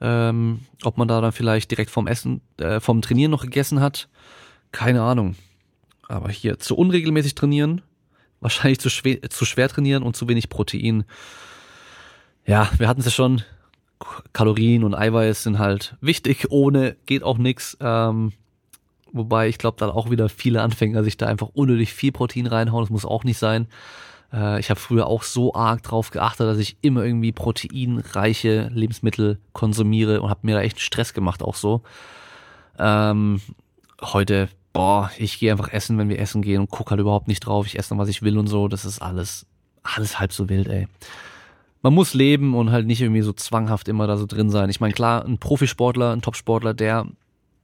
Ähm, 0.00 0.60
ob 0.82 0.98
man 0.98 1.08
da 1.08 1.20
dann 1.20 1.32
vielleicht 1.32 1.70
direkt 1.70 1.90
vom 1.90 2.06
Essen, 2.06 2.42
äh, 2.58 2.80
vom 2.80 3.00
Trainieren 3.00 3.30
noch 3.30 3.42
gegessen 3.42 3.80
hat. 3.80 4.08
Keine 4.72 5.02
Ahnung. 5.02 5.36
Aber 6.10 6.28
hier 6.28 6.58
zu 6.58 6.76
unregelmäßig 6.76 7.36
trainieren, 7.36 7.82
wahrscheinlich 8.40 8.80
zu 8.80 8.90
schwer, 8.90 9.22
zu 9.30 9.44
schwer 9.44 9.68
trainieren 9.68 10.02
und 10.02 10.16
zu 10.16 10.26
wenig 10.26 10.48
Protein. 10.48 11.04
Ja, 12.44 12.68
wir 12.78 12.88
hatten 12.88 13.00
es 13.00 13.06
ja 13.06 13.12
schon. 13.12 13.42
Kalorien 14.32 14.82
und 14.82 14.94
Eiweiß 14.94 15.44
sind 15.44 15.60
halt 15.60 15.96
wichtig. 16.00 16.50
Ohne 16.50 16.96
geht 17.06 17.22
auch 17.22 17.38
nix. 17.38 17.76
Ähm, 17.80 18.32
wobei 19.12 19.48
ich 19.48 19.58
glaube, 19.58 19.76
da 19.78 19.90
auch 19.90 20.10
wieder 20.10 20.28
viele 20.28 20.62
Anfänger 20.62 21.04
sich 21.04 21.16
da 21.16 21.26
einfach 21.26 21.50
unnötig 21.52 21.92
viel 21.92 22.10
Protein 22.10 22.46
reinhauen. 22.46 22.82
Das 22.82 22.90
muss 22.90 23.04
auch 23.04 23.22
nicht 23.22 23.38
sein. 23.38 23.68
Äh, 24.32 24.58
ich 24.58 24.68
habe 24.68 24.80
früher 24.80 25.06
auch 25.06 25.22
so 25.22 25.54
arg 25.54 25.84
drauf 25.84 26.10
geachtet, 26.10 26.48
dass 26.48 26.58
ich 26.58 26.76
immer 26.80 27.04
irgendwie 27.04 27.30
proteinreiche 27.30 28.68
Lebensmittel 28.74 29.38
konsumiere 29.52 30.22
und 30.22 30.30
habe 30.30 30.40
mir 30.42 30.56
da 30.56 30.62
echt 30.62 30.80
Stress 30.80 31.14
gemacht, 31.14 31.42
auch 31.42 31.54
so. 31.54 31.82
Ähm, 32.80 33.40
heute, 34.00 34.48
boah, 34.72 35.10
ich 35.18 35.38
gehe 35.38 35.50
einfach 35.50 35.72
essen, 35.72 35.98
wenn 35.98 36.08
wir 36.08 36.18
essen 36.18 36.42
gehen 36.42 36.60
und 36.60 36.70
guck 36.70 36.90
halt 36.90 37.00
überhaupt 37.00 37.28
nicht 37.28 37.40
drauf. 37.40 37.66
Ich 37.66 37.78
esse 37.78 37.90
dann, 37.90 37.98
was 37.98 38.08
ich 38.08 38.22
will 38.22 38.38
und 38.38 38.46
so. 38.46 38.68
Das 38.68 38.84
ist 38.84 39.02
alles, 39.02 39.46
alles 39.82 40.18
halb 40.18 40.32
so 40.32 40.48
wild, 40.48 40.68
ey. 40.68 40.86
Man 41.82 41.94
muss 41.94 42.14
leben 42.14 42.54
und 42.54 42.70
halt 42.70 42.86
nicht 42.86 43.00
irgendwie 43.00 43.22
so 43.22 43.32
zwanghaft 43.32 43.88
immer 43.88 44.06
da 44.06 44.16
so 44.16 44.26
drin 44.26 44.50
sein. 44.50 44.68
Ich 44.68 44.80
meine, 44.80 44.92
klar, 44.92 45.24
ein 45.24 45.38
Profisportler, 45.38 46.12
ein 46.12 46.22
Topsportler, 46.22 46.74
der, 46.74 47.06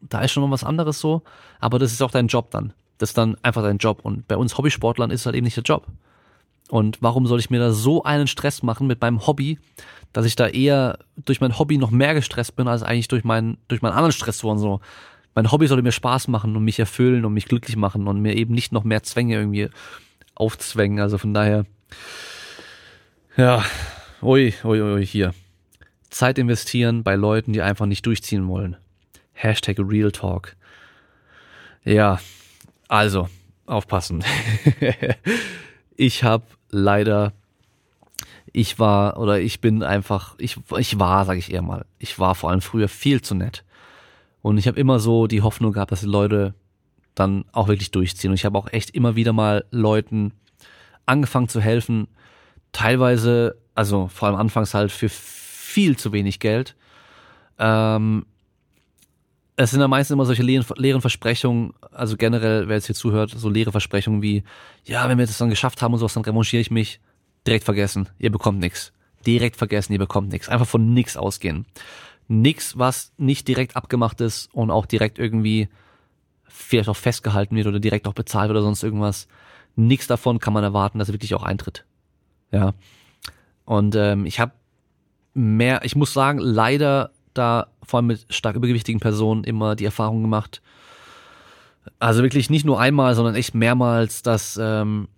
da 0.01 0.21
ist 0.23 0.33
schon 0.33 0.43
mal 0.43 0.51
was 0.51 0.65
anderes 0.65 1.01
so, 1.01 1.23
aber 1.61 1.79
das 1.79 1.93
ist 1.93 2.03
auch 2.03 2.11
dein 2.11 2.29
Job 2.29 2.51
dann. 2.51 2.73
Das 2.99 3.11
ist 3.11 3.19
dann 3.19 3.37
einfach 3.43 3.63
dein 3.63 3.79
Job. 3.79 4.01
Und 4.03 4.27
bei 4.27 4.37
uns 4.37 4.57
Hobbysportlern 4.57 5.11
ist 5.11 5.27
halt 5.27 5.37
eben 5.37 5.45
nicht 5.45 5.57
der 5.57 5.65
Job. 5.65 5.87
Und 6.69 6.99
warum 7.03 7.27
soll 7.27 7.39
ich 7.39 7.51
mir 7.51 7.61
da 7.61 7.73
so 7.73 8.03
einen 8.03 8.27
Stress 8.27 8.63
machen 8.63 8.87
mit 8.87 9.01
meinem 9.01 9.27
Hobby, 9.27 9.59
dass 10.13 10.25
ich 10.25 10.35
da 10.35 10.49
eher 10.49 10.99
durch 11.17 11.41
mein 11.41 11.59
Hobby 11.59 11.79
noch 11.79 11.91
mehr 11.91 12.15
gestresst 12.15 12.57
bin, 12.57 12.69
als 12.69 12.83
eigentlich 12.83 13.09
durch 13.09 13.23
meinen, 13.23 13.59
durch 13.69 13.83
meinen 13.83 13.93
anderen 13.93 14.13
Stressoren 14.13 14.59
so. 14.59 14.81
Mein 15.37 15.53
Hobby 15.53 15.67
sollte 15.67 15.83
mir 15.83 15.93
Spaß 15.93 16.29
machen 16.29 16.57
und 16.57 16.65
mich 16.65 16.79
erfüllen 16.79 17.27
und 17.27 17.35
mich 17.35 17.45
glücklich 17.45 17.77
machen 17.77 18.09
und 18.09 18.23
mir 18.23 18.35
eben 18.35 18.55
nicht 18.55 18.73
noch 18.73 18.85
mehr 18.85 19.03
Zwänge 19.03 19.35
irgendwie 19.35 19.69
aufzwängen. 20.35 20.99
Also 20.99 21.19
von 21.19 21.35
daher, 21.35 21.67
ja, 23.37 23.63
ui, 24.23 24.55
ui, 24.65 24.81
ui, 24.81 25.07
hier. 25.07 25.35
Zeit 26.09 26.39
investieren 26.39 27.03
bei 27.05 27.17
Leuten, 27.17 27.53
die 27.53 27.61
einfach 27.61 27.85
nicht 27.85 28.07
durchziehen 28.07 28.49
wollen. 28.49 28.77
Hashtag 29.35 29.77
Real 29.79 30.11
Talk. 30.11 30.57
Ja, 31.85 32.19
also, 32.89 33.29
aufpassen. 33.67 34.25
ich 35.97 36.25
habe 36.25 36.47
leider, 36.71 37.35
ich 38.55 38.79
war 38.79 39.19
oder 39.19 39.39
ich 39.39 39.61
bin 39.61 39.83
einfach, 39.83 40.35
ich, 40.39 40.57
ich 40.79 40.99
war, 40.99 41.27
sage 41.27 41.39
ich 41.39 41.53
eher 41.53 41.61
mal, 41.61 41.85
ich 41.99 42.19
war 42.19 42.35
vor 42.35 42.49
allem 42.49 42.63
früher 42.63 42.89
viel 42.89 43.21
zu 43.21 43.35
nett. 43.35 43.66
Und 44.47 44.59
ich 44.59 44.69
habe 44.69 44.79
immer 44.79 45.01
so 45.01 45.27
die 45.27 45.43
Hoffnung 45.43 45.73
gehabt, 45.73 45.91
dass 45.91 46.03
die 46.03 46.07
Leute 46.07 46.55
dann 47.17 47.47
auch 47.51 47.67
wirklich 47.67 47.91
durchziehen. 47.91 48.31
Und 48.31 48.37
ich 48.37 48.45
habe 48.45 48.57
auch 48.57 48.73
echt 48.73 48.91
immer 48.91 49.17
wieder 49.17 49.33
mal 49.33 49.65
Leuten 49.73 50.35
angefangen 51.05 51.49
zu 51.49 51.61
helfen, 51.61 52.07
teilweise, 52.71 53.57
also 53.75 54.07
vor 54.07 54.29
allem 54.29 54.37
anfangs 54.37 54.73
halt 54.73 54.93
für 54.93 55.09
viel 55.09 55.97
zu 55.97 56.13
wenig 56.13 56.39
Geld. 56.39 56.77
Ähm, 57.59 58.25
es 59.57 59.73
sind 59.73 59.81
ja 59.81 59.89
meistens 59.89 60.15
immer 60.15 60.27
solche 60.27 60.45
leeren, 60.45 61.01
Versprechungen, 61.01 61.73
also 61.91 62.17
generell, 62.17 62.69
wer 62.69 62.77
jetzt 62.77 62.87
hier 62.87 62.95
zuhört, 62.95 63.35
so 63.37 63.49
leere 63.49 63.73
Versprechungen 63.73 64.23
wie, 64.23 64.45
ja, 64.85 65.09
wenn 65.09 65.19
wir 65.19 65.27
das 65.27 65.39
dann 65.39 65.51
geschafft 65.51 65.83
haben 65.83 65.93
und 65.93 65.99
sowas, 65.99 66.15
dann 66.15 66.23
revanchiere 66.23 66.61
ich 66.61 66.71
mich. 66.71 67.01
Direkt 67.49 67.65
vergessen, 67.65 68.11
ihr 68.21 68.31
bekommt 68.31 68.61
nichts. 68.61 68.93
Direkt 69.27 69.57
vergessen, 69.57 69.93
ihr 69.93 69.99
bekommt 69.99 70.29
nichts. 70.29 70.49
Einfach 70.49 70.69
von 70.69 70.95
nichts 70.95 71.17
ausgehen. 71.17 71.67
Nix, 72.29 72.79
was 72.79 73.13
nicht 73.17 73.47
direkt 73.49 73.77
abgemacht 73.77 74.21
ist 74.21 74.53
und 74.53 74.71
auch 74.71 74.87
direkt 74.87 75.19
irgendwie 75.19 75.69
vielleicht 76.49 76.89
auch 76.89 76.97
festgehalten 76.97 77.57
wird 77.57 77.67
oder 77.67 77.81
direkt 77.81 78.09
auch 78.09 78.15
bezahlt 78.15 78.49
wird 78.49 78.57
oder 78.57 78.65
sonst 78.65 78.83
irgendwas. 78.83 79.29
Nichts 79.77 80.07
davon 80.07 80.39
kann 80.39 80.53
man 80.53 80.65
erwarten, 80.65 80.99
dass 80.99 81.09
er 81.09 81.15
wirklich 81.15 81.35
auch 81.35 81.43
eintritt. 81.43 81.85
Ja. 82.51 82.75
Und 83.65 83.95
ähm, 83.97 84.27
ich 84.27 84.41
habe 84.41 84.53
mehr, 85.35 85.85
ich 85.85 85.97
muss 85.97 86.13
sagen, 86.13 86.39
leider 86.39 87.11
da 87.35 87.69
vor 87.83 87.99
allem 87.99 88.07
mit 88.07 88.27
stark 88.31 88.57
übergewichtigen 88.57 89.01
Personen 89.01 89.45
immer 89.45 89.77
die 89.77 89.85
Erfahrung 89.85 90.23
gemacht. 90.23 90.63
Also 91.99 92.23
wirklich 92.23 92.51
nicht 92.51 92.65
nur 92.65 92.81
einmal, 92.81 93.15
sondern 93.15 93.35
echt 93.35 93.55
mehrmals, 93.55 94.23
dass 94.23 94.59
ähm, 94.61 95.09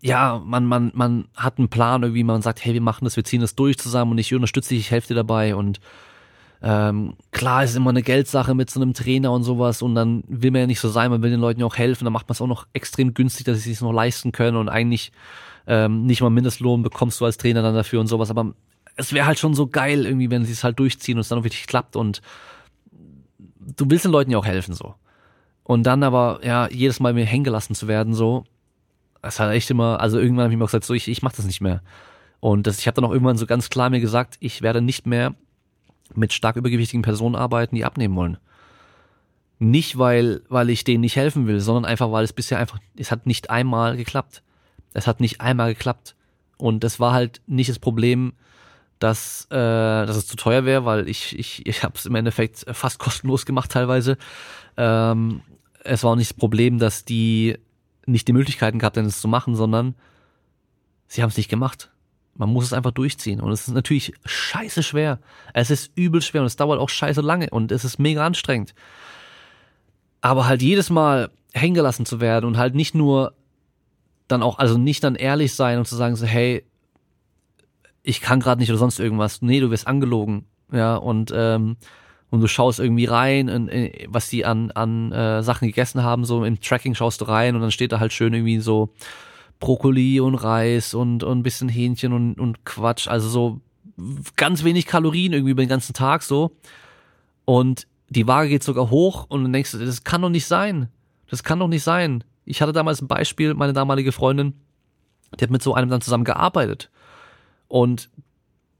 ja, 0.00 0.40
man, 0.44 0.64
man, 0.64 0.92
man 0.94 1.28
hat 1.34 1.58
einen 1.58 1.68
Plan 1.68 2.02
irgendwie, 2.02 2.24
man 2.24 2.42
sagt, 2.42 2.64
hey, 2.64 2.74
wir 2.74 2.80
machen 2.80 3.04
das, 3.04 3.16
wir 3.16 3.24
ziehen 3.24 3.40
das 3.40 3.54
durch 3.54 3.78
zusammen 3.78 4.12
und 4.12 4.18
ich 4.18 4.32
unterstütze 4.34 4.70
dich, 4.70 4.80
ich 4.80 4.90
helfe 4.90 5.08
dir 5.08 5.14
dabei 5.14 5.54
und 5.54 5.80
ähm, 6.60 7.14
klar 7.30 7.64
ist 7.64 7.76
immer 7.76 7.90
eine 7.90 8.02
Geldsache 8.02 8.54
mit 8.54 8.68
so 8.70 8.80
einem 8.80 8.94
Trainer 8.94 9.32
und 9.32 9.44
sowas 9.44 9.82
und 9.82 9.94
dann 9.94 10.24
will 10.26 10.50
man 10.50 10.62
ja 10.62 10.66
nicht 10.66 10.80
so 10.80 10.88
sein, 10.88 11.10
man 11.10 11.22
will 11.22 11.30
den 11.30 11.40
Leuten 11.40 11.60
ja 11.60 11.66
auch 11.66 11.76
helfen, 11.76 12.04
dann 12.04 12.12
macht 12.12 12.28
man 12.28 12.32
es 12.32 12.40
auch 12.40 12.48
noch 12.48 12.66
extrem 12.72 13.14
günstig, 13.14 13.46
dass 13.46 13.62
sie 13.62 13.72
es 13.72 13.80
noch 13.80 13.92
leisten 13.92 14.32
können 14.32 14.56
und 14.56 14.68
eigentlich 14.68 15.12
ähm, 15.66 16.04
nicht 16.06 16.20
mal 16.20 16.30
Mindestlohn 16.30 16.82
bekommst 16.82 17.20
du 17.20 17.24
als 17.24 17.36
Trainer 17.36 17.62
dann 17.62 17.74
dafür 17.74 18.00
und 18.00 18.08
sowas, 18.08 18.30
aber 18.30 18.54
es 18.96 19.12
wäre 19.12 19.26
halt 19.26 19.38
schon 19.38 19.54
so 19.54 19.68
geil 19.68 20.06
irgendwie, 20.06 20.30
wenn 20.30 20.44
sie 20.44 20.52
es 20.52 20.64
halt 20.64 20.78
durchziehen 20.78 21.16
und 21.16 21.20
es 21.20 21.28
dann 21.28 21.38
auch 21.38 21.44
wirklich 21.44 21.66
klappt 21.66 21.94
und 21.94 22.22
du 23.76 23.84
willst 23.88 24.04
den 24.04 24.12
Leuten 24.12 24.30
ja 24.30 24.38
auch 24.38 24.46
helfen 24.46 24.74
so. 24.74 24.94
Und 25.62 25.82
dann 25.84 26.02
aber, 26.02 26.40
ja, 26.42 26.68
jedes 26.70 26.98
Mal 26.98 27.12
mir 27.12 27.26
hängen 27.26 27.44
gelassen 27.44 27.74
zu 27.74 27.88
werden, 27.88 28.14
so, 28.14 28.44
das 29.22 29.40
hat 29.40 29.52
echt 29.52 29.70
immer, 29.70 30.00
also 30.00 30.18
irgendwann 30.18 30.44
habe 30.44 30.52
ich 30.52 30.58
mir 30.58 30.64
auch 30.64 30.68
gesagt, 30.68 30.84
so, 30.84 30.94
ich, 30.94 31.08
ich 31.08 31.22
mach 31.22 31.32
das 31.32 31.46
nicht 31.46 31.60
mehr. 31.60 31.82
Und 32.40 32.66
das, 32.66 32.78
ich 32.78 32.86
habe 32.86 32.94
dann 32.94 33.04
auch 33.04 33.12
irgendwann 33.12 33.36
so 33.36 33.46
ganz 33.46 33.70
klar 33.70 33.90
mir 33.90 34.00
gesagt, 34.00 34.36
ich 34.40 34.62
werde 34.62 34.80
nicht 34.80 35.06
mehr 35.06 35.34
mit 36.14 36.32
stark 36.32 36.56
übergewichtigen 36.56 37.02
Personen 37.02 37.34
arbeiten, 37.34 37.74
die 37.74 37.84
abnehmen 37.84 38.16
wollen. 38.16 38.38
Nicht, 39.58 39.98
weil, 39.98 40.42
weil 40.48 40.70
ich 40.70 40.84
denen 40.84 41.00
nicht 41.00 41.16
helfen 41.16 41.46
will, 41.48 41.60
sondern 41.60 41.84
einfach, 41.84 42.12
weil 42.12 42.24
es 42.24 42.32
bisher 42.32 42.58
einfach, 42.58 42.78
es 42.96 43.10
hat 43.10 43.26
nicht 43.26 43.50
einmal 43.50 43.96
geklappt. 43.96 44.42
Es 44.94 45.06
hat 45.06 45.20
nicht 45.20 45.40
einmal 45.40 45.74
geklappt. 45.74 46.14
Und 46.58 46.84
das 46.84 47.00
war 47.00 47.12
halt 47.12 47.40
nicht 47.46 47.68
das 47.68 47.78
Problem, 47.78 48.34
dass, 49.00 49.46
äh, 49.50 49.56
dass 49.56 50.16
es 50.16 50.26
zu 50.26 50.36
teuer 50.36 50.64
wäre, 50.64 50.84
weil 50.84 51.08
ich, 51.08 51.38
ich, 51.38 51.66
ich 51.66 51.82
habe 51.82 51.94
es 51.96 52.06
im 52.06 52.14
Endeffekt 52.14 52.64
fast 52.72 52.98
kostenlos 52.98 53.46
gemacht 53.46 53.70
teilweise. 53.70 54.16
Ähm, 54.76 55.42
es 55.84 56.04
war 56.04 56.12
auch 56.12 56.16
nicht 56.16 56.30
das 56.30 56.36
Problem, 56.36 56.78
dass 56.78 57.04
die 57.04 57.58
nicht 58.08 58.28
die 58.28 58.32
Möglichkeiten 58.32 58.78
gehabt 58.78 58.96
es 58.96 59.20
zu 59.20 59.28
machen, 59.28 59.54
sondern 59.54 59.94
sie 61.06 61.22
haben 61.22 61.30
es 61.30 61.36
nicht 61.36 61.50
gemacht. 61.50 61.90
Man 62.34 62.50
muss 62.50 62.64
es 62.64 62.72
einfach 62.72 62.92
durchziehen. 62.92 63.40
Und 63.40 63.50
es 63.50 63.66
ist 63.66 63.74
natürlich 63.74 64.12
scheiße 64.24 64.82
schwer. 64.82 65.18
Es 65.54 65.70
ist 65.70 65.92
übel 65.96 66.22
schwer 66.22 66.42
und 66.42 66.46
es 66.46 66.56
dauert 66.56 66.78
auch 66.78 66.88
scheiße 66.88 67.20
lange 67.20 67.50
und 67.50 67.72
es 67.72 67.84
ist 67.84 67.98
mega 67.98 68.24
anstrengend. 68.24 68.74
Aber 70.20 70.46
halt 70.46 70.62
jedes 70.62 70.90
Mal 70.90 71.30
hängen 71.52 71.74
gelassen 71.74 72.06
zu 72.06 72.20
werden 72.20 72.46
und 72.46 72.56
halt 72.56 72.74
nicht 72.74 72.94
nur 72.94 73.34
dann 74.28 74.42
auch, 74.42 74.58
also 74.58 74.78
nicht 74.78 75.02
dann 75.02 75.14
ehrlich 75.14 75.54
sein 75.54 75.78
und 75.78 75.86
zu 75.86 75.96
sagen 75.96 76.14
so, 76.16 76.26
hey, 76.26 76.64
ich 78.02 78.20
kann 78.20 78.40
gerade 78.40 78.60
nicht 78.60 78.70
oder 78.70 78.78
sonst 78.78 79.00
irgendwas. 79.00 79.42
Nee, 79.42 79.60
du 79.60 79.70
wirst 79.70 79.86
angelogen. 79.86 80.46
Ja, 80.70 80.96
und, 80.96 81.32
ähm, 81.34 81.76
und 82.30 82.40
du 82.40 82.46
schaust 82.46 82.78
irgendwie 82.78 83.06
rein, 83.06 83.48
in, 83.48 83.68
in, 83.68 84.12
was 84.12 84.28
die 84.28 84.44
an, 84.44 84.70
an 84.72 85.12
äh, 85.12 85.42
Sachen 85.42 85.66
gegessen 85.66 86.02
haben, 86.02 86.24
so 86.24 86.44
im 86.44 86.60
Tracking 86.60 86.94
schaust 86.94 87.20
du 87.20 87.26
rein 87.26 87.54
und 87.54 87.62
dann 87.62 87.70
steht 87.70 87.92
da 87.92 88.00
halt 88.00 88.12
schön 88.12 88.34
irgendwie 88.34 88.60
so 88.60 88.90
Brokkoli 89.60 90.20
und 90.20 90.34
Reis 90.34 90.94
und, 90.94 91.24
und 91.24 91.38
ein 91.38 91.42
bisschen 91.42 91.68
Hähnchen 91.68 92.12
und, 92.12 92.38
und 92.38 92.64
Quatsch. 92.64 93.08
Also 93.08 93.28
so 93.28 93.60
ganz 94.36 94.62
wenig 94.62 94.86
Kalorien 94.86 95.32
irgendwie 95.32 95.52
über 95.52 95.62
den 95.62 95.68
ganzen 95.68 95.94
Tag 95.94 96.22
so. 96.22 96.52
Und 97.44 97.86
die 98.08 98.26
Waage 98.26 98.50
geht 98.50 98.62
sogar 98.62 98.90
hoch 98.90 99.26
und 99.28 99.44
du 99.44 99.50
denkst, 99.50 99.72
das 99.72 100.04
kann 100.04 100.22
doch 100.22 100.28
nicht 100.28 100.46
sein. 100.46 100.88
Das 101.30 101.42
kann 101.42 101.58
doch 101.58 101.68
nicht 101.68 101.82
sein. 101.82 102.24
Ich 102.44 102.62
hatte 102.62 102.72
damals 102.72 103.02
ein 103.02 103.08
Beispiel, 103.08 103.54
meine 103.54 103.72
damalige 103.72 104.12
Freundin, 104.12 104.54
die 105.38 105.42
hat 105.42 105.50
mit 105.50 105.62
so 105.62 105.74
einem 105.74 105.90
dann 105.90 106.00
zusammen 106.00 106.24
gearbeitet. 106.24 106.90
Und 107.68 108.10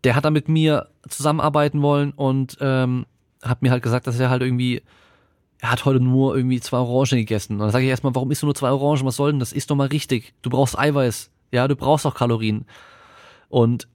der 0.04 0.14
hat 0.14 0.24
dann 0.24 0.32
mit 0.32 0.48
mir 0.48 0.88
zusammenarbeiten 1.08 1.82
wollen 1.82 2.12
und 2.12 2.56
ähm, 2.60 3.04
hat 3.42 3.62
mir 3.62 3.70
halt 3.70 3.82
gesagt, 3.82 4.06
dass 4.06 4.18
er 4.18 4.30
halt 4.30 4.42
irgendwie, 4.42 4.82
er 5.60 5.70
hat 5.72 5.84
heute 5.84 6.00
nur 6.00 6.36
irgendwie 6.36 6.60
zwei 6.60 6.78
Orangen 6.78 7.18
gegessen. 7.20 7.54
Und 7.54 7.58
dann 7.60 7.70
sage 7.70 7.84
ich 7.84 7.90
erstmal, 7.90 8.14
warum 8.14 8.30
isst 8.30 8.42
du 8.42 8.46
nur 8.46 8.54
zwei 8.54 8.70
Orangen? 8.70 9.04
Was 9.04 9.16
soll 9.16 9.32
denn 9.32 9.40
das? 9.40 9.52
Ist 9.52 9.70
doch 9.70 9.76
mal 9.76 9.88
richtig. 9.88 10.34
Du 10.42 10.50
brauchst 10.50 10.78
Eiweiß. 10.78 11.30
Ja, 11.52 11.68
du 11.68 11.76
brauchst 11.76 12.06
auch 12.06 12.14
Kalorien. 12.14 12.66
Und 13.48 13.88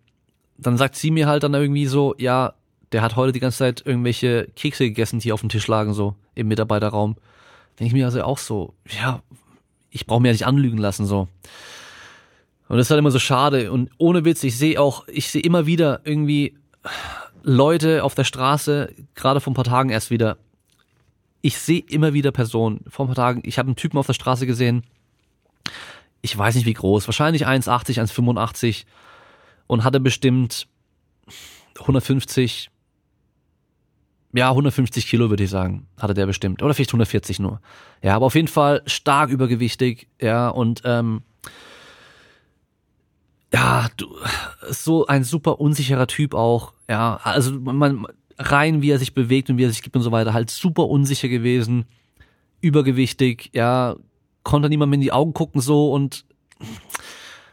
dann 0.57 0.77
sagt 0.77 0.95
sie 0.95 1.11
mir 1.11 1.27
halt 1.27 1.43
dann 1.43 1.53
irgendwie 1.53 1.85
so, 1.85 2.15
ja, 2.17 2.53
der 2.91 3.01
hat 3.01 3.15
heute 3.15 3.31
die 3.31 3.39
ganze 3.39 3.59
Zeit 3.59 3.83
irgendwelche 3.85 4.47
Kekse 4.55 4.85
gegessen, 4.85 5.19
die 5.19 5.31
auf 5.31 5.41
dem 5.41 5.49
Tisch 5.49 5.67
lagen, 5.67 5.93
so 5.93 6.15
im 6.35 6.47
Mitarbeiterraum. 6.47 7.15
Denke 7.79 7.87
ich 7.87 7.93
mir 7.93 8.05
also 8.05 8.23
auch 8.23 8.37
so, 8.37 8.73
ja, 9.01 9.21
ich 9.89 10.05
brauche 10.05 10.21
mir 10.21 10.29
ja 10.29 10.33
nicht 10.33 10.45
anlügen 10.45 10.77
lassen, 10.77 11.05
so. 11.05 11.27
Und 12.69 12.77
das 12.77 12.87
ist 12.87 12.91
halt 12.91 12.99
immer 12.99 13.11
so 13.11 13.19
schade. 13.19 13.71
Und 13.71 13.89
ohne 13.97 14.25
Witz, 14.25 14.43
ich 14.43 14.57
sehe 14.57 14.79
auch, 14.79 15.07
ich 15.07 15.29
sehe 15.29 15.41
immer 15.41 15.65
wieder 15.65 16.01
irgendwie 16.05 16.55
Leute 17.43 18.03
auf 18.03 18.15
der 18.15 18.23
Straße, 18.23 18.93
gerade 19.15 19.41
vor 19.41 19.51
ein 19.51 19.55
paar 19.55 19.65
Tagen 19.65 19.89
erst 19.89 20.09
wieder. 20.09 20.37
Ich 21.41 21.57
sehe 21.57 21.81
immer 21.81 22.13
wieder 22.13 22.31
Personen. 22.31 22.83
Vor 22.87 23.05
ein 23.05 23.07
paar 23.07 23.15
Tagen, 23.15 23.43
ich 23.45 23.59
habe 23.59 23.67
einen 23.67 23.75
Typen 23.75 23.97
auf 23.97 24.07
der 24.07 24.13
Straße 24.13 24.47
gesehen. 24.47 24.83
Ich 26.21 26.35
weiß 26.37 26.55
nicht 26.55 26.65
wie 26.65 26.73
groß, 26.73 27.05
wahrscheinlich 27.07 27.45
1,80, 27.45 27.99
1,85 27.99 28.85
und 29.67 29.83
hatte 29.83 29.99
bestimmt 29.99 30.67
150, 31.79 32.69
ja, 34.33 34.49
150 34.49 35.05
Kilo 35.07 35.29
würde 35.29 35.43
ich 35.43 35.49
sagen, 35.49 35.87
hatte 35.99 36.13
der 36.13 36.25
bestimmt. 36.25 36.63
Oder 36.63 36.73
vielleicht 36.73 36.91
140 36.91 37.39
nur. 37.39 37.59
Ja, 38.01 38.15
aber 38.15 38.25
auf 38.27 38.35
jeden 38.35 38.47
Fall 38.47 38.81
stark 38.85 39.29
übergewichtig, 39.29 40.07
ja, 40.21 40.47
und 40.47 40.81
ähm, 40.85 41.23
ja, 43.53 43.87
du, 43.97 44.07
so 44.69 45.05
ein 45.05 45.23
super 45.23 45.59
unsicherer 45.61 46.07
Typ 46.07 46.33
auch, 46.33 46.73
ja, 46.89 47.19
also 47.23 47.51
man, 47.59 48.07
rein 48.39 48.81
wie 48.81 48.89
er 48.89 48.99
sich 48.99 49.13
bewegt 49.13 49.49
und 49.49 49.57
wie 49.57 49.63
er 49.63 49.69
sich 49.69 49.83
gibt 49.83 49.95
und 49.95 50.01
so 50.01 50.11
weiter, 50.11 50.33
halt 50.33 50.49
super 50.49 50.87
unsicher 50.87 51.27
gewesen, 51.27 51.85
übergewichtig, 52.61 53.51
ja, 53.53 53.95
konnte 54.41 54.69
niemand 54.69 54.93
in 54.93 55.01
die 55.01 55.11
Augen 55.11 55.33
gucken 55.33 55.61
so 55.61 55.91
und 55.91 56.25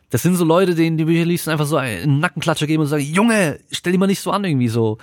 das 0.08 0.22
sind 0.22 0.36
so 0.36 0.44
Leute, 0.44 0.74
denen 0.74 0.96
die 0.96 1.04
Bücher 1.04 1.26
liest 1.26 1.48
einfach 1.48 1.66
so 1.66 1.76
einen 1.76 2.18
Nackenklatscher 2.18 2.66
geben 2.66 2.82
und 2.82 2.88
sagen, 2.88 3.04
Junge, 3.04 3.60
stell 3.70 3.92
dich 3.92 4.00
mal 4.00 4.06
nicht 4.06 4.20
so 4.20 4.30
an 4.30 4.44
irgendwie 4.44 4.68
so, 4.68 4.98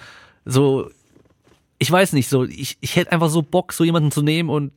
so, 0.46 0.90
ich 1.78 1.92
weiß 1.92 2.14
nicht, 2.14 2.28
so, 2.28 2.44
ich, 2.44 2.78
ich 2.82 2.96
hätte 2.96 3.12
einfach 3.12 3.30
so 3.30 3.44
Bock, 3.44 3.72
so 3.72 3.84
jemanden 3.84 4.12
zu 4.12 4.24
nehmen 4.24 4.50
und 4.50 4.72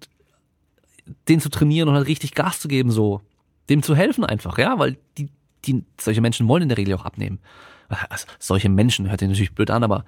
den 1.28 1.40
zu 1.40 1.48
trainieren 1.48 1.88
und 1.88 1.94
halt 1.94 2.06
richtig 2.06 2.34
Gas 2.34 2.60
zu 2.60 2.68
geben, 2.68 2.90
so, 2.90 3.22
dem 3.70 3.82
zu 3.82 3.96
helfen 3.96 4.24
einfach, 4.24 4.58
ja, 4.58 4.78
weil 4.78 4.98
die, 5.16 5.30
die, 5.64 5.84
solche 6.00 6.20
Menschen 6.20 6.48
wollen 6.48 6.62
in 6.62 6.68
der 6.68 6.78
Regel 6.78 6.94
auch 6.94 7.04
abnehmen. 7.04 7.40
Also, 8.08 8.26
solche 8.38 8.68
Menschen 8.68 9.08
hört 9.10 9.20
sich 9.20 9.28
natürlich 9.28 9.54
blöd 9.54 9.70
an, 9.70 9.82
aber 9.82 10.04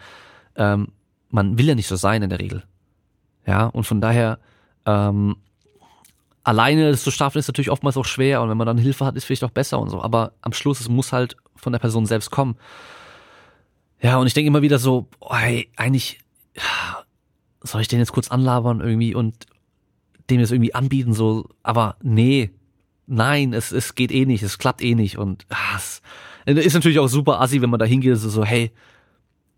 ähm, 0.57 0.89
man 1.31 1.59
will 1.59 1.67
ja 1.67 1.75
nicht 1.75 1.89
so 1.89 1.97
sein 1.97 2.23
in 2.23 2.31
der 2.31 2.39
Regel. 2.39 2.63
Ja, 3.47 3.67
und 3.67 3.85
von 3.85 4.01
daher, 4.01 4.39
ähm, 4.87 5.37
alleine 6.45 6.91
das 6.91 7.03
zu 7.03 7.11
schaffen 7.11 7.39
ist 7.39 7.49
natürlich 7.49 7.71
oftmals 7.71 7.97
auch 7.97 8.05
schwer 8.05 8.43
und 8.43 8.51
wenn 8.51 8.57
man 8.57 8.67
dann 8.67 8.79
Hilfe 8.79 9.05
hat, 9.05 9.17
ist 9.17 9.25
vielleicht 9.25 9.45
auch 9.45 9.51
besser 9.51 9.81
und 9.81 9.91
so. 9.91 10.01
Aber 10.01 10.33
am 10.43 10.53
Schluss, 10.53 10.81
es 10.81 10.89
muss 10.89 11.13
halt 11.13 11.37
von 11.57 11.73
der 11.73 11.81
Person 11.81 12.07
selbst 12.07 12.31
kommen. 12.31 12.57
Ja, 14.01 14.19
und 14.19 14.27
ich 14.27 14.35
denke 14.35 14.49
immer 14.49 14.63
wieder 14.63 14.79
so, 14.79 15.09
oh, 15.21 15.35
hey, 15.35 15.71
eigentlich 15.77 16.19
soll 17.63 17.81
ich 17.81 17.89
den 17.89 18.01
jetzt 18.01 18.13
kurz 18.13 18.29
anlabern 18.31 18.81
irgendwie 18.81 19.15
und 19.15 19.47
dem 20.31 20.41
jetzt 20.41 20.53
irgendwie 20.53 20.75
anbieten, 20.75 21.15
so, 21.15 21.49
aber 21.63 21.97
nee, 22.03 22.51
nein, 23.07 23.53
es, 23.53 23.73
es 23.73 23.95
geht 23.95 24.13
eh 24.13 24.25
nicht, 24.27 24.43
es 24.43 24.59
klappt 24.59 24.83
eh 24.83 24.95
nicht 24.95 25.19
und 25.19 25.47
ah, 25.51 25.77
es 25.77 26.03
ist 26.45 26.75
natürlich 26.75 26.99
auch 26.99 27.09
super 27.09 27.41
assi, 27.41 27.63
wenn 27.63 27.71
man 27.71 27.81
da 27.81 27.87
hingeht, 27.87 28.17
so, 28.17 28.29
so 28.29 28.45
hey, 28.45 28.73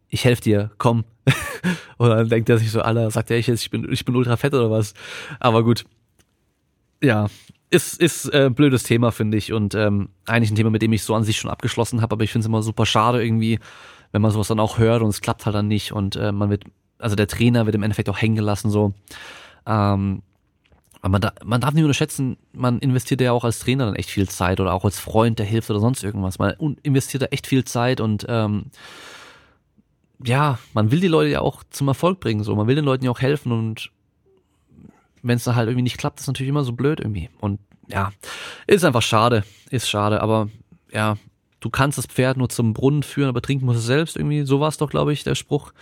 ich 0.09 0.25
helfe 0.25 0.43
dir, 0.43 0.71
komm. 0.79 1.05
und 1.97 2.09
dann 2.09 2.29
denkt 2.29 2.49
er 2.49 2.59
sich 2.59 2.71
so, 2.71 2.81
Alter, 2.83 3.11
sagt 3.11 3.31
er, 3.31 3.39
ich, 3.39 3.49
ich 3.49 3.71
bin, 3.71 3.91
ich 3.91 4.05
bin 4.05 4.15
ultra 4.15 4.37
fett 4.37 4.55
oder 4.55 4.71
was. 4.71 4.95
Aber 5.41 5.65
gut, 5.65 5.85
ja, 7.03 7.27
ist, 7.71 8.01
ist 8.01 8.27
äh, 8.33 8.51
blödes 8.51 8.85
Thema, 8.85 9.11
finde 9.11 9.37
ich. 9.37 9.53
Und 9.53 9.75
ähm, 9.75 10.11
eigentlich 10.27 10.51
ein 10.51 10.57
Thema, 10.57 10.71
mit 10.71 10.83
dem 10.83 10.93
ich 10.93 11.03
so 11.03 11.15
an 11.15 11.25
sich 11.25 11.39
schon 11.39 11.51
abgeschlossen 11.51 12.01
habe, 12.01 12.13
aber 12.13 12.25
ich 12.25 12.31
finde 12.31 12.45
es 12.45 12.49
immer 12.49 12.63
super 12.63 12.87
schade 12.87 13.25
irgendwie, 13.25 13.59
wenn 14.13 14.23
man 14.23 14.31
sowas 14.31 14.49
dann 14.49 14.61
auch 14.61 14.79
hört 14.79 15.03
und 15.03 15.09
es 15.09 15.21
klappt 15.21 15.47
halt 15.47 15.57
dann 15.57 15.69
nicht 15.69 15.93
und 15.93 16.17
äh, 16.17 16.31
man 16.31 16.51
wird, 16.51 16.65
also 16.99 17.17
der 17.17 17.27
Trainer 17.27 17.67
wird 17.67 17.75
im 17.75 17.83
Endeffekt 17.83 18.09
auch 18.09 18.21
hängen 18.21 18.37
gelassen 18.37 18.71
so. 18.71 18.95
Ähm, 19.67 20.23
aber 21.05 21.11
man, 21.11 21.21
da, 21.21 21.35
man 21.45 21.61
darf 21.61 21.75
nicht 21.75 21.85
unterschätzen, 21.85 22.39
man 22.55 22.79
investiert 22.79 23.21
ja 23.21 23.33
auch 23.33 23.45
als 23.45 23.59
Trainer 23.59 23.85
dann 23.85 23.95
echt 23.95 24.09
viel 24.09 24.27
Zeit 24.27 24.59
oder 24.59 24.73
auch 24.73 24.87
als 24.87 24.99
Freund, 24.99 25.39
der 25.39 25.45
hilft 25.45 25.69
oder 25.69 25.79
sonst 25.79 26.03
irgendwas. 26.03 26.39
Man 26.39 26.55
investiert 26.83 27.25
da 27.25 27.27
echt 27.27 27.47
viel 27.47 27.63
Zeit 27.65 28.01
und 28.01 28.25
ähm, 28.27 28.71
ja, 30.25 30.59
man 30.73 30.91
will 30.91 31.01
die 31.01 31.09
Leute 31.09 31.29
ja 31.29 31.43
auch 31.43 31.63
zum 31.69 31.89
Erfolg 31.89 32.21
bringen. 32.21 32.43
So, 32.43 32.57
man 32.57 32.69
will 32.69 32.75
den 32.75 32.87
Leuten 32.87 33.05
ja 33.05 33.11
auch 33.11 33.21
helfen 33.21 33.53
und 33.53 33.91
wenn 35.21 35.37
es 35.37 35.45
dann 35.45 35.57
halt 35.57 35.69
irgendwie 35.69 35.83
nicht 35.83 35.99
klappt, 35.99 36.21
ist 36.21 36.27
natürlich 36.27 36.49
immer 36.49 36.65
so 36.65 36.73
blöd 36.73 37.01
irgendwie. 37.01 37.29
Und 37.39 37.61
ja, 37.89 38.11
ist 38.67 38.83
einfach 38.83 39.03
schade, 39.03 39.45
ist 39.69 39.91
schade, 39.91 40.23
aber 40.23 40.49
ja, 40.91 41.19
du 41.61 41.69
kannst 41.69 41.99
das 41.99 42.07
Pferd 42.07 42.39
nur 42.39 42.49
zum 42.49 42.73
Brunnen 42.73 43.03
führen, 43.03 43.29
aber 43.29 43.43
trinken 43.43 43.67
muss 43.67 43.77
es 43.77 43.85
selbst 43.85 44.17
irgendwie. 44.17 44.45
So 44.47 44.59
war 44.59 44.69
es 44.69 44.79
doch, 44.79 44.89
glaube 44.89 45.13
ich, 45.13 45.23
der 45.23 45.35
Spruch. 45.35 45.75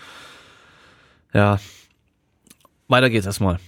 Ja, 1.33 1.61
weiter 2.89 3.09
geht's 3.09 3.27
erstmal. 3.27 3.61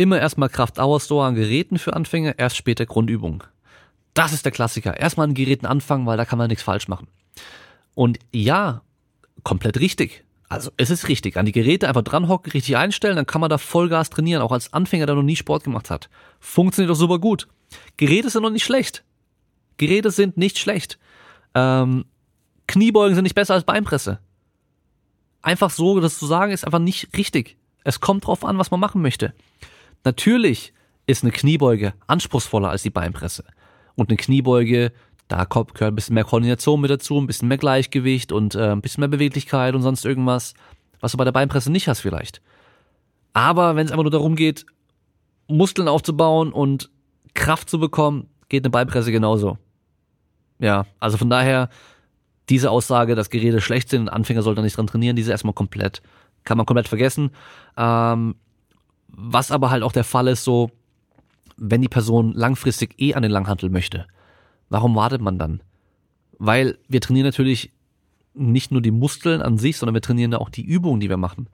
Immer 0.00 0.18
erstmal 0.18 0.48
Kraft-Ausdauer 0.48 1.26
an 1.26 1.34
Geräten 1.34 1.78
für 1.78 1.92
Anfänger, 1.92 2.38
erst 2.38 2.56
später 2.56 2.86
Grundübung. 2.86 3.44
Das 4.14 4.32
ist 4.32 4.46
der 4.46 4.50
Klassiker. 4.50 4.96
Erstmal 4.96 5.26
an 5.28 5.34
Geräten 5.34 5.66
anfangen, 5.66 6.06
weil 6.06 6.16
da 6.16 6.24
kann 6.24 6.38
man 6.38 6.48
nichts 6.48 6.62
falsch 6.62 6.88
machen. 6.88 7.06
Und 7.94 8.18
ja, 8.32 8.80
komplett 9.44 9.78
richtig. 9.78 10.24
Also 10.48 10.70
es 10.78 10.88
ist 10.88 11.08
richtig, 11.08 11.36
an 11.36 11.44
die 11.44 11.52
Geräte 11.52 11.86
einfach 11.86 12.00
dranhocken, 12.00 12.50
richtig 12.52 12.78
einstellen, 12.78 13.16
dann 13.16 13.26
kann 13.26 13.42
man 13.42 13.50
da 13.50 13.58
Vollgas 13.58 14.08
trainieren, 14.08 14.40
auch 14.40 14.52
als 14.52 14.72
Anfänger, 14.72 15.04
der 15.04 15.16
noch 15.16 15.22
nie 15.22 15.36
Sport 15.36 15.64
gemacht 15.64 15.90
hat. 15.90 16.08
Funktioniert 16.38 16.90
doch 16.90 16.98
super 16.98 17.18
gut. 17.18 17.46
Geräte 17.98 18.30
sind 18.30 18.42
noch 18.42 18.48
nicht 18.48 18.64
schlecht. 18.64 19.04
Geräte 19.76 20.10
sind 20.10 20.38
nicht 20.38 20.58
schlecht. 20.58 20.98
Ähm, 21.54 22.06
Kniebeugen 22.66 23.16
sind 23.16 23.24
nicht 23.24 23.34
besser 23.34 23.52
als 23.52 23.64
Beinpresse. 23.64 24.18
Einfach 25.42 25.68
so, 25.68 26.00
das 26.00 26.18
zu 26.18 26.24
sagen, 26.24 26.52
ist 26.52 26.64
einfach 26.64 26.78
nicht 26.78 27.14
richtig. 27.18 27.58
Es 27.84 28.00
kommt 28.00 28.26
drauf 28.26 28.46
an, 28.46 28.56
was 28.56 28.70
man 28.70 28.80
machen 28.80 29.02
möchte. 29.02 29.34
Natürlich 30.04 30.72
ist 31.06 31.22
eine 31.22 31.32
Kniebeuge 31.32 31.94
anspruchsvoller 32.06 32.70
als 32.70 32.82
die 32.82 32.90
Beinpresse. 32.90 33.44
Und 33.96 34.08
eine 34.08 34.16
Kniebeuge 34.16 34.92
da 35.30 35.44
gehört 35.44 35.80
ein 35.80 35.94
bisschen 35.94 36.14
mehr 36.14 36.24
Koordination 36.24 36.80
mit 36.80 36.90
dazu, 36.90 37.16
ein 37.18 37.26
bisschen 37.28 37.46
mehr 37.46 37.56
Gleichgewicht 37.56 38.32
und 38.32 38.56
äh, 38.56 38.72
ein 38.72 38.80
bisschen 38.80 39.00
mehr 39.00 39.08
Beweglichkeit 39.08 39.76
und 39.76 39.82
sonst 39.82 40.04
irgendwas, 40.04 40.54
was 40.98 41.12
du 41.12 41.18
bei 41.18 41.24
der 41.24 41.32
Beinpresse 41.32 41.70
nicht 41.70 41.86
hast 41.86 42.00
vielleicht. 42.00 42.42
Aber 43.32 43.76
wenn 43.76 43.86
es 43.86 43.92
einfach 43.92 44.02
nur 44.02 44.10
darum 44.10 44.34
geht, 44.34 44.66
Muskeln 45.46 45.86
aufzubauen 45.86 46.52
und 46.52 46.90
Kraft 47.34 47.70
zu 47.70 47.78
bekommen, 47.78 48.28
geht 48.48 48.64
eine 48.64 48.70
Beinpresse 48.70 49.12
genauso. 49.12 49.56
Ja, 50.58 50.84
also 50.98 51.16
von 51.16 51.30
daher, 51.30 51.68
diese 52.48 52.72
Aussage, 52.72 53.14
dass 53.14 53.30
Geräte 53.30 53.60
schlecht 53.60 53.88
sind 53.88 54.02
und 54.02 54.08
Anfänger 54.08 54.42
sollten 54.42 54.62
nicht 54.62 54.76
dran 54.76 54.88
trainieren, 54.88 55.14
diese 55.14 55.30
erstmal 55.30 55.54
komplett, 55.54 56.02
kann 56.42 56.56
man 56.56 56.66
komplett 56.66 56.88
vergessen. 56.88 57.30
Ähm, 57.76 58.34
was 59.12 59.50
aber 59.50 59.70
halt 59.70 59.82
auch 59.82 59.92
der 59.92 60.04
Fall 60.04 60.28
ist, 60.28 60.44
so, 60.44 60.70
wenn 61.56 61.82
die 61.82 61.88
Person 61.88 62.32
langfristig 62.32 62.94
eh 62.98 63.14
an 63.14 63.22
den 63.22 63.32
Langhantel 63.32 63.70
möchte, 63.70 64.06
Warum 64.70 64.94
wartet 64.94 65.20
man 65.20 65.36
dann? 65.36 65.62
Weil 66.38 66.78
wir 66.88 67.02
trainieren 67.02 67.26
natürlich 67.26 67.72
nicht 68.32 68.70
nur 68.70 68.80
die 68.80 68.92
Muskeln 68.92 69.42
an 69.42 69.58
sich, 69.58 69.76
sondern 69.76 69.94
wir 69.94 70.00
trainieren 70.00 70.32
auch 70.32 70.48
die 70.48 70.62
Übungen, 70.62 71.00
die 71.00 71.10
wir 71.10 71.16
machen. 71.16 71.48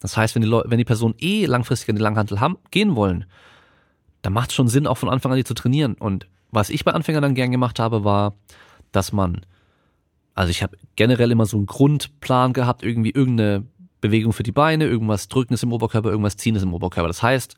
Das 0.00 0.16
heißt, 0.16 0.34
wenn 0.34 0.42
die, 0.42 0.48
Leute, 0.48 0.70
wenn 0.70 0.78
die 0.78 0.84
Personen 0.84 1.14
eh 1.18 1.46
langfristig 1.46 1.88
an 1.88 1.96
die 1.96 2.02
Langhantel 2.02 2.40
haben, 2.40 2.58
gehen 2.70 2.96
wollen, 2.96 3.24
dann 4.22 4.32
macht 4.32 4.50
es 4.50 4.56
schon 4.56 4.68
Sinn, 4.68 4.88
auch 4.88 4.98
von 4.98 5.08
Anfang 5.08 5.32
an 5.32 5.38
die 5.38 5.44
zu 5.44 5.54
trainieren. 5.54 5.94
Und 5.94 6.26
was 6.50 6.70
ich 6.70 6.84
bei 6.84 6.92
Anfängern 6.92 7.22
dann 7.22 7.36
gern 7.36 7.52
gemacht 7.52 7.78
habe, 7.78 8.04
war, 8.04 8.34
dass 8.90 9.12
man, 9.12 9.46
also 10.34 10.50
ich 10.50 10.62
habe 10.62 10.76
generell 10.96 11.30
immer 11.30 11.46
so 11.46 11.56
einen 11.56 11.66
Grundplan 11.66 12.52
gehabt, 12.52 12.82
irgendwie 12.82 13.10
irgendeine 13.10 13.64
Bewegung 14.00 14.32
für 14.32 14.42
die 14.42 14.52
Beine, 14.52 14.86
irgendwas 14.86 15.28
Drückendes 15.28 15.62
im 15.62 15.72
Oberkörper, 15.72 16.10
irgendwas 16.10 16.36
Ziehendes 16.36 16.62
im 16.62 16.74
Oberkörper. 16.74 17.08
Das 17.08 17.22
heißt, 17.22 17.56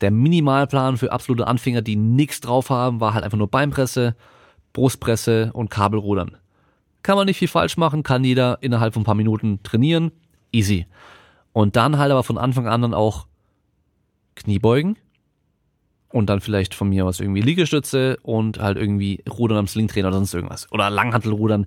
der 0.00 0.10
Minimalplan 0.10 0.96
für 0.96 1.12
absolute 1.12 1.46
Anfänger, 1.46 1.82
die 1.82 1.96
nichts 1.96 2.40
drauf 2.40 2.70
haben, 2.70 3.00
war 3.00 3.14
halt 3.14 3.24
einfach 3.24 3.38
nur 3.38 3.50
Beinpresse, 3.50 4.14
Brustpresse 4.72 5.50
und 5.54 5.70
Kabelrudern. 5.70 6.36
Kann 7.02 7.16
man 7.16 7.26
nicht 7.26 7.38
viel 7.38 7.48
falsch 7.48 7.76
machen, 7.76 8.02
kann 8.02 8.24
jeder 8.24 8.58
innerhalb 8.62 8.94
von 8.94 9.02
ein 9.02 9.06
paar 9.06 9.14
Minuten 9.14 9.62
trainieren. 9.62 10.12
Easy. 10.52 10.86
Und 11.52 11.76
dann 11.76 11.98
halt 11.98 12.10
aber 12.10 12.22
von 12.22 12.36
Anfang 12.36 12.66
an 12.66 12.82
dann 12.82 12.94
auch 12.94 13.26
Kniebeugen 14.34 14.96
und 16.10 16.28
dann 16.28 16.40
vielleicht 16.40 16.74
von 16.74 16.88
mir 16.88 17.06
aus 17.06 17.20
irgendwie 17.20 17.40
Liegestütze 17.40 18.18
und 18.22 18.60
halt 18.60 18.76
irgendwie 18.76 19.22
Rudern 19.28 19.58
am 19.58 19.66
Slingtrainer 19.66 20.08
oder 20.08 20.16
sonst 20.18 20.34
irgendwas. 20.34 20.70
Oder 20.72 20.90
Langhantelrudern. 20.90 21.66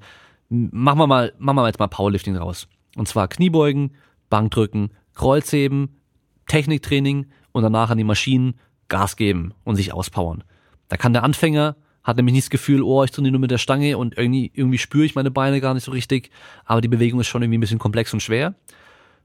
Machen 0.50 1.00
wir 1.00 1.08
mal, 1.08 1.34
machen 1.40 1.58
wir 1.58 1.68
jetzt 1.68 1.80
mal 1.80 1.88
Powerlifting 1.88 2.36
raus. 2.36 2.68
Und 2.96 3.08
zwar 3.08 3.28
Kniebeugen, 3.28 3.96
Bankdrücken, 4.30 4.92
Kreuzheben, 5.16 6.00
Techniktraining 6.48 7.28
und 7.52 7.64
danach 7.64 7.90
an 7.90 7.98
die 7.98 8.04
Maschinen 8.04 8.56
Gas 8.88 9.16
geben 9.16 9.54
und 9.64 9.76
sich 9.76 9.94
auspowern. 9.94 10.44
Da 10.88 10.98
kann 10.98 11.14
der 11.14 11.24
Anfänger, 11.24 11.76
hat 12.04 12.18
nämlich 12.18 12.34
nicht 12.34 12.46
das 12.46 12.50
Gefühl, 12.50 12.82
oh, 12.82 13.04
ich 13.04 13.12
trainiere 13.12 13.34
nur 13.34 13.42
mit 13.42 13.52
der 13.52 13.58
Stange 13.58 13.98
und 13.98 14.18
irgendwie, 14.18 14.52
irgendwie 14.54 14.78
spüre 14.78 15.06
ich 15.06 15.16
meine 15.16 15.32
Beine 15.32 15.62
gar 15.62 15.74
nicht 15.74 15.84
so 15.84 15.92
richtig, 15.92 16.32
aber 16.66 16.82
die 16.82 16.88
Bewegung 16.88 17.20
ist 17.20 17.28
schon 17.28 17.44
irgendwie 17.44 17.60
ein 17.60 17.62
bisschen 17.62 17.80
komplex 17.80 18.14
und 18.14 18.22
schwer, 18.22 18.56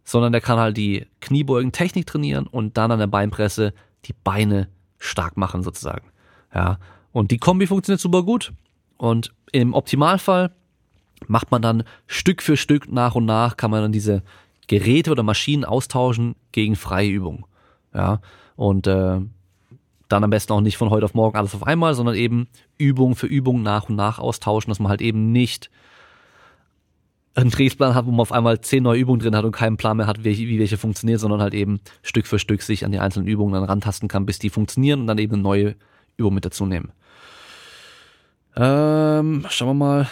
sondern 0.04 0.32
der 0.32 0.42
kann 0.42 0.58
halt 0.58 0.76
die 0.76 1.06
Kniebeugen 1.20 1.72
Technik 1.72 2.06
trainieren 2.06 2.46
und 2.46 2.76
dann 2.76 2.90
an 2.90 2.98
der 2.98 3.06
Beinpresse 3.06 3.72
die 4.04 4.12
Beine 4.12 4.68
stark 4.98 5.36
machen 5.36 5.62
sozusagen. 5.62 6.10
Ja, 6.54 6.78
und 7.12 7.30
die 7.30 7.38
Kombi 7.38 7.66
funktioniert 7.66 8.00
super 8.00 8.22
gut 8.22 8.52
und 8.98 9.32
im 9.52 9.72
Optimalfall 9.72 10.54
macht 11.28 11.50
man 11.50 11.62
dann 11.62 11.84
Stück 12.06 12.42
für 12.42 12.56
Stück 12.56 12.90
nach 12.90 13.14
und 13.14 13.24
nach 13.24 13.56
kann 13.56 13.70
man 13.70 13.82
dann 13.82 13.92
diese 13.92 14.22
Geräte 14.66 15.10
oder 15.10 15.22
Maschinen 15.22 15.64
austauschen 15.64 16.36
gegen 16.52 16.76
freie 16.76 17.10
Übung. 17.10 17.46
Ja, 17.94 18.20
und 18.56 18.86
äh, 18.86 19.20
dann 20.08 20.24
am 20.24 20.30
besten 20.30 20.52
auch 20.52 20.60
nicht 20.60 20.76
von 20.76 20.90
heute 20.90 21.04
auf 21.04 21.14
morgen 21.14 21.36
alles 21.36 21.54
auf 21.54 21.66
einmal, 21.66 21.94
sondern 21.94 22.14
eben 22.14 22.48
Übung 22.78 23.16
für 23.16 23.26
Übung 23.26 23.62
nach 23.62 23.88
und 23.88 23.96
nach 23.96 24.18
austauschen, 24.18 24.70
dass 24.70 24.78
man 24.78 24.90
halt 24.90 25.00
eben 25.00 25.32
nicht 25.32 25.70
einen 27.34 27.50
Trainingsplan 27.50 27.94
hat, 27.94 28.06
wo 28.06 28.10
man 28.10 28.20
auf 28.20 28.32
einmal 28.32 28.60
zehn 28.60 28.82
neue 28.82 29.00
Übungen 29.00 29.20
drin 29.20 29.34
hat 29.34 29.44
und 29.44 29.52
keinen 29.52 29.76
Plan 29.76 29.96
mehr 29.96 30.06
hat, 30.06 30.24
wie, 30.24 30.38
wie 30.38 30.58
welche 30.58 30.76
funktioniert, 30.76 31.20
sondern 31.20 31.40
halt 31.40 31.54
eben 31.54 31.80
Stück 32.02 32.26
für 32.26 32.38
Stück 32.38 32.62
sich 32.62 32.84
an 32.84 32.92
die 32.92 33.00
einzelnen 33.00 33.26
Übungen 33.26 33.54
dann 33.54 33.64
rantasten 33.64 34.08
kann, 34.08 34.26
bis 34.26 34.38
die 34.38 34.50
funktionieren 34.50 35.00
und 35.00 35.06
dann 35.08 35.18
eben 35.18 35.34
eine 35.34 35.42
neue 35.42 35.74
Übung 36.16 36.34
mit 36.34 36.44
dazu 36.44 36.64
nehmen. 36.64 36.92
Ähm, 38.56 39.44
schauen 39.48 39.68
wir 39.68 39.74
mal. 39.74 40.08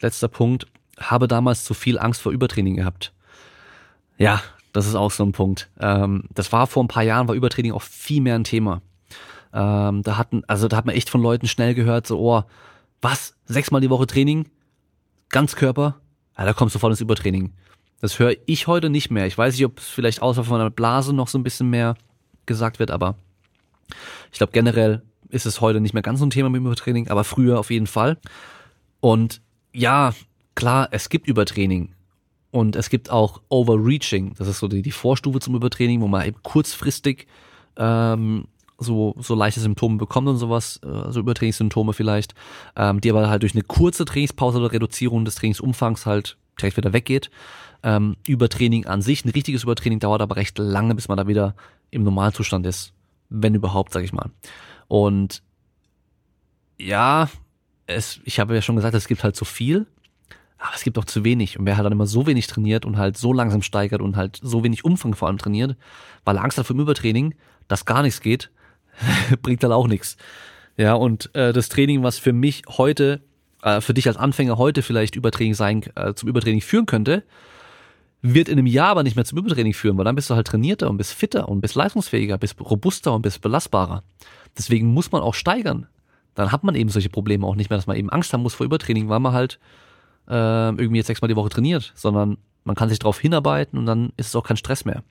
Letzter 0.00 0.28
Punkt. 0.28 0.66
Habe 0.98 1.28
damals 1.28 1.64
zu 1.64 1.74
viel 1.74 1.98
Angst 1.98 2.20
vor 2.20 2.32
Übertraining 2.32 2.76
gehabt. 2.76 3.12
Ja, 4.18 4.42
das 4.72 4.86
ist 4.86 4.94
auch 4.94 5.10
so 5.10 5.24
ein 5.24 5.32
Punkt. 5.32 5.70
Ähm, 5.80 6.24
das 6.34 6.52
war 6.52 6.66
vor 6.66 6.82
ein 6.82 6.88
paar 6.88 7.02
Jahren, 7.02 7.28
war 7.28 7.34
Übertraining 7.34 7.72
auch 7.72 7.82
viel 7.82 8.20
mehr 8.20 8.34
ein 8.34 8.44
Thema. 8.44 8.82
Ähm, 9.52 10.02
da 10.02 10.16
hatten, 10.16 10.42
also 10.46 10.68
da 10.68 10.76
hat 10.76 10.86
man 10.86 10.94
echt 10.94 11.10
von 11.10 11.22
Leuten 11.22 11.46
schnell 11.46 11.74
gehört, 11.74 12.06
so, 12.06 12.18
oh, 12.18 12.42
was? 13.00 13.36
Sechsmal 13.44 13.80
die 13.80 13.90
Woche 13.90 14.06
Training? 14.06 14.48
Ganzkörper? 15.28 15.96
Ja, 16.38 16.44
da 16.44 16.52
kommst 16.52 16.74
du 16.74 16.78
voll 16.78 16.90
ins 16.90 17.00
Übertraining. 17.00 17.52
Das 18.00 18.18
höre 18.18 18.34
ich 18.46 18.66
heute 18.66 18.90
nicht 18.90 19.10
mehr. 19.10 19.26
Ich 19.26 19.36
weiß 19.36 19.54
nicht, 19.54 19.64
ob 19.64 19.78
es 19.78 19.88
vielleicht 19.88 20.22
außer 20.22 20.44
von 20.44 20.58
der 20.58 20.70
Blase 20.70 21.12
noch 21.12 21.28
so 21.28 21.38
ein 21.38 21.42
bisschen 21.42 21.70
mehr 21.70 21.96
gesagt 22.46 22.78
wird, 22.78 22.90
aber 22.90 23.16
ich 24.32 24.38
glaube 24.38 24.52
generell 24.52 25.02
ist 25.28 25.46
es 25.46 25.60
heute 25.60 25.80
nicht 25.80 25.94
mehr 25.94 26.02
ganz 26.02 26.18
so 26.18 26.26
ein 26.26 26.30
Thema 26.30 26.48
mit 26.48 26.60
Übertraining, 26.60 27.08
aber 27.08 27.24
früher 27.24 27.58
auf 27.58 27.70
jeden 27.70 27.86
Fall. 27.86 28.18
Und 29.00 29.40
ja, 29.72 30.14
klar, 30.54 30.88
es 30.90 31.08
gibt 31.08 31.26
Übertraining. 31.26 31.94
Und 32.50 32.76
es 32.76 32.90
gibt 32.90 33.10
auch 33.10 33.40
Overreaching. 33.48 34.34
Das 34.36 34.46
ist 34.46 34.58
so 34.58 34.68
die, 34.68 34.82
die 34.82 34.92
Vorstufe 34.92 35.40
zum 35.40 35.54
Übertraining, 35.54 36.02
wo 36.02 36.08
man 36.08 36.26
eben 36.26 36.42
kurzfristig 36.42 37.26
ähm, 37.76 38.46
so, 38.78 39.14
so 39.18 39.34
leichte 39.34 39.60
Symptome 39.60 39.96
bekommt 39.96 40.28
und 40.28 40.36
sowas, 40.36 40.78
äh, 40.84 41.10
so 41.10 41.20
Übertrainingssymptome 41.20 41.94
vielleicht, 41.94 42.34
ähm, 42.76 43.00
die 43.00 43.10
aber 43.10 43.28
halt 43.30 43.42
durch 43.42 43.54
eine 43.54 43.62
kurze 43.62 44.04
Trainingspause 44.04 44.58
oder 44.58 44.72
Reduzierung 44.72 45.24
des 45.24 45.36
Trainingsumfangs 45.36 46.04
halt 46.04 46.36
direkt 46.60 46.76
wieder 46.76 46.92
weggeht. 46.92 47.30
Ähm, 47.82 48.16
Übertraining 48.26 48.86
an 48.86 49.02
sich, 49.02 49.24
ein 49.24 49.30
richtiges 49.30 49.64
Übertraining 49.64 49.98
dauert 49.98 50.20
aber 50.20 50.36
recht 50.36 50.58
lange, 50.58 50.94
bis 50.94 51.08
man 51.08 51.16
da 51.16 51.26
wieder 51.26 51.54
im 51.90 52.02
Normalzustand 52.02 52.66
ist. 52.66 52.92
Wenn 53.30 53.54
überhaupt, 53.54 53.92
sag 53.92 54.04
ich 54.04 54.12
mal. 54.12 54.30
Und 54.88 55.42
ja, 56.78 57.30
es, 57.94 58.20
ich 58.24 58.40
habe 58.40 58.54
ja 58.54 58.62
schon 58.62 58.76
gesagt, 58.76 58.94
es 58.94 59.08
gibt 59.08 59.24
halt 59.24 59.36
zu 59.36 59.44
viel, 59.44 59.86
aber 60.58 60.74
es 60.74 60.84
gibt 60.84 60.98
auch 60.98 61.04
zu 61.04 61.24
wenig. 61.24 61.58
Und 61.58 61.66
wer 61.66 61.76
halt 61.76 61.84
dann 61.84 61.92
immer 61.92 62.06
so 62.06 62.26
wenig 62.26 62.46
trainiert 62.46 62.84
und 62.84 62.96
halt 62.96 63.16
so 63.16 63.32
langsam 63.32 63.62
steigert 63.62 64.00
und 64.00 64.16
halt 64.16 64.38
so 64.42 64.62
wenig 64.62 64.84
Umfang 64.84 65.14
vor 65.14 65.28
allem 65.28 65.38
trainiert, 65.38 65.76
weil 66.24 66.38
Angst 66.38 66.58
hat 66.58 66.66
vor 66.66 66.76
dem 66.76 66.80
Übertraining, 66.80 67.34
dass 67.68 67.84
gar 67.84 68.02
nichts 68.02 68.20
geht, 68.20 68.50
bringt 69.42 69.62
dann 69.62 69.72
auch 69.72 69.88
nichts. 69.88 70.16
Ja, 70.76 70.94
und 70.94 71.34
äh, 71.34 71.52
das 71.52 71.68
Training, 71.68 72.02
was 72.02 72.18
für 72.18 72.32
mich 72.32 72.62
heute, 72.68 73.22
äh, 73.62 73.80
für 73.80 73.94
dich 73.94 74.06
als 74.08 74.16
Anfänger 74.16 74.56
heute 74.56 74.82
vielleicht 74.82 75.16
Übertraining 75.16 75.54
sein, 75.54 75.82
äh, 75.96 76.14
zum 76.14 76.28
Übertraining 76.28 76.60
führen 76.60 76.86
könnte, 76.86 77.24
wird 78.22 78.48
in 78.48 78.58
einem 78.58 78.66
Jahr 78.66 78.90
aber 78.90 79.02
nicht 79.02 79.16
mehr 79.16 79.24
zum 79.24 79.38
Übertraining 79.38 79.74
führen, 79.74 79.98
weil 79.98 80.04
dann 80.04 80.14
bist 80.14 80.30
du 80.30 80.36
halt 80.36 80.46
trainierter 80.46 80.88
und 80.88 80.96
bist 80.96 81.12
fitter 81.12 81.48
und 81.48 81.60
bist 81.60 81.74
leistungsfähiger, 81.74 82.38
bist 82.38 82.58
robuster 82.60 83.12
und 83.12 83.22
bist 83.22 83.40
belastbarer. 83.40 84.04
Deswegen 84.56 84.86
muss 84.86 85.10
man 85.10 85.22
auch 85.22 85.34
steigern. 85.34 85.88
Dann 86.34 86.52
hat 86.52 86.64
man 86.64 86.74
eben 86.74 86.90
solche 86.90 87.10
Probleme 87.10 87.46
auch 87.46 87.54
nicht 87.54 87.70
mehr, 87.70 87.78
dass 87.78 87.86
man 87.86 87.96
eben 87.96 88.10
Angst 88.10 88.32
haben 88.32 88.42
muss 88.42 88.54
vor 88.54 88.66
Übertraining, 88.66 89.08
weil 89.08 89.20
man 89.20 89.32
halt 89.32 89.58
äh, 90.28 90.32
irgendwie 90.70 90.96
jetzt 90.96 91.08
sechsmal 91.08 91.28
die 91.28 91.36
Woche 91.36 91.50
trainiert, 91.50 91.92
sondern 91.94 92.38
man 92.64 92.76
kann 92.76 92.88
sich 92.88 92.98
darauf 92.98 93.18
hinarbeiten 93.18 93.78
und 93.78 93.86
dann 93.86 94.12
ist 94.16 94.28
es 94.28 94.36
auch 94.36 94.44
kein 94.44 94.56
Stress 94.56 94.84
mehr. 94.84 95.02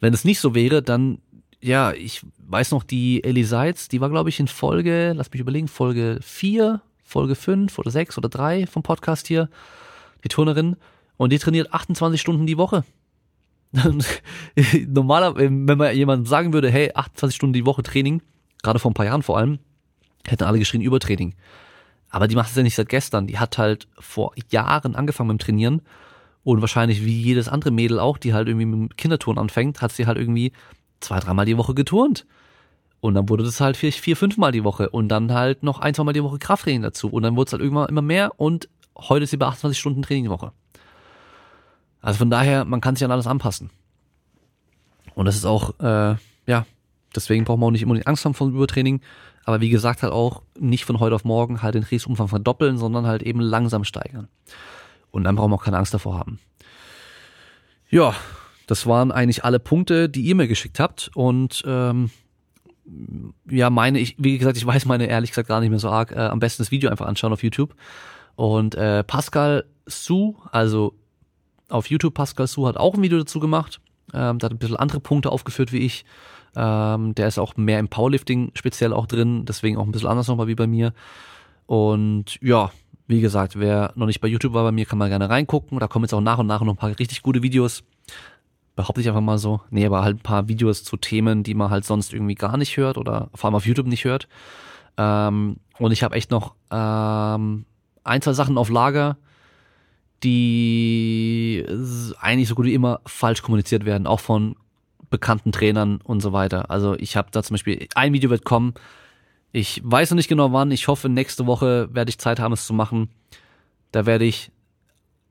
Wenn 0.00 0.14
es 0.14 0.24
nicht 0.24 0.40
so 0.40 0.54
wäre, 0.54 0.82
dann, 0.82 1.18
ja, 1.60 1.92
ich 1.92 2.22
weiß 2.38 2.70
noch, 2.72 2.82
die 2.82 3.22
Ellie 3.24 3.44
Seitz, 3.44 3.88
die 3.88 4.00
war, 4.00 4.10
glaube 4.10 4.28
ich, 4.28 4.40
in 4.40 4.48
Folge, 4.48 5.12
lass 5.14 5.30
mich 5.30 5.40
überlegen, 5.40 5.68
Folge 5.68 6.18
4, 6.22 6.80
Folge 7.02 7.34
5 7.34 7.78
oder 7.78 7.90
6 7.90 8.18
oder 8.18 8.28
3 8.28 8.66
vom 8.66 8.82
Podcast 8.82 9.26
hier, 9.26 9.48
die 10.24 10.28
Turnerin, 10.28 10.76
und 11.16 11.32
die 11.32 11.38
trainiert 11.38 11.72
28 11.72 12.20
Stunden 12.20 12.46
die 12.46 12.58
Woche. 12.58 12.84
Normaler, 14.86 15.36
wenn 15.36 15.64
man 15.64 15.94
jemand 15.94 16.28
sagen 16.28 16.52
würde, 16.52 16.70
hey, 16.70 16.90
28 16.94 17.36
Stunden 17.36 17.52
die 17.54 17.66
Woche 17.66 17.82
Training, 17.82 18.22
gerade 18.62 18.78
vor 18.78 18.90
ein 18.90 18.94
paar 18.94 19.06
Jahren 19.06 19.22
vor 19.22 19.38
allem, 19.38 19.58
hätten 20.28 20.44
alle 20.44 20.58
geschrien 20.58 20.82
Übertraining. 20.82 21.34
Aber 22.10 22.28
die 22.28 22.36
macht 22.36 22.50
es 22.50 22.56
ja 22.56 22.62
nicht 22.62 22.74
seit 22.74 22.88
gestern. 22.88 23.26
Die 23.26 23.38
hat 23.38 23.58
halt 23.58 23.88
vor 23.98 24.32
Jahren 24.50 24.94
angefangen 24.94 25.28
mit 25.28 25.40
dem 25.40 25.44
Trainieren 25.44 25.82
und 26.44 26.60
wahrscheinlich 26.60 27.04
wie 27.04 27.20
jedes 27.20 27.48
andere 27.48 27.72
Mädel 27.72 27.98
auch, 27.98 28.18
die 28.18 28.32
halt 28.32 28.48
irgendwie 28.48 28.66
mit 28.66 28.90
dem 28.90 28.96
Kinderturnen 28.96 29.40
anfängt, 29.40 29.82
hat 29.82 29.92
sie 29.92 30.06
halt 30.06 30.16
irgendwie 30.16 30.52
zwei, 31.00 31.18
dreimal 31.18 31.44
die 31.44 31.56
Woche 31.56 31.74
geturnt. 31.74 32.26
Und 33.00 33.14
dann 33.14 33.28
wurde 33.28 33.44
das 33.44 33.60
halt 33.60 33.76
vier, 33.76 33.92
vier 33.92 34.16
fünfmal 34.16 34.52
die 34.52 34.64
Woche 34.64 34.88
und 34.90 35.08
dann 35.08 35.32
halt 35.32 35.62
noch 35.62 35.80
ein, 35.80 35.94
zweimal 35.94 36.14
die 36.14 36.22
Woche 36.22 36.38
Krafttraining 36.38 36.82
dazu. 36.82 37.08
Und 37.08 37.22
dann 37.22 37.36
wurde 37.36 37.48
es 37.48 37.52
halt 37.52 37.62
irgendwann 37.62 37.88
immer 37.88 38.02
mehr 38.02 38.38
und 38.40 38.68
heute 38.96 39.24
ist 39.24 39.30
sie 39.30 39.36
bei 39.36 39.46
28 39.46 39.78
Stunden 39.78 40.02
Training 40.02 40.24
die 40.24 40.30
Woche. 40.30 40.52
Also 42.00 42.18
von 42.18 42.30
daher, 42.30 42.64
man 42.64 42.80
kann 42.80 42.96
sich 42.96 43.04
an 43.04 43.10
alles 43.10 43.26
anpassen. 43.26 43.70
Und 45.14 45.26
das 45.26 45.34
ist 45.34 45.44
auch, 45.44 45.78
äh, 45.80 46.14
ja, 46.46 46.66
deswegen 47.14 47.44
braucht 47.44 47.58
man 47.58 47.68
auch 47.68 47.72
nicht 47.72 47.82
immer 47.82 47.94
die 47.94 48.06
Angst 48.06 48.24
haben 48.24 48.34
vor 48.34 48.48
Übertraining. 48.48 49.00
Aber 49.46 49.60
wie 49.60 49.70
gesagt, 49.70 50.02
halt 50.02 50.12
auch 50.12 50.42
nicht 50.58 50.84
von 50.84 50.98
heute 50.98 51.14
auf 51.14 51.24
morgen 51.24 51.62
halt 51.62 51.76
den 51.76 51.84
Trainingsumfang 51.84 52.26
verdoppeln, 52.26 52.78
sondern 52.78 53.06
halt 53.06 53.22
eben 53.22 53.40
langsam 53.40 53.84
steigern. 53.84 54.26
Und 55.12 55.22
dann 55.22 55.36
braucht 55.36 55.48
man 55.48 55.58
auch 55.60 55.64
keine 55.64 55.78
Angst 55.78 55.94
davor 55.94 56.18
haben. 56.18 56.40
Ja, 57.88 58.12
das 58.66 58.86
waren 58.86 59.12
eigentlich 59.12 59.44
alle 59.44 59.60
Punkte, 59.60 60.08
die 60.08 60.22
ihr 60.22 60.34
mir 60.34 60.48
geschickt 60.48 60.80
habt. 60.80 61.12
Und 61.14 61.62
ähm, 61.64 62.10
ja, 63.48 63.70
meine, 63.70 64.00
ich, 64.00 64.16
wie 64.18 64.36
gesagt, 64.36 64.56
ich 64.56 64.66
weiß 64.66 64.84
meine 64.84 65.06
ehrlich 65.06 65.30
gesagt 65.30 65.46
gar 65.46 65.60
nicht 65.60 65.70
mehr 65.70 65.78
so 65.78 65.90
arg. 65.90 66.10
Äh, 66.10 66.26
am 66.26 66.40
besten 66.40 66.62
das 66.62 66.72
Video 66.72 66.90
einfach 66.90 67.06
anschauen 67.06 67.32
auf 67.32 67.44
YouTube. 67.44 67.76
Und 68.34 68.74
äh, 68.74 69.04
Pascal 69.04 69.64
Su, 69.86 70.34
also 70.50 70.94
auf 71.68 71.88
YouTube 71.88 72.14
Pascal 72.14 72.48
Su 72.48 72.66
hat 72.66 72.76
auch 72.76 72.94
ein 72.94 73.02
Video 73.02 73.18
dazu 73.18 73.38
gemacht. 73.38 73.80
Ähm, 74.12 74.40
da 74.40 74.46
hat 74.46 74.52
ein 74.52 74.58
bisschen 74.58 74.76
andere 74.76 74.98
Punkte 74.98 75.30
aufgeführt 75.30 75.72
wie 75.72 75.78
ich. 75.86 76.04
Ähm, 76.56 77.14
der 77.14 77.28
ist 77.28 77.38
auch 77.38 77.56
mehr 77.56 77.78
im 77.78 77.88
Powerlifting 77.88 78.50
speziell 78.54 78.92
auch 78.92 79.06
drin, 79.06 79.44
deswegen 79.44 79.76
auch 79.76 79.84
ein 79.84 79.92
bisschen 79.92 80.08
anders 80.08 80.28
nochmal 80.28 80.48
wie 80.48 80.54
bei 80.54 80.66
mir. 80.66 80.94
Und 81.66 82.38
ja, 82.40 82.70
wie 83.06 83.20
gesagt, 83.20 83.58
wer 83.58 83.92
noch 83.94 84.06
nicht 84.06 84.20
bei 84.20 84.28
YouTube 84.28 84.54
war 84.54 84.64
bei 84.64 84.72
mir, 84.72 84.86
kann 84.86 84.98
mal 84.98 85.08
gerne 85.08 85.28
reingucken. 85.28 85.78
Da 85.78 85.86
kommen 85.86 86.04
jetzt 86.04 86.14
auch 86.14 86.20
nach 86.20 86.38
und 86.38 86.46
nach 86.46 86.62
noch 86.62 86.72
ein 86.72 86.78
paar 86.78 86.98
richtig 86.98 87.22
gute 87.22 87.42
Videos. 87.42 87.84
Behaupte 88.74 89.00
ich 89.00 89.08
einfach 89.08 89.20
mal 89.20 89.38
so. 89.38 89.60
Nee, 89.70 89.86
aber 89.86 90.02
halt 90.02 90.16
ein 90.16 90.22
paar 90.22 90.48
Videos 90.48 90.82
zu 90.82 90.96
Themen, 90.96 91.42
die 91.42 91.54
man 91.54 91.70
halt 91.70 91.84
sonst 91.84 92.12
irgendwie 92.12 92.34
gar 92.34 92.56
nicht 92.56 92.76
hört 92.76 92.98
oder 92.98 93.30
vor 93.34 93.48
allem 93.48 93.54
auf 93.54 93.66
YouTube 93.66 93.86
nicht 93.86 94.04
hört. 94.04 94.28
Ähm, 94.96 95.56
und 95.78 95.92
ich 95.92 96.02
habe 96.02 96.16
echt 96.16 96.30
noch 96.30 96.54
ähm, 96.70 97.64
ein, 98.02 98.22
zwei 98.22 98.32
Sachen 98.32 98.58
auf 98.58 98.70
Lager, 98.70 99.16
die 100.22 101.64
eigentlich 102.20 102.48
so 102.48 102.54
gut 102.54 102.66
wie 102.66 102.74
immer 102.74 103.00
falsch 103.06 103.42
kommuniziert 103.42 103.84
werden, 103.84 104.06
auch 104.06 104.20
von 104.20 104.56
bekannten 105.16 105.50
Trainern 105.50 106.00
und 106.02 106.20
so 106.20 106.32
weiter. 106.32 106.70
Also 106.70 106.94
ich 106.94 107.16
habe 107.16 107.28
da 107.30 107.42
zum 107.42 107.54
Beispiel, 107.54 107.88
ein 107.94 108.12
Video 108.12 108.28
wird 108.28 108.44
kommen, 108.44 108.74
ich 109.52 109.80
weiß 109.82 110.10
noch 110.10 110.16
nicht 110.16 110.28
genau 110.28 110.52
wann, 110.52 110.70
ich 110.70 110.86
hoffe 110.86 111.08
nächste 111.08 111.46
Woche 111.46 111.88
werde 111.94 112.10
ich 112.10 112.18
Zeit 112.18 112.38
haben, 112.38 112.52
es 112.52 112.66
zu 112.66 112.74
machen. 112.74 113.08
Da 113.92 114.04
werde 114.04 114.26
ich 114.26 114.50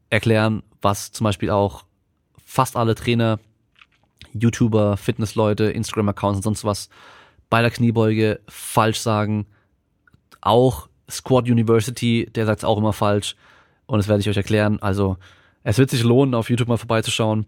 erklären, 0.09 0.63
was 0.81 1.11
zum 1.11 1.25
Beispiel 1.25 1.51
auch 1.51 1.86
fast 2.43 2.75
alle 2.75 2.95
Trainer, 2.95 3.39
YouTuber, 4.33 4.97
Fitnessleute, 4.97 5.65
Instagram-Accounts 5.65 6.38
und 6.38 6.43
sonst 6.43 6.65
was 6.65 6.89
bei 7.51 7.61
der 7.61 7.69
Kniebeuge 7.69 8.39
falsch 8.47 8.99
sagen. 8.99 9.45
Auch 10.41 10.89
Squad 11.09 11.45
University, 11.45 12.27
der 12.33 12.47
sagt 12.47 12.59
es 12.61 12.65
auch 12.65 12.79
immer 12.79 12.93
falsch. 12.93 13.36
Und 13.86 13.99
das 13.99 14.07
werde 14.07 14.21
ich 14.21 14.29
euch 14.29 14.38
erklären. 14.38 14.81
Also 14.81 15.17
es 15.63 15.77
wird 15.77 15.91
sich 15.91 16.01
lohnen, 16.01 16.33
auf 16.33 16.49
YouTube 16.49 16.67
mal 16.67 16.77
vorbeizuschauen. 16.77 17.45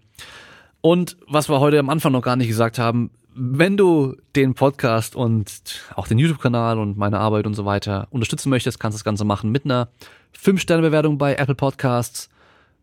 Und 0.82 1.18
was 1.28 1.50
wir 1.50 1.60
heute 1.60 1.80
am 1.80 1.90
Anfang 1.90 2.12
noch 2.12 2.22
gar 2.22 2.36
nicht 2.36 2.48
gesagt 2.48 2.80
haben, 2.80 3.12
wenn 3.34 3.78
du 3.78 4.16
den 4.36 4.56
Podcast 4.56 5.16
und 5.16 5.82
auch 5.96 6.08
den 6.08 6.18
YouTube-Kanal 6.18 6.80
und 6.80 6.98
meine 6.98 7.20
Arbeit 7.20 7.46
und 7.46 7.54
so 7.54 7.66
weiter 7.66 8.08
unterstützen 8.10 8.50
möchtest, 8.50 8.80
kannst 8.80 8.96
du 8.96 9.00
das 9.00 9.04
Ganze 9.04 9.26
machen 9.26 9.52
mit 9.52 9.66
einer 9.66 9.90
5-Sterne-Bewertung 10.36 11.18
bei 11.18 11.36
Apple 11.36 11.56
Podcasts. 11.56 12.30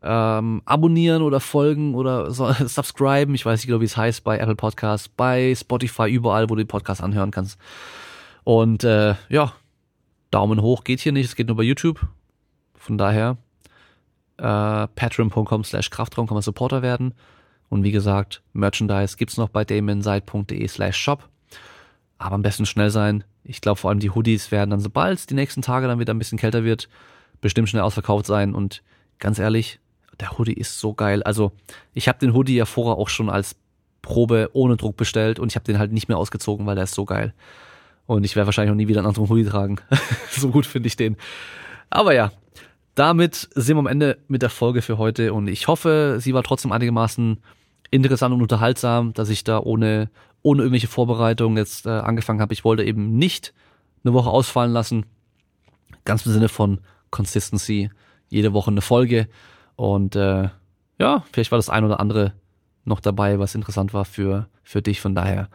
ähm, 0.06 0.60
abonnieren 0.66 1.22
oder 1.22 1.40
folgen 1.40 1.94
oder 1.94 2.30
so, 2.30 2.52
subscriben. 2.66 3.34
Ich 3.34 3.46
weiß 3.46 3.60
nicht 3.60 3.66
genau, 3.66 3.80
wie 3.80 3.86
es 3.86 3.96
heißt 3.96 4.22
bei 4.22 4.38
Apple 4.38 4.54
Podcasts, 4.54 5.08
bei 5.08 5.54
Spotify, 5.54 6.10
überall, 6.10 6.50
wo 6.50 6.54
du 6.54 6.62
den 6.62 6.68
Podcast 6.68 7.02
anhören 7.02 7.30
kannst. 7.30 7.58
Und 8.44 8.84
äh, 8.84 9.14
ja, 9.30 9.54
Daumen 10.30 10.60
hoch 10.60 10.84
geht 10.84 11.00
hier 11.00 11.12
nicht, 11.12 11.26
es 11.26 11.36
geht 11.36 11.46
nur 11.48 11.56
bei 11.56 11.62
YouTube. 11.62 12.06
Von 12.76 12.98
daher, 12.98 13.38
äh, 14.36 14.86
patreon.com 14.88 15.64
slash 15.64 15.88
Kraftraum 15.88 16.26
kann 16.26 16.34
man 16.34 16.42
Supporter 16.42 16.82
werden. 16.82 17.14
Und 17.74 17.82
wie 17.82 17.90
gesagt, 17.90 18.40
Merchandise 18.52 19.16
gibt's 19.16 19.36
noch 19.36 19.48
bei 19.48 19.64
damonside.de 19.64 20.68
slash 20.68 20.96
shop. 20.96 21.28
Aber 22.18 22.36
am 22.36 22.42
besten 22.42 22.66
schnell 22.66 22.88
sein. 22.88 23.24
Ich 23.42 23.60
glaube 23.60 23.80
vor 23.80 23.90
allem 23.90 23.98
die 23.98 24.10
Hoodies 24.10 24.52
werden 24.52 24.70
dann, 24.70 24.78
sobald 24.78 25.28
die 25.28 25.34
nächsten 25.34 25.60
Tage 25.60 25.88
dann 25.88 25.98
wieder 25.98 26.14
ein 26.14 26.18
bisschen 26.20 26.38
kälter 26.38 26.62
wird, 26.62 26.88
bestimmt 27.40 27.68
schnell 27.68 27.82
ausverkauft 27.82 28.26
sein. 28.26 28.54
Und 28.54 28.84
ganz 29.18 29.40
ehrlich, 29.40 29.80
der 30.20 30.38
Hoodie 30.38 30.52
ist 30.52 30.78
so 30.78 30.94
geil. 30.94 31.24
Also 31.24 31.50
ich 31.94 32.06
habe 32.06 32.20
den 32.20 32.32
Hoodie 32.32 32.54
ja 32.54 32.64
vorher 32.64 32.96
auch 32.96 33.08
schon 33.08 33.28
als 33.28 33.56
Probe 34.02 34.50
ohne 34.52 34.76
Druck 34.76 34.96
bestellt 34.96 35.40
und 35.40 35.50
ich 35.50 35.56
habe 35.56 35.64
den 35.64 35.80
halt 35.80 35.90
nicht 35.90 36.06
mehr 36.06 36.16
ausgezogen, 36.18 36.66
weil 36.66 36.76
der 36.76 36.84
ist 36.84 36.94
so 36.94 37.04
geil. 37.04 37.34
Und 38.06 38.22
ich 38.22 38.36
werde 38.36 38.46
wahrscheinlich 38.46 38.70
auch 38.70 38.76
nie 38.76 38.86
wieder 38.86 39.00
einen 39.00 39.08
anderen 39.08 39.28
Hoodie 39.28 39.46
tragen. 39.46 39.78
so 40.30 40.50
gut 40.50 40.64
finde 40.64 40.86
ich 40.86 40.94
den. 40.94 41.16
Aber 41.90 42.14
ja, 42.14 42.30
damit 42.94 43.48
sind 43.56 43.74
wir 43.74 43.80
am 43.80 43.88
Ende 43.88 44.18
mit 44.28 44.42
der 44.42 44.50
Folge 44.50 44.80
für 44.80 44.96
heute 44.96 45.32
und 45.32 45.48
ich 45.48 45.66
hoffe, 45.66 46.18
sie 46.20 46.34
war 46.34 46.44
trotzdem 46.44 46.70
einigermaßen 46.70 47.40
interessant 47.94 48.34
und 48.34 48.42
unterhaltsam, 48.42 49.12
dass 49.12 49.28
ich 49.28 49.44
da 49.44 49.58
ohne, 49.60 50.10
ohne 50.42 50.62
irgendwelche 50.62 50.88
Vorbereitungen 50.88 51.56
jetzt 51.56 51.86
äh, 51.86 51.90
angefangen 51.90 52.40
habe. 52.40 52.52
Ich 52.52 52.64
wollte 52.64 52.84
eben 52.84 53.16
nicht 53.16 53.54
eine 54.04 54.12
Woche 54.12 54.30
ausfallen 54.30 54.72
lassen. 54.72 55.06
Ganz 56.04 56.26
im 56.26 56.32
Sinne 56.32 56.48
von 56.48 56.80
Consistency. 57.10 57.90
Jede 58.28 58.52
Woche 58.52 58.70
eine 58.70 58.80
Folge. 58.80 59.28
Und 59.76 60.16
äh, 60.16 60.48
ja, 60.98 61.24
vielleicht 61.32 61.52
war 61.52 61.58
das 61.58 61.70
ein 61.70 61.84
oder 61.84 62.00
andere 62.00 62.32
noch 62.84 63.00
dabei, 63.00 63.38
was 63.38 63.54
interessant 63.54 63.94
war 63.94 64.04
für, 64.04 64.48
für 64.62 64.82
dich. 64.82 65.00
Von 65.00 65.14
daher 65.14 65.48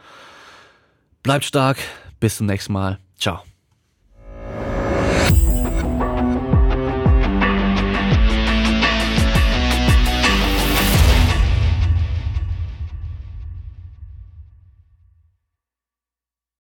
bleibt 1.23 1.45
stark. 1.45 1.77
Bis 2.19 2.37
zum 2.37 2.47
nächsten 2.47 2.73
Mal. 2.73 2.99
Ciao. 3.17 3.43